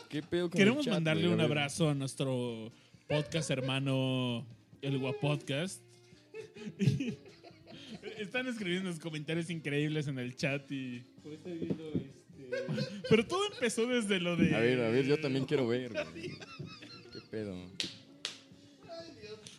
[0.09, 1.34] ¿Qué pedo con el Queremos chat, mandarle güey?
[1.34, 2.70] Un abrazo a nuestro
[3.09, 4.46] podcast hermano,
[4.82, 5.82] el Guapodcast.
[8.18, 11.02] Están escribiendo unos comentarios increíbles en el chat y...
[13.09, 14.54] Pero todo empezó desde lo de...
[14.54, 15.92] A ver, a ver, yo también quiero ver.
[15.92, 16.30] güey.
[17.12, 17.56] ¿Qué pedo?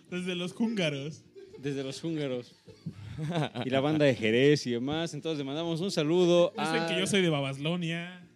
[0.10, 1.24] Desde los húngaros.
[1.60, 2.56] Desde los húngaros.
[3.66, 5.14] Y la banda de Jerez y demás.
[5.14, 6.88] Entonces le mandamos un saludo Dicen a...
[6.88, 8.20] que yo soy de Babaslonia.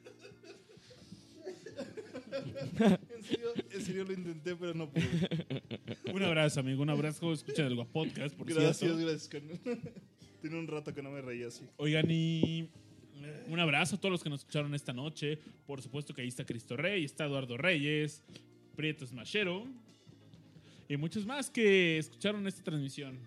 [3.18, 5.06] En serio, en serio lo intenté, pero no pude.
[6.14, 6.82] Un abrazo, amigo.
[6.84, 7.34] Un abrazo.
[7.34, 8.98] Escucha el Guapodcast, por Gracias, cierto.
[8.98, 9.30] gracias.
[10.42, 11.64] Tiene un rato que no me reía así.
[11.78, 12.70] Oigan, y
[13.22, 15.40] eh, un abrazo a todos los que nos escucharon esta noche.
[15.66, 18.24] Por supuesto que ahí está Cristo Rey, está Eduardo Reyes,
[18.76, 19.66] Prieto Smashero
[20.88, 23.18] y muchos más que escucharon esta transmisión.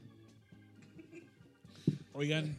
[2.21, 2.55] Oigan,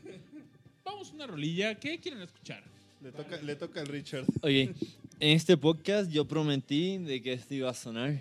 [0.84, 1.76] vamos a una rolilla.
[1.76, 2.64] ¿Qué quieren escuchar?
[3.04, 4.26] Le toca, le toca al Richard.
[4.42, 4.74] Oye,
[5.20, 8.20] en este podcast yo prometí de que esto iba a sonar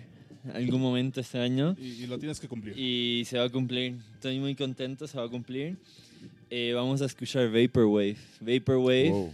[0.53, 2.77] algún momento este año Y, y lo tienes que cumplir.
[2.77, 3.95] y se va a cumplir.
[4.13, 5.77] Estoy muy contento, se va a cumplir.
[6.51, 8.17] Eh, vamos a escuchar Vaporwave.
[8.39, 9.33] Vaporwave Wow.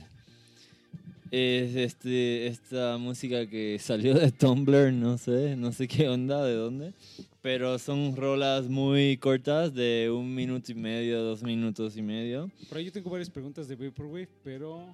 [1.32, 6.54] es este, esta música que salió de Tumblr, no sé, no sé qué onda, de
[6.54, 6.94] dónde.
[7.48, 12.52] Pero son rolas muy cortas de un minuto y medio, dos minutos y medio.
[12.68, 14.86] Por ahí yo tengo varias preguntas de Vaporwave, pero...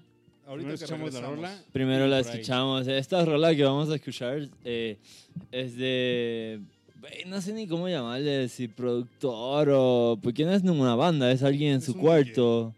[0.45, 1.63] Ahorita que escuchamos la rola.
[1.71, 2.88] Primero la escuchamos.
[2.88, 4.97] Esta rola que vamos a escuchar eh,
[5.51, 6.61] es de.
[7.25, 10.19] No sé ni cómo llamarle, si productor o.
[10.21, 12.71] Porque no es una banda, es alguien en Es su un cuarto.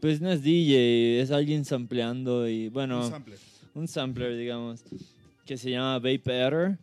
[0.00, 3.38] Pues no es DJ, es alguien sampleando y bueno, Un sampler.
[3.74, 4.84] un sampler, digamos,
[5.46, 6.78] que se llama Vape Error.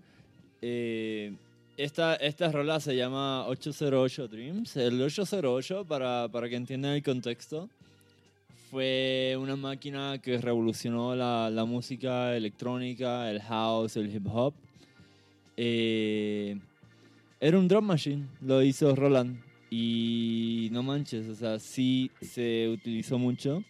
[0.63, 1.31] Eh,
[1.77, 4.77] esta, esta rola se llama 808 Dreams.
[4.77, 7.69] El 808, para, para que entiendan el contexto,
[8.71, 14.53] fue una máquina que revolucionó la, la música electrónica, el house, el hip hop.
[15.57, 16.57] Eh,
[17.39, 19.41] era un drum machine, lo hizo Roland.
[19.69, 23.63] Y no manches, o sea, sí se utilizó mucho.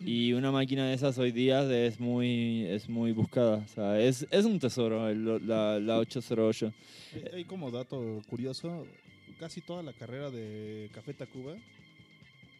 [0.00, 3.56] Y una máquina de esas hoy día es muy, es muy buscada.
[3.56, 6.72] O sea, es, es un tesoro el- la, la 808.
[7.14, 8.86] Eh, Hay como dato curioso,
[9.40, 11.54] casi toda la carrera de Café Tacuba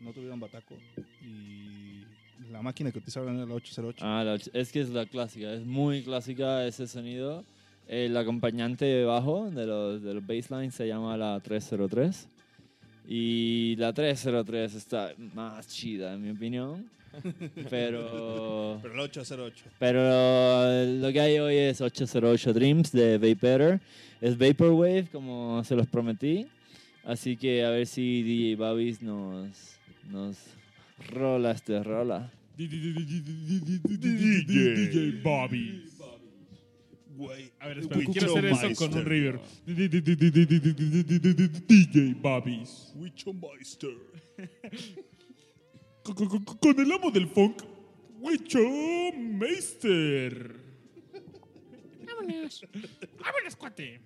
[0.00, 0.74] no tuvieron bataco
[1.22, 2.02] y
[2.50, 4.04] la máquina que utilizaron era la 808.
[4.04, 7.44] Ah, la es que es la clásica, es muy clásica ese sonido.
[7.86, 12.28] El acompañante de bajo de los, de los basslines se llama la 303.
[13.06, 16.88] Y la 303 está más chida, en mi opinión.
[17.70, 18.78] Pero.
[18.82, 19.64] Pero la 808.
[19.78, 23.80] Pero lo que hay hoy es 808 Dreams de Vaporer.
[24.20, 26.46] Es Vaporwave, como se los prometí.
[27.04, 29.78] Así que a ver si DJ Babis nos,
[30.10, 30.38] nos
[31.10, 32.32] rola este rola.
[32.56, 32.70] DJ
[35.22, 35.90] Bobby.
[37.60, 39.38] A ver, espera, quiero hacer eso con un river.
[39.66, 42.92] DJ Bobbies.
[42.96, 43.92] Wichomeister.
[46.04, 47.62] Con- el amo del funk,
[48.20, 48.58] Wicho
[49.16, 50.60] Meister.
[52.06, 52.66] Vámonos.
[53.18, 54.00] Vámonos, cuate.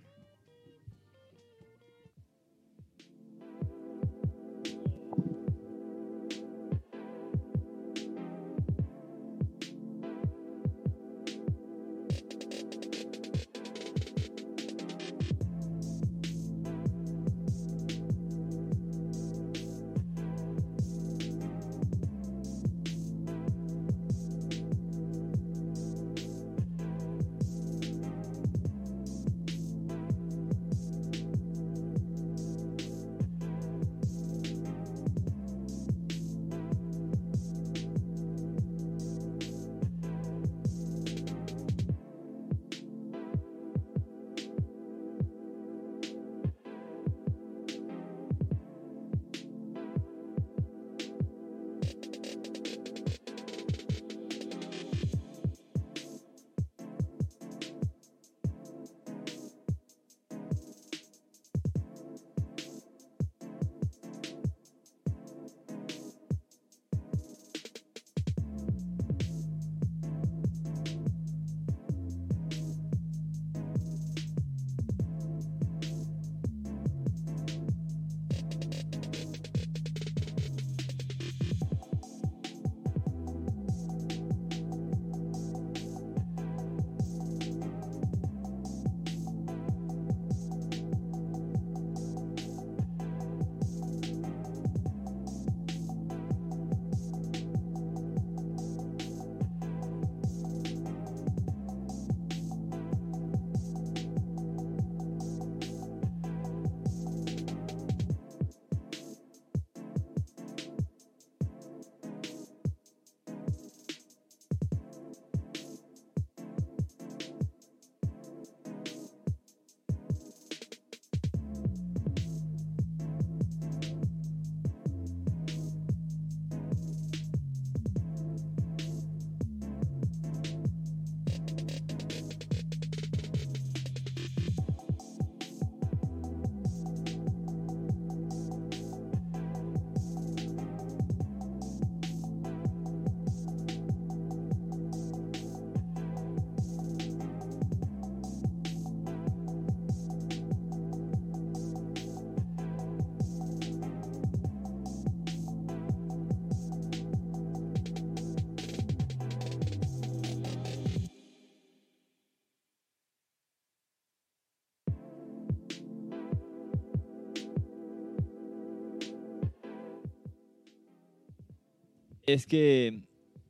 [172.29, 173.01] Es que,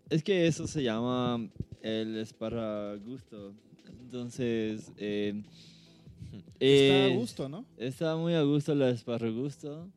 [0.09, 1.51] es que eso se llama
[1.83, 3.53] el esparragusto.
[4.01, 5.43] Entonces, eh,
[6.61, 7.65] Está a gusto, ¿no?
[7.77, 9.89] Está muy a gusto el esparragusto.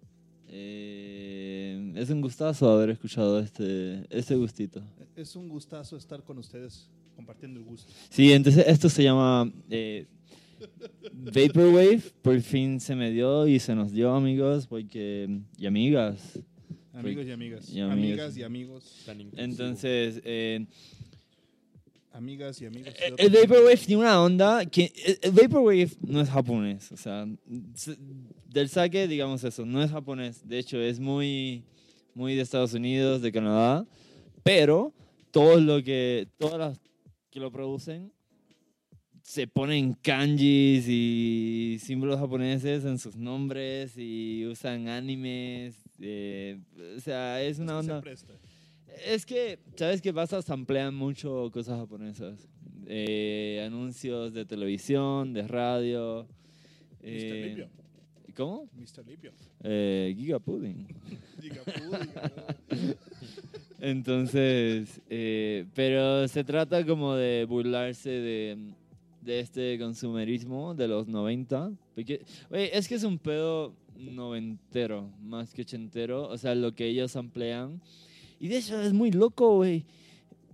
[0.47, 4.81] Eh, es un gustazo haber escuchado este, este gustito.
[5.15, 7.91] Es un gustazo estar con ustedes compartiendo el gusto.
[8.09, 10.07] Sí, entonces esto se llama eh,
[11.13, 12.01] Vaporwave.
[12.21, 16.40] Por fin se me dio y se nos dio, amigos, porque, y amigas.
[17.21, 17.69] Amigos y amigas.
[17.69, 17.93] Y amigas.
[17.97, 19.03] Amigas y amigos.
[19.05, 19.31] Tan.
[19.37, 20.65] Entonces, eh,
[22.13, 22.89] Amigas y amigos.
[22.99, 27.25] Eh, El Vaporwave tiene una onda que el- el Vaporwave no es japonés, o sea,
[28.49, 31.63] del saque digamos eso, no es japonés, de hecho es muy
[32.13, 33.87] muy de Estados Unidos, de Canadá,
[34.43, 34.93] pero
[35.31, 36.79] todo lo que todas las
[37.29, 38.11] que lo producen
[39.23, 46.59] se ponen kanjis y símbolos japoneses en sus nombres y usan animes, eh,
[46.97, 48.01] o sea, es una onda
[49.05, 50.41] es que, ¿sabes qué pasa?
[50.41, 52.47] Samplean mucho cosas japonesas.
[52.87, 56.27] Eh, anuncios de televisión, de radio.
[57.01, 57.69] eh, Limpio.
[58.35, 58.69] ¿Cómo?
[58.75, 59.05] Mr.
[59.07, 59.31] Limpio.
[59.63, 60.87] Eh, Giga Pudding.
[61.41, 62.31] Diga, pudiga.
[63.79, 68.73] Entonces, eh, pero se trata como de burlarse de,
[69.21, 71.71] de este consumerismo de los 90.
[71.95, 76.27] Porque, oye, es que es un pedo noventero, más que ochentero.
[76.29, 77.81] O sea, lo que ellos amplian.
[78.39, 79.85] Y de hecho es muy loco, güey.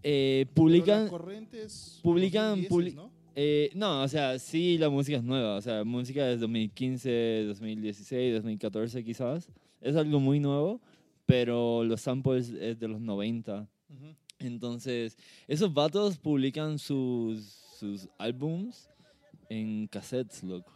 [0.03, 1.05] Eh, publican...
[1.05, 3.11] la corriente es publican 2010, publi- ¿no?
[3.39, 5.55] Eh, no, o sea, sí, la música es nueva.
[5.57, 9.49] O sea, música de 2015, 2016, 2014 quizás.
[9.81, 10.81] Es algo muy nuevo,
[11.25, 13.61] pero los samples es de los 90.
[13.89, 14.15] Ujú.
[14.39, 15.17] Entonces,
[15.47, 17.43] esos vatos publican sus,
[17.79, 18.89] sus álbums
[19.49, 20.71] en cassettes, loco.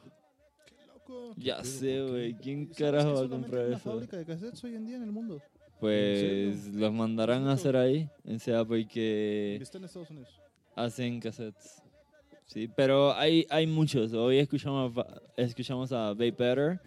[1.37, 2.33] Ya sé, güey.
[2.35, 3.79] ¿Quién ¿Sabes carajo que va a comprar eso?
[3.79, 5.41] fábrica de cassettes hoy en día en el mundo.
[5.79, 8.07] Pues los mandarán a hacer ahí.
[8.25, 10.29] O sea, Y porque está en Estados Unidos.
[10.75, 11.81] hacen cassettes.
[12.45, 14.13] Sí, pero hay, hay muchos.
[14.13, 16.79] Hoy escuchamos, a- escuchamos a Vapour,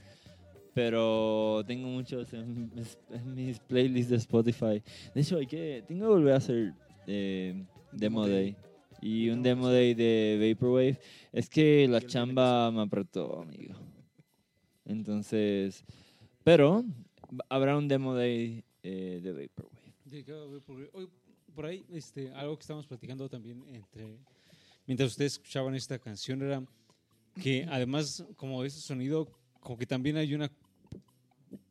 [0.74, 4.82] pero tengo muchos en mis, en mis playlists de Spotify.
[5.14, 6.72] De hecho, hay que, tengo que volver a hacer
[7.06, 8.56] eh, Demo Day.
[9.01, 10.98] Y un Demo Day de Vaporwave.
[11.32, 13.74] Es que la chamba me apretó, amigo.
[14.85, 15.85] Entonces,
[16.43, 16.85] pero
[17.48, 21.09] habrá un Demo Day eh, de Vaporwave.
[21.55, 24.19] Por ahí, este, algo que estábamos platicando también entre
[24.86, 26.62] mientras ustedes escuchaban esta canción era
[27.40, 29.28] que además como ese sonido,
[29.61, 30.51] como que también hay una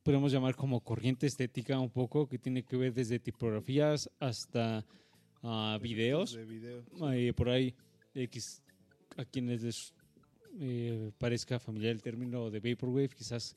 [0.04, 4.86] podemos llamar como corriente estética un poco que tiene que ver desde tipografías hasta
[5.42, 6.34] ah, videos.
[6.34, 6.84] De video.
[7.12, 7.74] Eh, por ahí,
[8.14, 8.62] X,
[9.18, 9.94] a quienes les
[10.60, 13.56] eh, parezca familiar el término de Vaporwave, quizás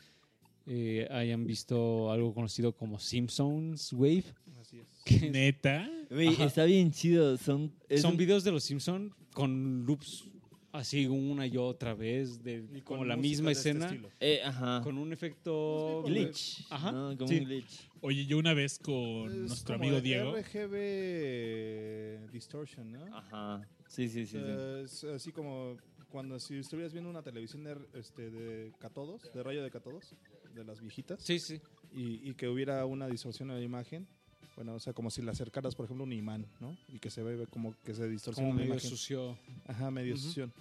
[0.66, 4.24] eh, hayan visto algo conocido como Simpsons Wave.
[4.60, 5.22] Así es.
[5.30, 5.88] Neta.
[6.10, 6.44] Ajá.
[6.44, 7.36] está bien chido.
[7.36, 10.24] Son, es son un- videos de los Simpsons con loops
[10.72, 13.96] así una y otra vez, de Y como la misma este escena.
[14.20, 14.80] Eh, ajá.
[14.82, 16.66] con un efecto glitch.
[16.70, 17.16] Ajá, ¿no?
[17.16, 17.38] Como sí.
[17.38, 17.88] un glitch.
[18.02, 20.36] Oye, yo una vez con Es nuestro como amigo Diego.
[20.36, 23.04] RGB Distortion, ¿no?
[23.16, 23.66] Ajá.
[23.88, 24.36] Sí, sí, sí.
[24.38, 24.44] sí.
[24.84, 25.76] Es así como
[26.10, 30.14] cuando si estuvieras viendo una televisión de, este, de catodos, de rayo de catodos,
[30.54, 31.60] de las viejitas, Sí, sí.
[31.92, 34.06] y, y que hubiera una distorsión en la imagen.
[34.54, 36.74] Bueno, o sea, como si le acercaras, por ejemplo, un imán, ¿no?
[36.88, 38.90] Y que se ve como que se distorsiona Como la medio imagen.
[38.90, 39.38] sucio.
[39.66, 40.22] Ajá, medio Ujú.
[40.22, 40.52] sución.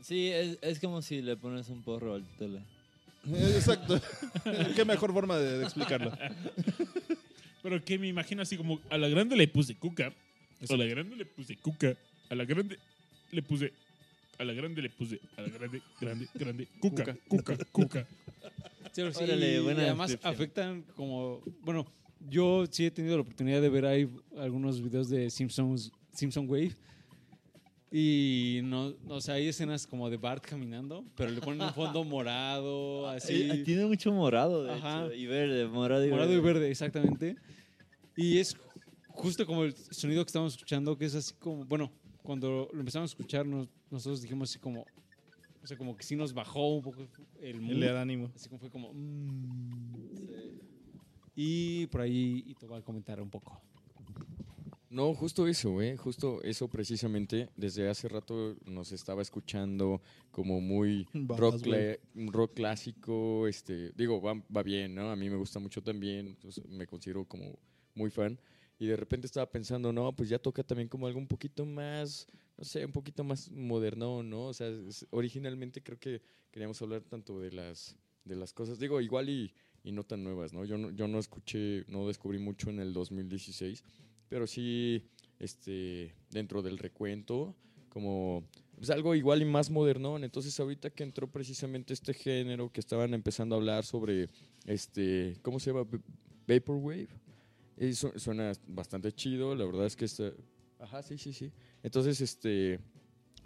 [0.00, 2.62] Sí, es, es como si le pones un porro al tele.
[3.26, 4.00] Exacto.
[4.74, 6.10] Qué mejor forma de, de explicarlo.
[7.62, 10.12] Pero que me imagino así como a la grande le puse cuca.
[10.68, 11.94] A la grande le puse cuca.
[12.30, 12.78] A la grande
[13.30, 13.72] le puse.
[14.38, 15.20] A la grande le puse.
[15.36, 16.68] A la grande, grande, grande.
[16.80, 18.06] Cuca, cuca, cuca.
[18.92, 20.34] Sí, sí, Órale, y buena además descripción.
[20.34, 21.86] afectan como, bueno,
[22.28, 24.08] yo sí he tenido la oportunidad de ver ahí
[24.38, 26.76] algunos videos de Simpsons, Simpson Wave.
[27.90, 32.02] Y no, o sea, hay escenas como de Bart caminando, pero le ponen un fondo
[32.04, 33.48] morado, así.
[33.50, 35.06] Eh, tiene mucho morado, de Ajá.
[35.06, 35.14] hecho.
[35.14, 37.36] Y verde, morado y Morado y verde, exactamente.
[38.16, 38.56] Y es
[39.06, 41.92] justo como el sonido que estamos escuchando, que es así como, bueno,
[42.24, 44.84] cuando lo empezamos a escuchar, nos- nosotros dijimos así como,
[45.62, 47.06] o sea, como que sí nos bajó un poco
[47.40, 47.82] el mood.
[47.82, 48.30] El ánimo.
[48.34, 48.92] Así como fue como...
[48.92, 50.08] mm.
[51.36, 53.60] Y por ahí Ito va a comentar un poco.
[54.88, 55.96] No, justo eso, ¿eh?
[55.96, 57.48] Justo eso precisamente.
[57.56, 61.06] Desde hace rato nos estaba escuchando como muy
[61.36, 61.56] rock,
[62.14, 63.48] rock clásico.
[63.48, 65.10] Este, digo, va, va bien, ¿no?
[65.10, 66.28] A mí me gusta mucho también.
[66.28, 67.58] entonces me considero como
[67.96, 68.38] muy fan.
[68.84, 72.26] Y de repente estaba pensando, no, pues ya toca también como algo un poquito más,
[72.58, 74.46] no sé, un poquito más moderno, ¿no?
[74.48, 76.20] O sea, es- originalmente creo que
[76.50, 79.52] queríamos hablar tanto de las, de las cosas, digo, igual y,
[79.82, 80.64] y no tan nuevas, ¿no?
[80.64, 83.82] Yo, no, yo no escuché, no descubrí mucho en el 2016,
[84.28, 85.02] pero sí,
[85.38, 87.54] este, dentro del recuento,
[87.88, 88.44] como
[88.76, 90.24] pues algo igual y más modernón.
[90.24, 94.28] Entonces ahorita que entró precisamente este género que estaban empezando a hablar sobre,
[94.66, 95.86] este, ¿cómo se llama?
[96.46, 97.08] Vaporwave.
[98.16, 100.32] Suena bastante chido, la verdad es que está...
[100.78, 101.52] Ajá, sí, sí, sí.
[101.82, 102.78] Entonces, este,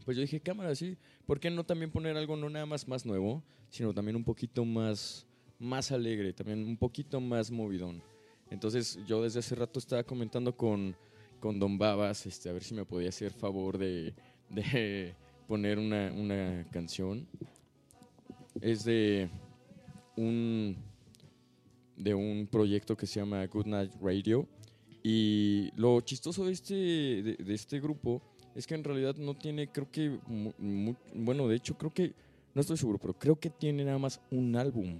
[0.05, 0.97] pues yo dije, cámara, sí,
[1.27, 4.65] ¿por qué no también poner algo no nada más más nuevo, sino también un poquito
[4.65, 5.27] más,
[5.59, 8.03] más alegre, también un poquito más movidón?
[8.51, 10.97] Entonces yo desde hace rato estaba comentando con,
[11.41, 14.15] con Don Babas, este, a ver si me podía hacer favor de,
[14.49, 15.15] de
[15.47, 17.27] poner una, una canción.
[18.61, 19.29] Es de
[20.17, 20.77] un,
[21.99, 24.47] de un proyecto que se llama Good Night Radio.
[25.03, 28.23] Y lo chistoso de este, de, este grupo
[28.55, 30.19] es que en realidad no tiene, creo que,
[31.15, 32.15] bueno, de hecho creo que,
[32.55, 34.99] no estoy seguro, pero creo que tiene nada más un álbum.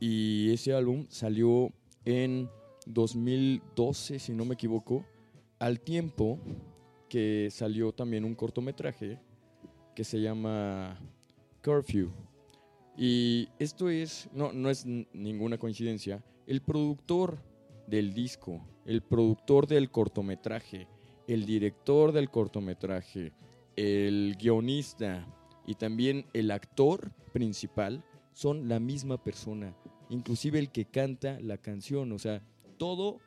[0.00, 1.70] Y ese álbum salió
[2.04, 2.48] en
[2.86, 5.04] 2012, si no me equivoco,
[5.58, 6.38] al tiempo
[7.08, 9.18] que salió también un cortometraje
[9.94, 10.98] que se llama
[11.62, 12.10] Curfew.
[12.96, 17.38] Y esto es, no, no es ninguna coincidencia, el productor
[17.86, 20.86] del disco, el productor del cortometraje,
[21.26, 23.32] el director del cortometraje,
[23.76, 25.26] el guionista
[25.66, 29.74] y también el actor principal son la misma persona,
[30.08, 32.42] inclusive el que canta la canción, o sea,
[32.78, 33.18] todo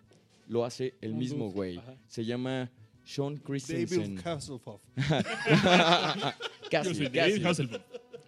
[0.48, 1.82] lo hace el mismo güey.
[2.08, 2.72] Se llama
[3.04, 4.16] Sean Christensen.
[4.16, 4.82] David Hasselhoff.
[6.72, 7.32] Casi, Yo soy casi.
[7.32, 7.82] David Hasselhoff.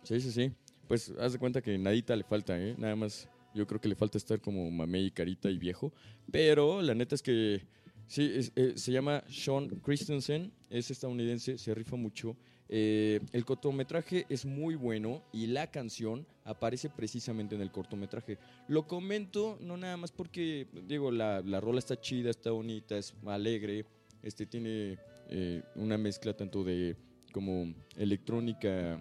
[0.03, 0.52] Sí, sí, sí.
[0.90, 2.74] Pues haz de cuenta que nadita le falta, ¿eh?
[2.76, 5.94] Nada más yo creo que le falta estar como mamey y carita y viejo.
[6.32, 7.61] Pero la neta es que
[8.07, 12.36] sí, eh, se llama Sean Christensen, es estadounidense, se rifa mucho.
[12.70, 18.40] Eh, el cortometraje es muy bueno y la canción aparece precisamente en el cortometraje.
[18.68, 23.14] Lo comento no nada más porque, digo, la, la rola está chida, está bonita, es
[23.28, 23.86] alegre,
[24.24, 24.98] este tiene
[25.30, 26.95] eh, una mezcla tanto de
[27.32, 28.99] como electrónica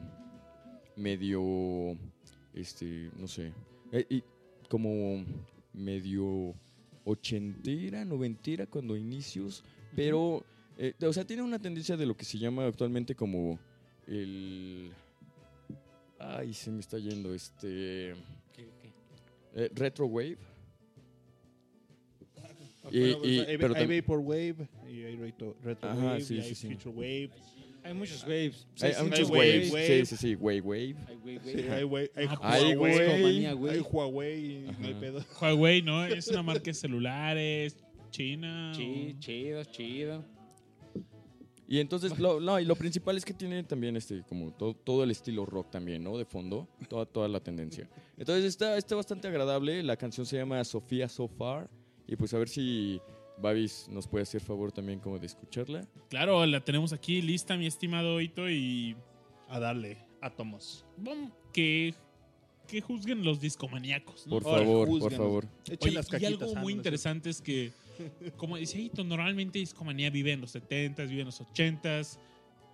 [0.98, 1.96] medio,
[2.54, 3.52] este, no sé,
[3.92, 4.22] eh, y
[4.68, 5.24] como
[5.72, 6.54] medio
[7.04, 9.64] ochentera, noventera cuando inicios,
[9.96, 10.44] pero,
[10.76, 13.58] eh, o sea, tiene una tendencia de lo que se llama actualmente como
[14.06, 14.90] el...
[16.18, 18.10] Ay, se me está yendo, este...
[19.54, 20.36] eh, retro wave.
[22.90, 26.34] Y- pues, y- hay, pero hay tam- Vaporwave y hay retro, retro Ajá, Wave sí,
[26.36, 26.68] y sí, hay sí.
[26.74, 27.30] Future Wave.
[27.84, 28.66] Hay muchos waves.
[28.70, 29.72] Hay, Sí, hay sí, muchos wave, waves.
[29.72, 29.86] wave.
[29.86, 30.96] Sí, sí, sí, wave, wave.
[31.08, 35.24] Hay wave, Sí, hay, Wave- hay Ay, Huawei, hay Huawei y no hay pedo.
[35.40, 36.04] Huawei, ¿no?
[36.22, 37.76] Es una marca de celulares,
[38.10, 38.72] China.
[38.74, 40.24] Sí, o- chido, chido.
[41.70, 45.04] Y entonces, lo, no, y lo principal es que tiene también este, como todo, todo
[45.04, 46.16] el estilo rock también, ¿no?
[46.16, 47.86] De fondo, toda, toda la tendencia.
[48.16, 49.82] Entonces está, está bastante agradable.
[49.82, 51.68] La canción se llama Sofía So Far.
[52.06, 53.02] Y pues a ver si
[53.40, 55.86] Babis nos puede hacer favor también como de escucharla.
[56.10, 58.96] Claro, la tenemos aquí lista, mi estimado Ito, y
[59.48, 60.84] A darle átomos.
[60.96, 61.94] bom, que,
[62.66, 64.26] que juzguen los discomaníacos.
[64.26, 64.30] ¿no?
[64.32, 65.16] Por favor, por júzganos.
[65.18, 65.48] favor.
[65.66, 66.32] Echen Oye, las y cajitas.
[66.42, 67.72] algo ah, muy interesante es que,
[68.36, 72.18] como dice Ito, normalmente Discomanía vive en los 70s, vive en los 80s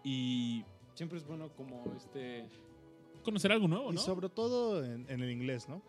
[0.05, 0.65] y
[0.95, 2.45] Siempre es bueno como este.
[3.25, 4.01] conocer algo nuevo, Y ¿no?
[4.01, 5.83] sobre todo en, en el inglés, ¿no?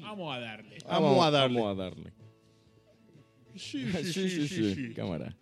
[0.00, 0.78] Vamos a darle.
[0.86, 1.60] Vamos a darle.
[1.60, 2.12] Vamos a darle.
[3.56, 5.36] Sí, sí, sí, sí, Cámara.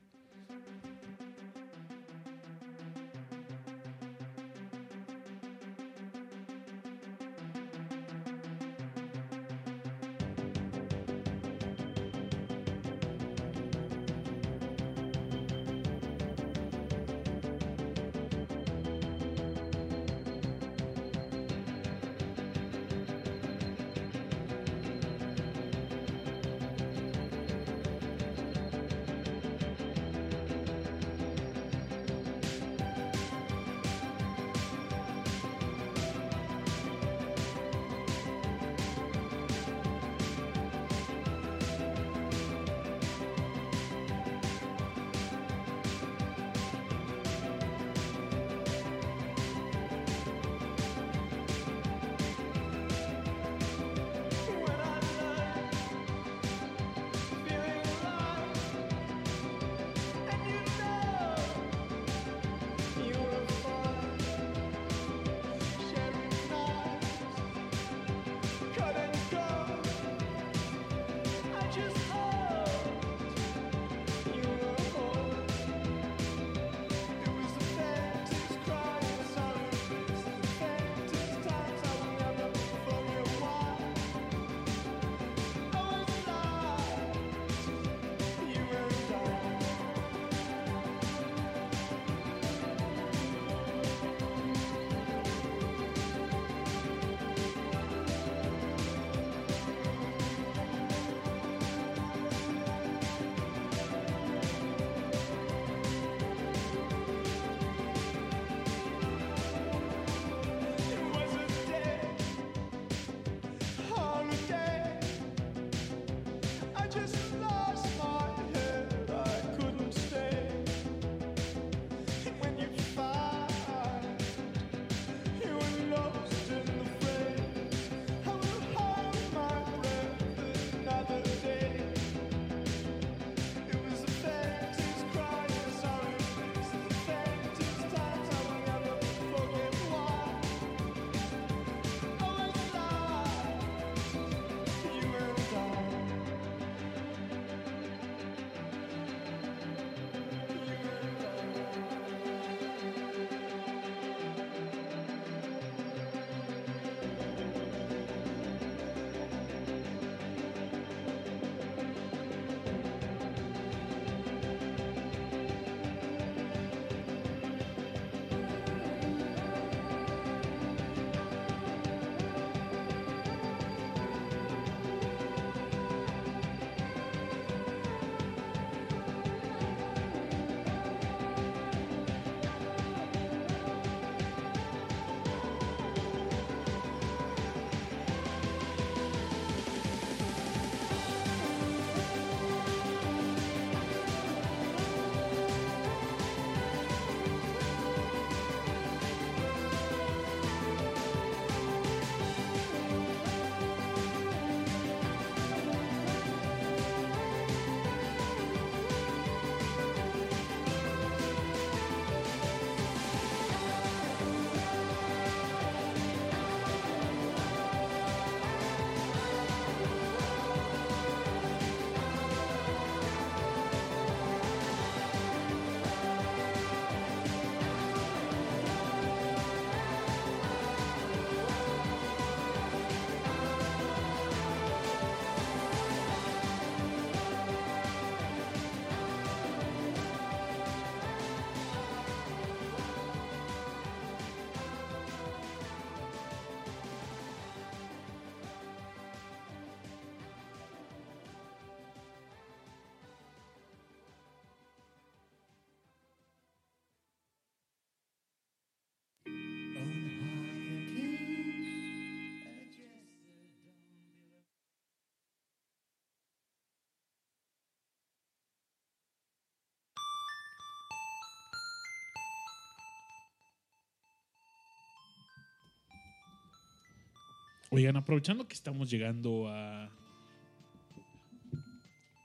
[277.70, 279.84] Oigan, aprovechando que estamos llegando a,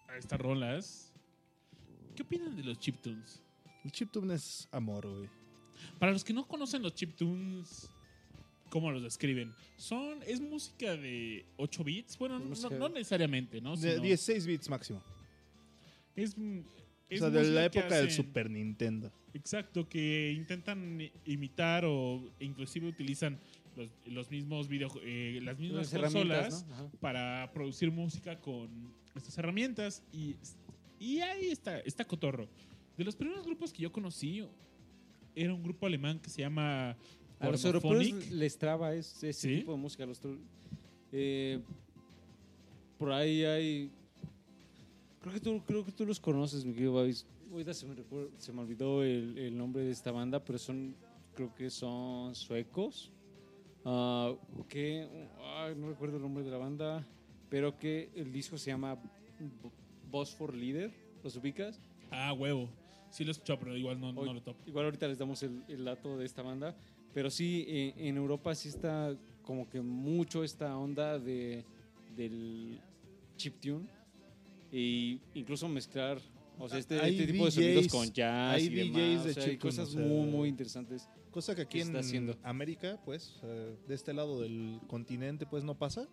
[0.07, 1.11] a estas rolas,
[2.15, 3.41] ¿qué opinan de los chiptunes?
[3.83, 5.29] El chiptune es amor, güey.
[5.99, 7.89] Para los que no conocen los chiptunes,
[8.69, 9.51] ¿cómo los describen?
[9.77, 13.75] Son, es música de 8 bits, bueno, no, necesariamente, ¿no?
[13.75, 15.01] De Sino 16 bits máximo.
[16.15, 16.41] es, O
[17.09, 19.11] es sea, de la que época del hacen- Super Nintendo.
[19.33, 23.39] Exacto, que intentan imitar o inclusive utilizan
[24.11, 26.65] los, mismos video, eh, las mismas Las consolas
[26.99, 28.69] para producir música con
[29.15, 30.35] estas herramientas y,
[30.99, 32.47] y ahí está, está cotorro.
[32.97, 34.45] De los primeros grupos que yo conocí
[35.35, 36.91] era un grupo alemán que se llama
[37.39, 39.55] A los europeos les traba es- ese ¿Sí?
[39.59, 40.05] tipo de música.
[40.05, 40.21] Los
[41.11, 41.59] eh,
[42.97, 43.91] por ahí hay.
[45.21, 47.25] Creo que tú, creo que tú los conoces, mi querido Babis.
[47.51, 47.95] Ahorita se me,
[48.37, 50.95] se me olvidó el, el nombre de esta banda, pero son.
[51.35, 53.11] Creo que son suecos.
[53.85, 54.33] Ah,
[54.69, 55.07] que.
[55.77, 57.05] no recuerdo el nombre de la banda,
[57.49, 58.97] pero que el disco se llama
[60.09, 60.91] Boss for Leader.
[61.23, 61.79] ¿Los ubicas?
[62.09, 62.69] Ah, huevo.
[63.09, 64.59] Sí lo he escuchado, pero igual no, Hoy- no lo topo.
[64.65, 66.75] Igual ahorita les damos el, el dato de esta banda,
[67.13, 71.65] pero sí, eh, en Europa sí está como que mucho esta onda de,
[72.15, 72.79] del
[73.35, 73.85] chiptune
[74.71, 76.19] e incluso mezclar,
[76.57, 79.23] o sea, este, Hay este tipo de sonidos con jazz hay y demás, DJs o
[79.27, 81.09] de sea, hay cosas o muy, muy interesantes.
[81.31, 82.37] Cosa que aquí ¿Qué en haciendo?
[82.43, 86.07] América, pues, sea, de este lado del continente, pues no pasa.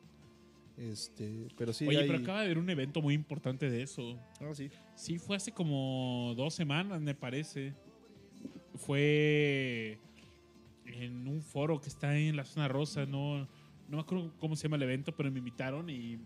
[0.76, 2.06] Este, pero sí Oye, hay...
[2.06, 4.16] pero acaba de haber un evento muy importante de eso.
[4.40, 4.70] Ah, sí.
[4.94, 7.74] Sí, fue hace como dos semanas, me parece.
[8.76, 9.98] Fue
[10.86, 13.06] en un foro que está en la zona rosa.
[13.06, 13.40] No,
[13.88, 16.20] no me acuerdo cómo se llama el evento, pero me invitaron y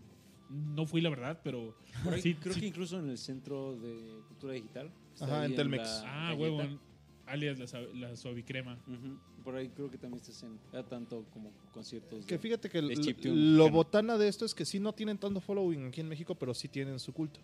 [0.51, 1.75] no fui, la verdad, pero
[2.11, 2.61] ahí, sí, creo sí.
[2.61, 4.93] que incluso en el Centro de Cultura Digital.
[5.19, 6.03] Ajá, en Telmex.
[6.03, 6.63] la Ah, huevo,
[7.27, 8.79] alias la, la suavicrema.
[9.45, 12.25] Por ahí creo que también estás en ya tanto como conciertos.
[12.27, 12.95] Que de- fíjate que de
[13.35, 16.55] lo botana de esto es que sí no tienen tanto following aquí en México, pero
[16.55, 17.41] sí tienen su culto.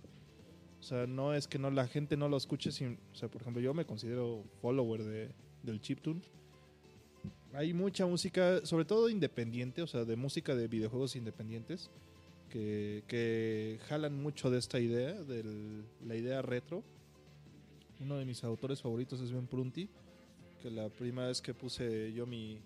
[0.80, 3.42] O sea, no es que no la gente no lo escuche sin, o sea, por
[3.42, 5.30] ejemplo, yo me considero follower de,
[5.64, 6.20] del chiptune.
[7.52, 11.90] Hay mucha música, sobre todo independiente, o sea, de música de videojuegos independientes,
[12.50, 16.84] que, que jalan mucho de esta idea, de la idea retro.
[18.00, 19.88] Uno de mis autores favoritos es Ben Prunty,
[20.62, 22.58] que la primera vez que puse yo mi,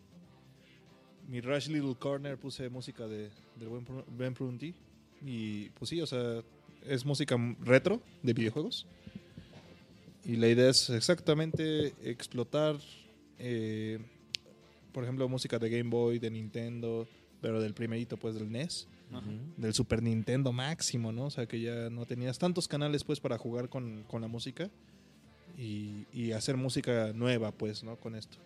[1.29, 4.75] mi Rush Little Corner puse música de, del buen Pru- Ben Prunty.
[5.25, 6.43] Y pues sí, o sea,
[6.87, 8.87] es música retro de videojuegos.
[10.25, 12.77] Y la idea es exactamente explotar,
[13.39, 13.99] eh,
[14.93, 17.09] por ejemplo, música de Game Boy, de Nintendo,
[17.41, 18.87] pero del primerito, pues del NES,
[19.57, 21.25] del Super Nintendo máximo, ¿no?
[21.27, 24.71] O sea, que ya no tenías tantos canales, pues, para jugar con, con la música
[25.59, 27.97] y, y hacer música nueva, pues, ¿no?
[27.97, 28.39] Con esto.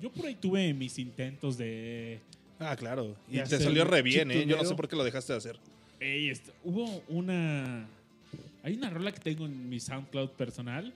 [0.00, 2.20] Yo por ahí tuve mis intentos de...
[2.58, 3.16] Ah, claro.
[3.30, 4.46] Y te salió re bien, ¿eh?
[4.46, 5.58] Yo no sé por qué lo dejaste de hacer.
[6.00, 7.86] Ey, esto- hubo una...
[8.64, 10.92] Hay una rola que tengo en mi SoundCloud personal.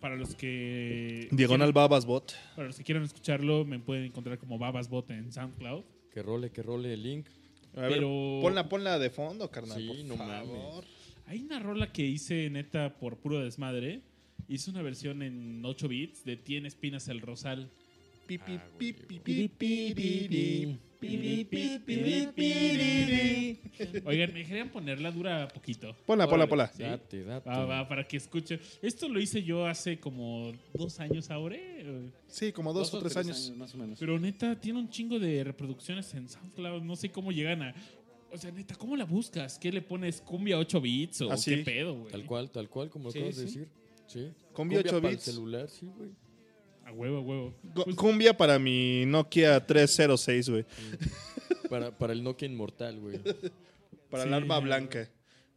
[0.00, 1.28] Para los que...
[1.30, 2.32] Diagonal Babas Bot.
[2.56, 5.82] Para los que quieran escucharlo, me pueden encontrar como Babasbot en SoundCloud.
[6.12, 7.26] Que role, que role el link.
[7.76, 9.78] A ver, Pero- ponla, ponla de fondo, carnal.
[9.78, 10.84] Sí, por no favor.
[11.26, 14.00] Hay una rola que hice neta por puro desmadre
[14.50, 17.70] hizo una versión en 8 bits de Tiene espinas el rosal.
[24.04, 25.96] Oigan, me querían ponerla, dura poquito.
[26.06, 26.68] Ponla, ponla, ponla.
[26.68, 26.82] ¿Sí?
[26.82, 27.48] Date, date.
[27.48, 28.60] Va, va, para que escuche.
[28.82, 31.56] Esto lo hice yo hace como dos años ahora.
[32.28, 33.46] Sí, como dos, dos o, tres, tres años.
[33.46, 33.58] años.
[33.58, 33.98] Más o menos.
[33.98, 36.82] Pero neta, tiene un chingo de reproducciones en SoundCloud.
[36.82, 37.74] No sé cómo llegan a...
[38.32, 39.58] O sea, neta, ¿cómo la buscas?
[39.58, 42.12] ¿Qué le pones cumbia 8 bits o qué pedo, güey?
[42.12, 43.40] Tal cual, tal cual, como sí, acabas sí.
[43.40, 43.79] de decir.
[44.12, 44.32] Sí.
[44.52, 45.22] Cumbia 8 para el bits.
[45.24, 46.10] celular, sí, güey.
[46.84, 47.54] A huevo, a huevo.
[47.74, 50.64] Pues, Cumbia para mi Nokia 306, güey.
[51.68, 53.20] Para, para el Nokia inmortal, güey.
[54.10, 54.28] Para Sí.
[54.28, 55.08] el arma blanca.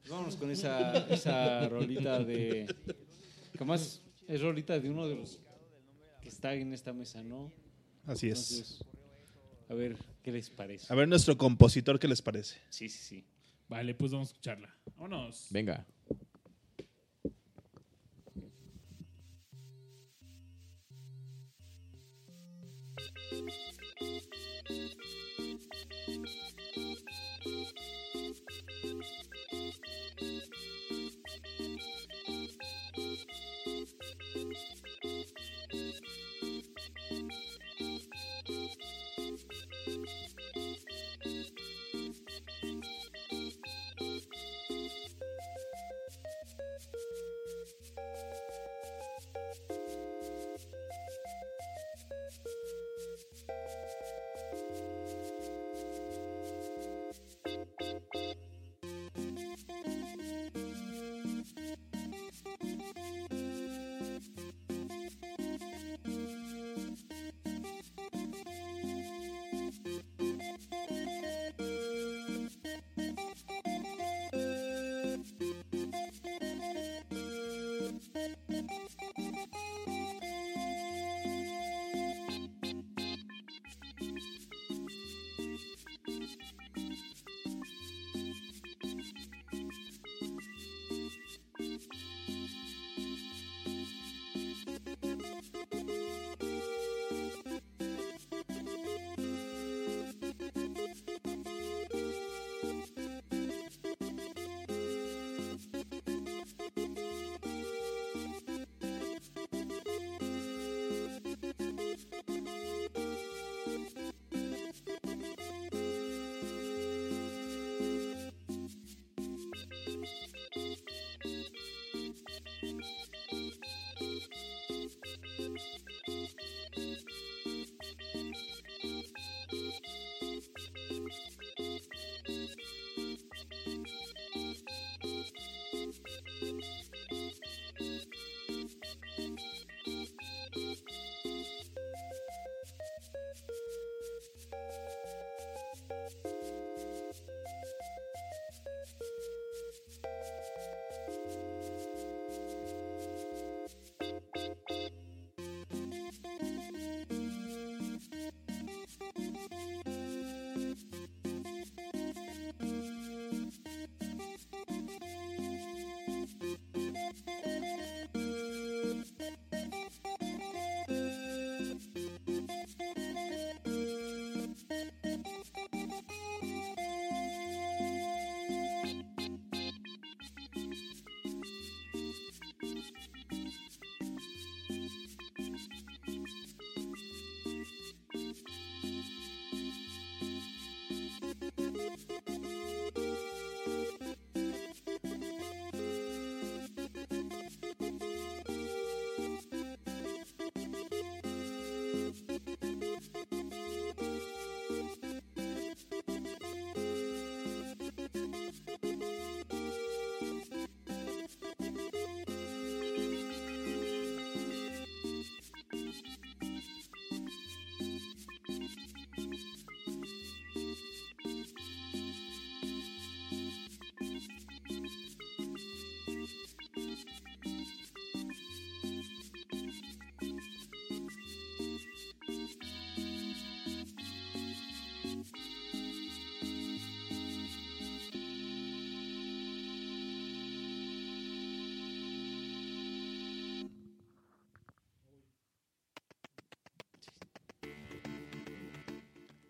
[0.07, 2.67] Vámonos con esa, esa rolita de.
[3.57, 5.39] Que más es rolita de uno de los
[6.21, 7.51] que está en esta mesa, ¿no?
[8.05, 8.51] Así es.
[8.51, 8.85] Entonces,
[9.69, 10.85] a ver, ¿qué les parece?
[10.93, 12.57] A ver, nuestro compositor, ¿qué les parece?
[12.69, 13.25] Sí, sí, sí.
[13.67, 14.75] Vale, pues vamos a escucharla.
[14.97, 15.47] Vámonos.
[15.49, 15.83] Venga.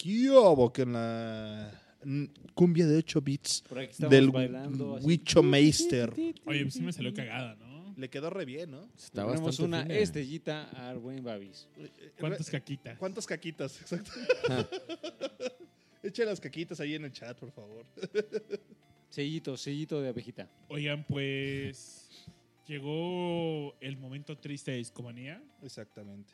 [0.03, 1.71] ¿Qué hubo con la
[2.53, 4.97] cumbia de 8 bits Por aquí estamos del bailando.
[4.97, 5.07] así.
[5.07, 6.11] Huicho Meister?
[6.45, 7.93] Oye, pues sí me salió cagada, ¿no?
[7.95, 8.89] Le quedó re bien, ¿no?
[8.97, 9.95] Está bastante una fina.
[9.95, 11.69] estrellita al buen Babis.
[12.19, 12.97] ¿Cuántas caquitas?
[12.97, 13.79] ¿Cuántas caquitas?
[13.79, 14.11] Exacto.
[16.03, 17.85] Eche las caquitas ahí en el chat, por favor.
[19.09, 20.49] Sellito, sellito de abejita.
[20.67, 22.27] Oigan, pues
[22.67, 26.33] llegó el momento triste de Discomanía Exactamente.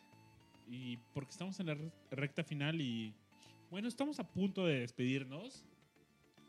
[0.68, 3.14] y porque estamos en la re- recta final y
[3.72, 5.64] bueno, estamos a punto de despedirnos.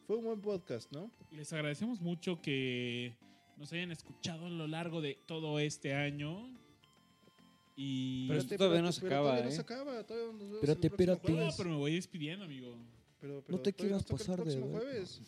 [0.07, 1.11] Fue un buen podcast, ¿no?
[1.31, 3.15] Les agradecemos mucho que
[3.57, 6.49] nos hayan escuchado a lo largo de todo este año.
[7.77, 9.53] Y Pero esto todavía no se acaba, todavía no ¿eh?
[9.53, 11.33] se acaba, todavía nos vemos Espérate, el próximo espérate.
[11.33, 11.55] No, jueves.
[11.57, 12.75] pero me voy despidiendo, amigo.
[13.21, 14.83] Pero- pero No te todavía quieras nos toca pasar el de próximo ver.
[14.83, 15.23] jueves.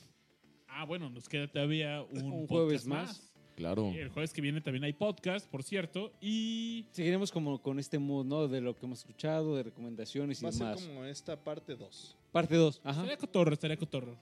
[0.68, 3.31] Ah, bueno, nos queda todavía un, Un podcast jueves más.
[3.56, 3.90] Claro.
[3.94, 6.12] El jueves que viene también hay podcast, por cierto.
[6.20, 8.48] Y Seguiremos como con este mood, ¿no?
[8.48, 12.16] De lo que hemos escuchado, de recomendaciones y Va a ser como esta parte 2.
[12.32, 12.80] Parte 2.
[12.82, 13.00] Ajá.
[13.00, 14.16] estaría cotorro, estaría cotorro.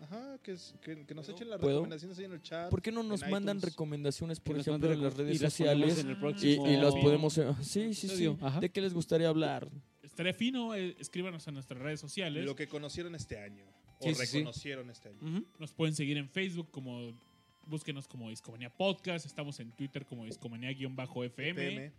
[0.00, 1.78] Ajá, que, es- que, que nos echen las ¿Puedo?
[1.78, 2.70] recomendaciones ahí en el chat.
[2.70, 3.72] ¿Por qué no nos en mandan iTunes.
[3.72, 5.98] recomendaciones, por Que nos ejemplo, manden en las redes y las ponemos sociales?
[6.04, 7.00] en el Y, próximo y las Sí.
[7.02, 7.38] podemos...
[7.38, 8.06] eh, Sí, sí, sí.
[8.06, 8.38] episodio.
[8.40, 8.60] Ajá.
[8.60, 9.68] ¿De qué les gustaría hablar?
[10.02, 12.44] Estaría fino, eh, escríbanos a nuestras redes sociales.
[12.44, 13.64] Lo que conocieron este año.
[14.00, 14.36] Sí, o sí, sí.
[14.38, 15.18] reconocieron este año.
[15.20, 15.44] Ujú.
[15.58, 17.12] Nos pueden seguir en Facebook como
[17.68, 21.92] búsquenos como Discomanía Podcast, estamos en Twitter como Discomanía-FM FM.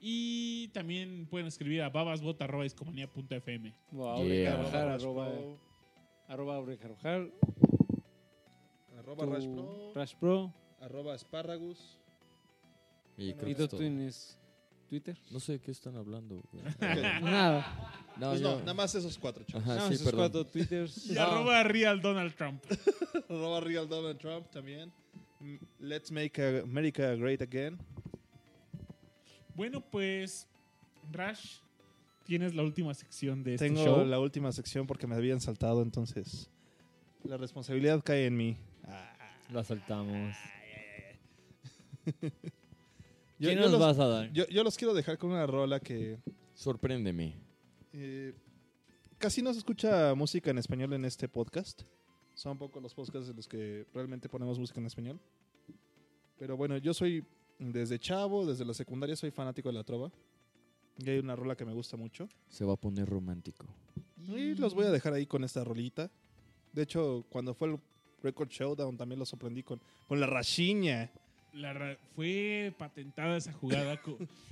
[0.00, 3.74] y también pueden escribir a babasbot.discomanía.fm.
[3.92, 4.54] Wow, Yeah.
[4.54, 5.28] Aure Carvajal, Rash arroba,
[6.28, 6.56] arroba
[8.98, 9.92] Arroba tu Rash Pro.
[9.94, 10.54] Rash Pro.
[10.80, 11.98] Arroba Asparagus.
[13.16, 14.38] Y creo ¿Y tú tienes
[14.88, 15.18] Twitter?
[15.30, 16.40] No sé de qué están hablando.
[17.22, 18.04] Nada.
[18.16, 19.64] No, pues no, nada más esos cuatro, chavos.
[19.68, 20.20] Ajá, no, sí, esos perdón.
[20.20, 21.06] cuatro Twitters.
[21.10, 21.22] Y No.
[21.22, 22.62] arroba Real Donald Trump.
[23.28, 24.92] Arroba Real Donald Trump también.
[25.40, 27.78] Mm, Let's make America great again.
[29.54, 30.46] Bueno, pues,
[31.12, 31.58] Rash,
[32.24, 34.04] tienes la última sección de este Tengo show.
[34.04, 36.48] la última sección porque me habían saltado, entonces
[37.24, 38.56] la responsabilidad cae en mí.
[38.84, 39.14] Ah.
[39.50, 40.34] Lo soltamos.
[43.40, 44.32] Yo, ¿Qué yo nos los, vas a dar?
[44.32, 46.18] yo- yo los quiero dejar con una rola que
[46.54, 47.36] Sorpréndeme.
[47.92, 48.34] eh,
[49.18, 51.82] casi no se escucha música en español en este podcast.
[52.38, 55.18] Son pocos los podcasts en los que realmente ponemos música en español.
[56.38, 57.24] Pero bueno, yo soy
[57.58, 60.12] desde chavo, desde la secundaria soy fanático de la trova.
[60.98, 62.28] Y hay una rola que me gusta mucho.
[62.48, 63.66] Se va a poner romántico.
[64.28, 66.12] Y los voy a dejar ahí con esta rolita.
[66.72, 67.78] De hecho, cuando fue el
[68.22, 71.10] Record Showdown también lo sorprendí con, con la rachiña.
[71.54, 74.00] La ra- fue patentada esa jugada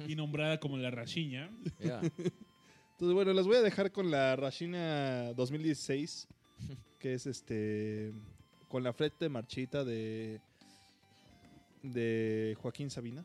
[0.09, 1.51] y nombrada como la Rashiña.
[1.79, 2.01] Ya.
[2.93, 6.27] Entonces, bueno, les voy a dejar con la Rashina 2016,
[6.99, 8.13] que es este
[8.69, 10.41] con la frente marchita de
[11.83, 13.25] de Joaquín Sabina.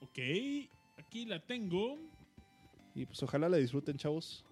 [0.00, 0.18] Ok,
[0.98, 1.96] aquí la tengo.
[2.94, 4.44] Y pues ojalá la disfruten, chavos.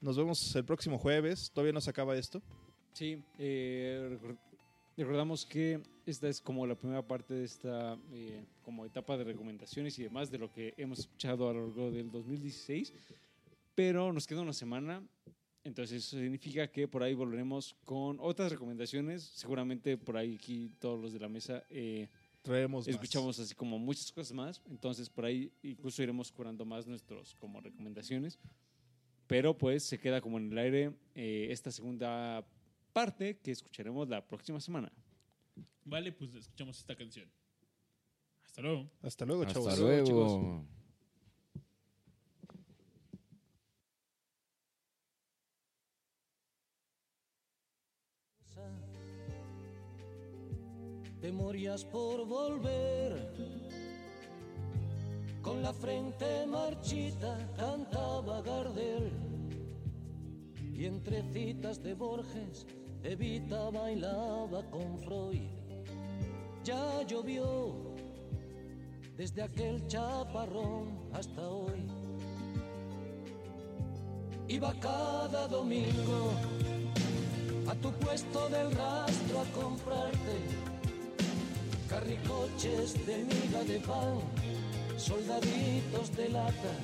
[0.00, 1.50] Nos vemos el próximo jueves.
[1.52, 2.40] Todavía no se acaba esto.
[2.92, 4.38] Sí, eh, recor-
[4.96, 9.98] recordamos que esta es como la primera parte de esta eh, como etapa de recomendaciones
[9.98, 12.92] y demás de lo que hemos escuchado a lo largo del 2016,
[13.74, 15.02] pero nos queda una semana,
[15.66, 21.00] entonces eso significa que por ahí volveremos con otras recomendaciones, seguramente por ahí aquí todos
[21.00, 22.08] los de la mesa eh,
[22.42, 22.94] Traemos más.
[22.94, 27.60] escuchamos así como muchas cosas más, entonces por ahí incluso iremos curando más nuestros como
[27.60, 28.38] recomendaciones,
[29.26, 32.46] pero pues se queda como en el aire eh, esta segunda
[32.92, 34.92] parte que escucharemos la próxima semana.
[35.84, 37.28] Vale, pues escuchamos esta canción.
[38.44, 38.90] Hasta luego.
[39.02, 39.68] Hasta luego, chavos.
[39.68, 40.75] Hasta luego, luego.
[51.26, 53.32] Te por volver.
[55.42, 59.10] Con la frente marchita cantaba Gardel.
[60.72, 62.66] Y entre citas de Borges,
[63.02, 65.48] Evita bailaba con Freud.
[66.62, 67.74] Ya llovió
[69.16, 71.86] desde aquel chaparrón hasta hoy.
[74.48, 76.30] Iba cada domingo
[77.68, 80.75] a tu puesto del rastro a comprarte
[81.88, 84.20] carricoches de miga de pan,
[84.96, 86.74] soldaditos de lata,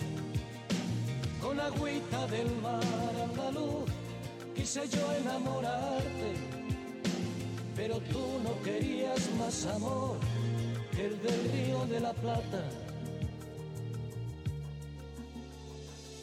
[1.41, 2.83] con agüita del mar
[3.23, 3.91] andaluz,
[4.55, 6.35] quise yo enamorarte,
[7.75, 10.19] pero tú no querías más amor
[10.93, 12.63] que el del río de la Plata.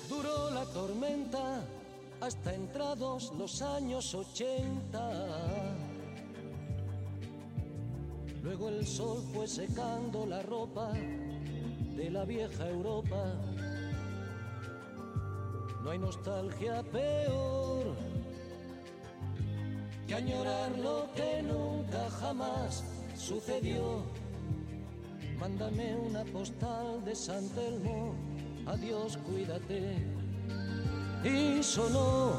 [0.08, 1.64] Duró la tormenta
[2.22, 5.10] hasta entrados los años ochenta.
[8.44, 13.34] Luego el sol fue secando la ropa de la vieja Europa.
[15.84, 17.96] No hay nostalgia peor
[20.08, 22.84] que añorar lo que nunca jamás
[23.16, 24.04] sucedió.
[25.40, 28.16] Mándame una postal de San Telmo,
[28.66, 29.98] adiós, cuídate.
[31.24, 32.32] Y sonó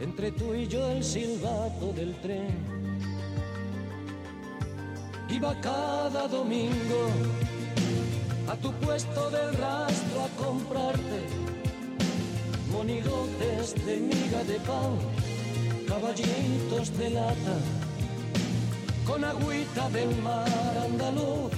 [0.00, 2.75] entre tú y yo el silbato del tren.
[5.36, 7.10] Iba cada domingo
[8.48, 11.20] a tu puesto del rastro a comprarte
[12.72, 14.96] monigotes de miga de pan,
[15.86, 17.56] caballitos de lata,
[19.06, 21.52] con agüita del mar andaluz.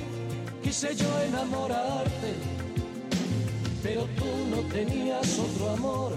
[0.60, 2.34] Quise yo enamorarte,
[3.84, 6.12] pero tú no tenías otro amor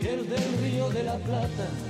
[0.00, 1.89] que el del río de la Plata.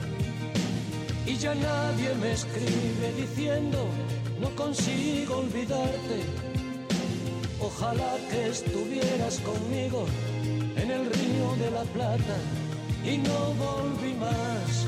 [1.25, 3.87] Y ya nadie me escribe diciendo,
[4.39, 6.19] no consigo olvidarte.
[7.59, 10.05] Ojalá que estuvieras conmigo
[10.75, 12.37] en el río de la Plata
[13.03, 14.87] y no volví más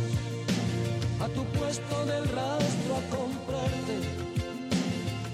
[1.21, 3.95] a tu puesto del rastro a comprarte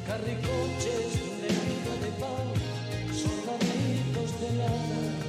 [0.06, 1.60] carricoches de
[2.04, 2.48] de pan,
[3.14, 5.29] soldaditos de lana.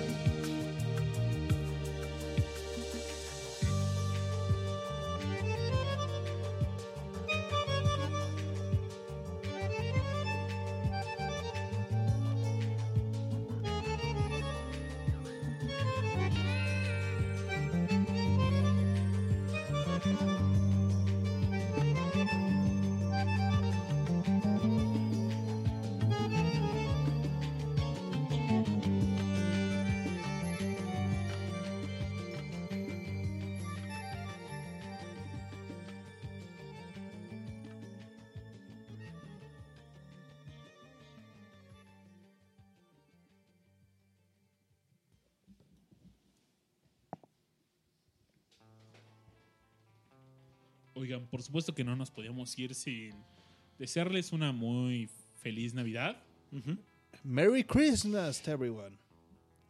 [51.00, 53.12] Oigan, por supuesto que no nos podíamos ir sin
[53.78, 56.16] desearles una muy feliz Navidad.
[57.24, 58.98] Merry Christmas to everyone.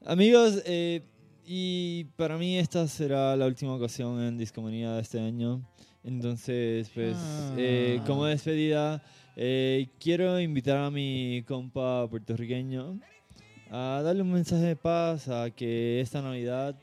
[0.04, 1.02] Amigos, eh,
[1.46, 5.62] y para mí esta será la última ocasión en Discomanía de este año.
[6.02, 7.16] Entonces, pues,
[7.56, 9.00] eh, como despedida,
[9.36, 12.98] eh, quiero invitar a mi compa puertorriqueño
[13.70, 16.74] a darle un mensaje de paz a que esta Navidad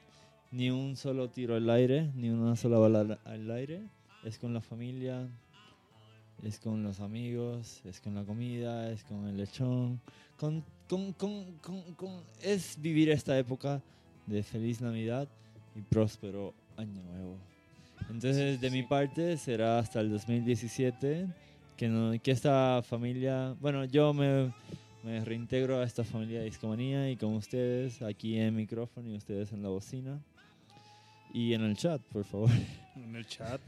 [0.52, 3.82] ni un solo tiro al aire, ni una sola bala al- al aire.
[4.28, 5.26] Es con la familia,
[6.44, 10.02] es con los amigos, es con la comida, es con el lechón.
[10.38, 11.54] Con, con, con,
[11.96, 13.82] con- es vivir esta época
[14.26, 15.30] de feliz Navidad
[15.76, 17.38] y próspero Año Nuevo.
[18.10, 21.28] Entonces, de mi parte, será hasta el 2017
[21.78, 24.52] que, no, que esta familia, bueno, yo me,
[25.04, 29.54] me reintegro a esta familia de Discomanía y con ustedes aquí en micrófono y ustedes
[29.54, 30.20] en la bocina
[31.34, 32.50] y en el chat, por favor.
[32.96, 33.62] En el chat.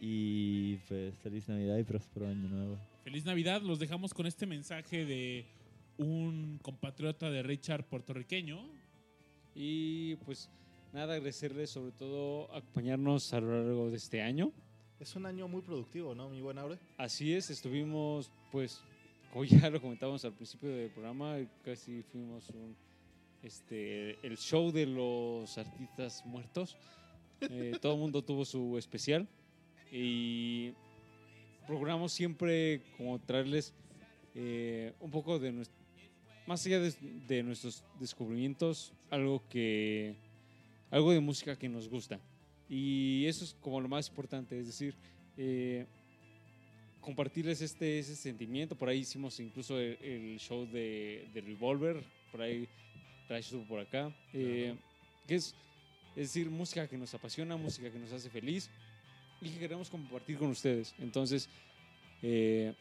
[0.00, 2.78] Y pues feliz Navidad y próspero Año Nuevo.
[3.04, 3.62] Feliz Navidad.
[3.62, 5.46] Los dejamos con este mensaje de
[5.98, 8.60] un compatriota de Richard puertorriqueño.
[9.54, 10.50] Y pues
[10.92, 14.52] nada, agradecerles sobre todo acompañarnos a lo largo de este año.
[15.00, 16.78] Es un año muy productivo, ¿no, mi buen Aure?
[16.96, 18.82] Así es, estuvimos pues,
[19.30, 22.74] como ya lo comentábamos al principio del programa, casi fuimos un,
[23.42, 26.76] este, el show de los artistas muertos.
[27.40, 29.28] Eh, todo el mundo tuvo su especial
[29.96, 30.74] y
[31.66, 33.72] procuramos siempre como traerles
[34.34, 35.74] eh, un poco de nuestro,
[36.46, 36.94] más allá de,
[37.26, 40.14] de nuestros descubrimientos, algo que
[40.90, 42.20] algo de música que nos gusta.
[42.68, 44.94] Y eso es como lo más importante, es decir,
[45.38, 45.86] eh,
[47.00, 48.76] compartirles este, ese sentimiento.
[48.76, 52.68] Por ahí hicimos incluso el, el show de, de Revolver, por ahí
[53.28, 54.14] Trash por acá.
[54.34, 54.76] eh,
[55.26, 55.54] que es,
[56.10, 58.70] es decir, música que nos apasiona, música que nos hace feliz
[59.40, 60.94] y que queremos compartir con ustedes.
[60.98, 61.48] Entonces,
[62.22, 62.74] eh,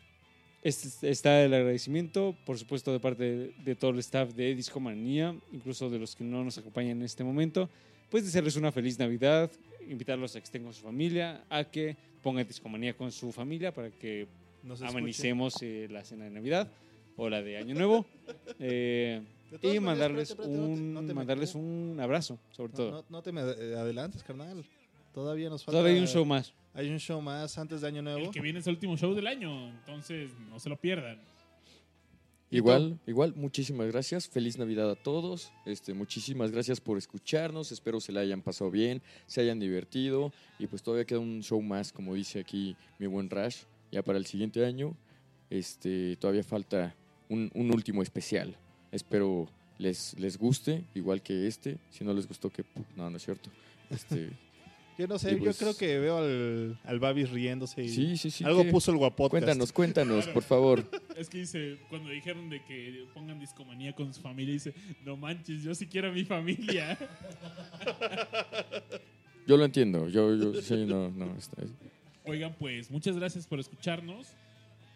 [0.63, 5.35] este- está el agradecimiento, por supuesto, de parte de, de todo el staff de Discomanía,
[5.51, 7.69] incluso de los que no nos acompañan en este momento.
[8.09, 9.51] Pues desearles una feliz Navidad,
[9.87, 13.91] invitarlos a que estén con su familia, a que pongan Discomanía con su familia para
[13.91, 14.27] que
[14.63, 14.97] Nos escuchen.
[14.97, 16.67] amenicemos eh, la cena de Navidad
[17.17, 18.05] o la de Año Nuevo.
[18.59, 19.21] Eh,
[19.61, 22.71] y maneras, mandarles, espérate, espérate, no te- un, no te me- mandarles un abrazo, sobre
[22.73, 23.05] No, todo.
[23.09, 24.65] no- te me adelantes, carnal.
[25.15, 25.79] Todavía nos falta.
[25.79, 26.53] Todavía hay un show más.
[26.73, 28.25] Hay un show más antes de Año Nuevo.
[28.25, 31.17] El que viene es el último show del año, entonces no se lo pierdan.
[32.51, 34.27] Igual, igual, muchísimas gracias.
[34.27, 35.53] Feliz Navidad a todos.
[35.65, 37.71] Este, muchísimas gracias por escucharnos.
[37.71, 40.33] Espero se la hayan pasado bien, se hayan divertido.
[40.59, 43.63] Y pues todavía queda un show más, como dice aquí mi buen Rash,
[43.93, 44.97] ya para el siguiente año.
[45.49, 46.93] Este, todavía falta
[47.29, 48.57] un, un último especial.
[48.91, 51.77] Espero les, les guste, igual que este.
[51.89, 52.65] Si no les gustó, que
[52.97, 53.49] no, no es cierto.
[53.89, 54.31] Este,
[54.97, 57.83] Yo no sé, pues- yo creo que veo al, al Babis riéndose.
[57.83, 58.43] Y sí, sí, sí.
[58.45, 58.71] Algo ¿qué?
[58.71, 59.29] puso el guapot.
[59.29, 60.83] Cuéntanos, cuéntanos, por favor.
[61.15, 64.73] Es que dice, cuando dijeron de que pongan discomanía con su familia, dice,
[65.05, 66.97] no manches, yo sí quiero a mi familia.
[69.47, 70.09] Yo lo entiendo.
[70.09, 71.35] Yo, yo, sí, no, no.
[71.37, 71.61] está-
[72.25, 74.29] Oigan, pues muchas gracias por escucharnos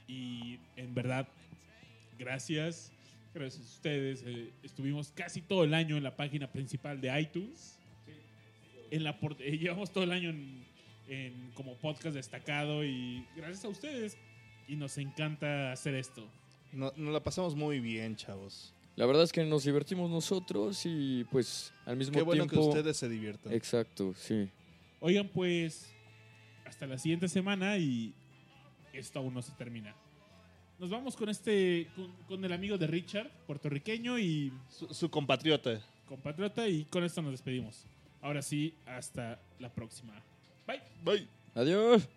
[0.08, 1.28] y en verdad,
[2.18, 2.92] gracias.
[3.34, 4.24] Gracias a ustedes.
[4.26, 7.78] eh, estuvimos casi todo el año en la página principal de iTunes.
[8.92, 10.66] En la eh, llevamos todo el año en,
[11.08, 14.18] en como podcast destacado y gracias a ustedes.
[14.68, 16.28] Y nos encanta hacer esto.
[16.72, 18.74] No- nos la pasamos muy bien, chavos.
[18.96, 22.62] La verdad es que nos divertimos nosotros y pues al mismo Qué bueno tiempo...
[22.72, 23.54] que ustedes se diviertan.
[23.54, 24.50] Exacto, sí.
[25.00, 25.90] Oigan, pues
[26.66, 28.14] hasta la siguiente semana y
[28.94, 29.96] esto aún no se termina.
[30.78, 35.82] Nos vamos con este, con, con el amigo de Richard, puertorriqueño y Su, su compatriota.
[36.08, 37.86] compatriota y con esto nos despedimos.
[38.22, 40.14] Ahora sí, hasta la próxima.
[40.68, 40.82] Bye.
[41.04, 41.28] Bye.
[41.56, 42.08] Adiós.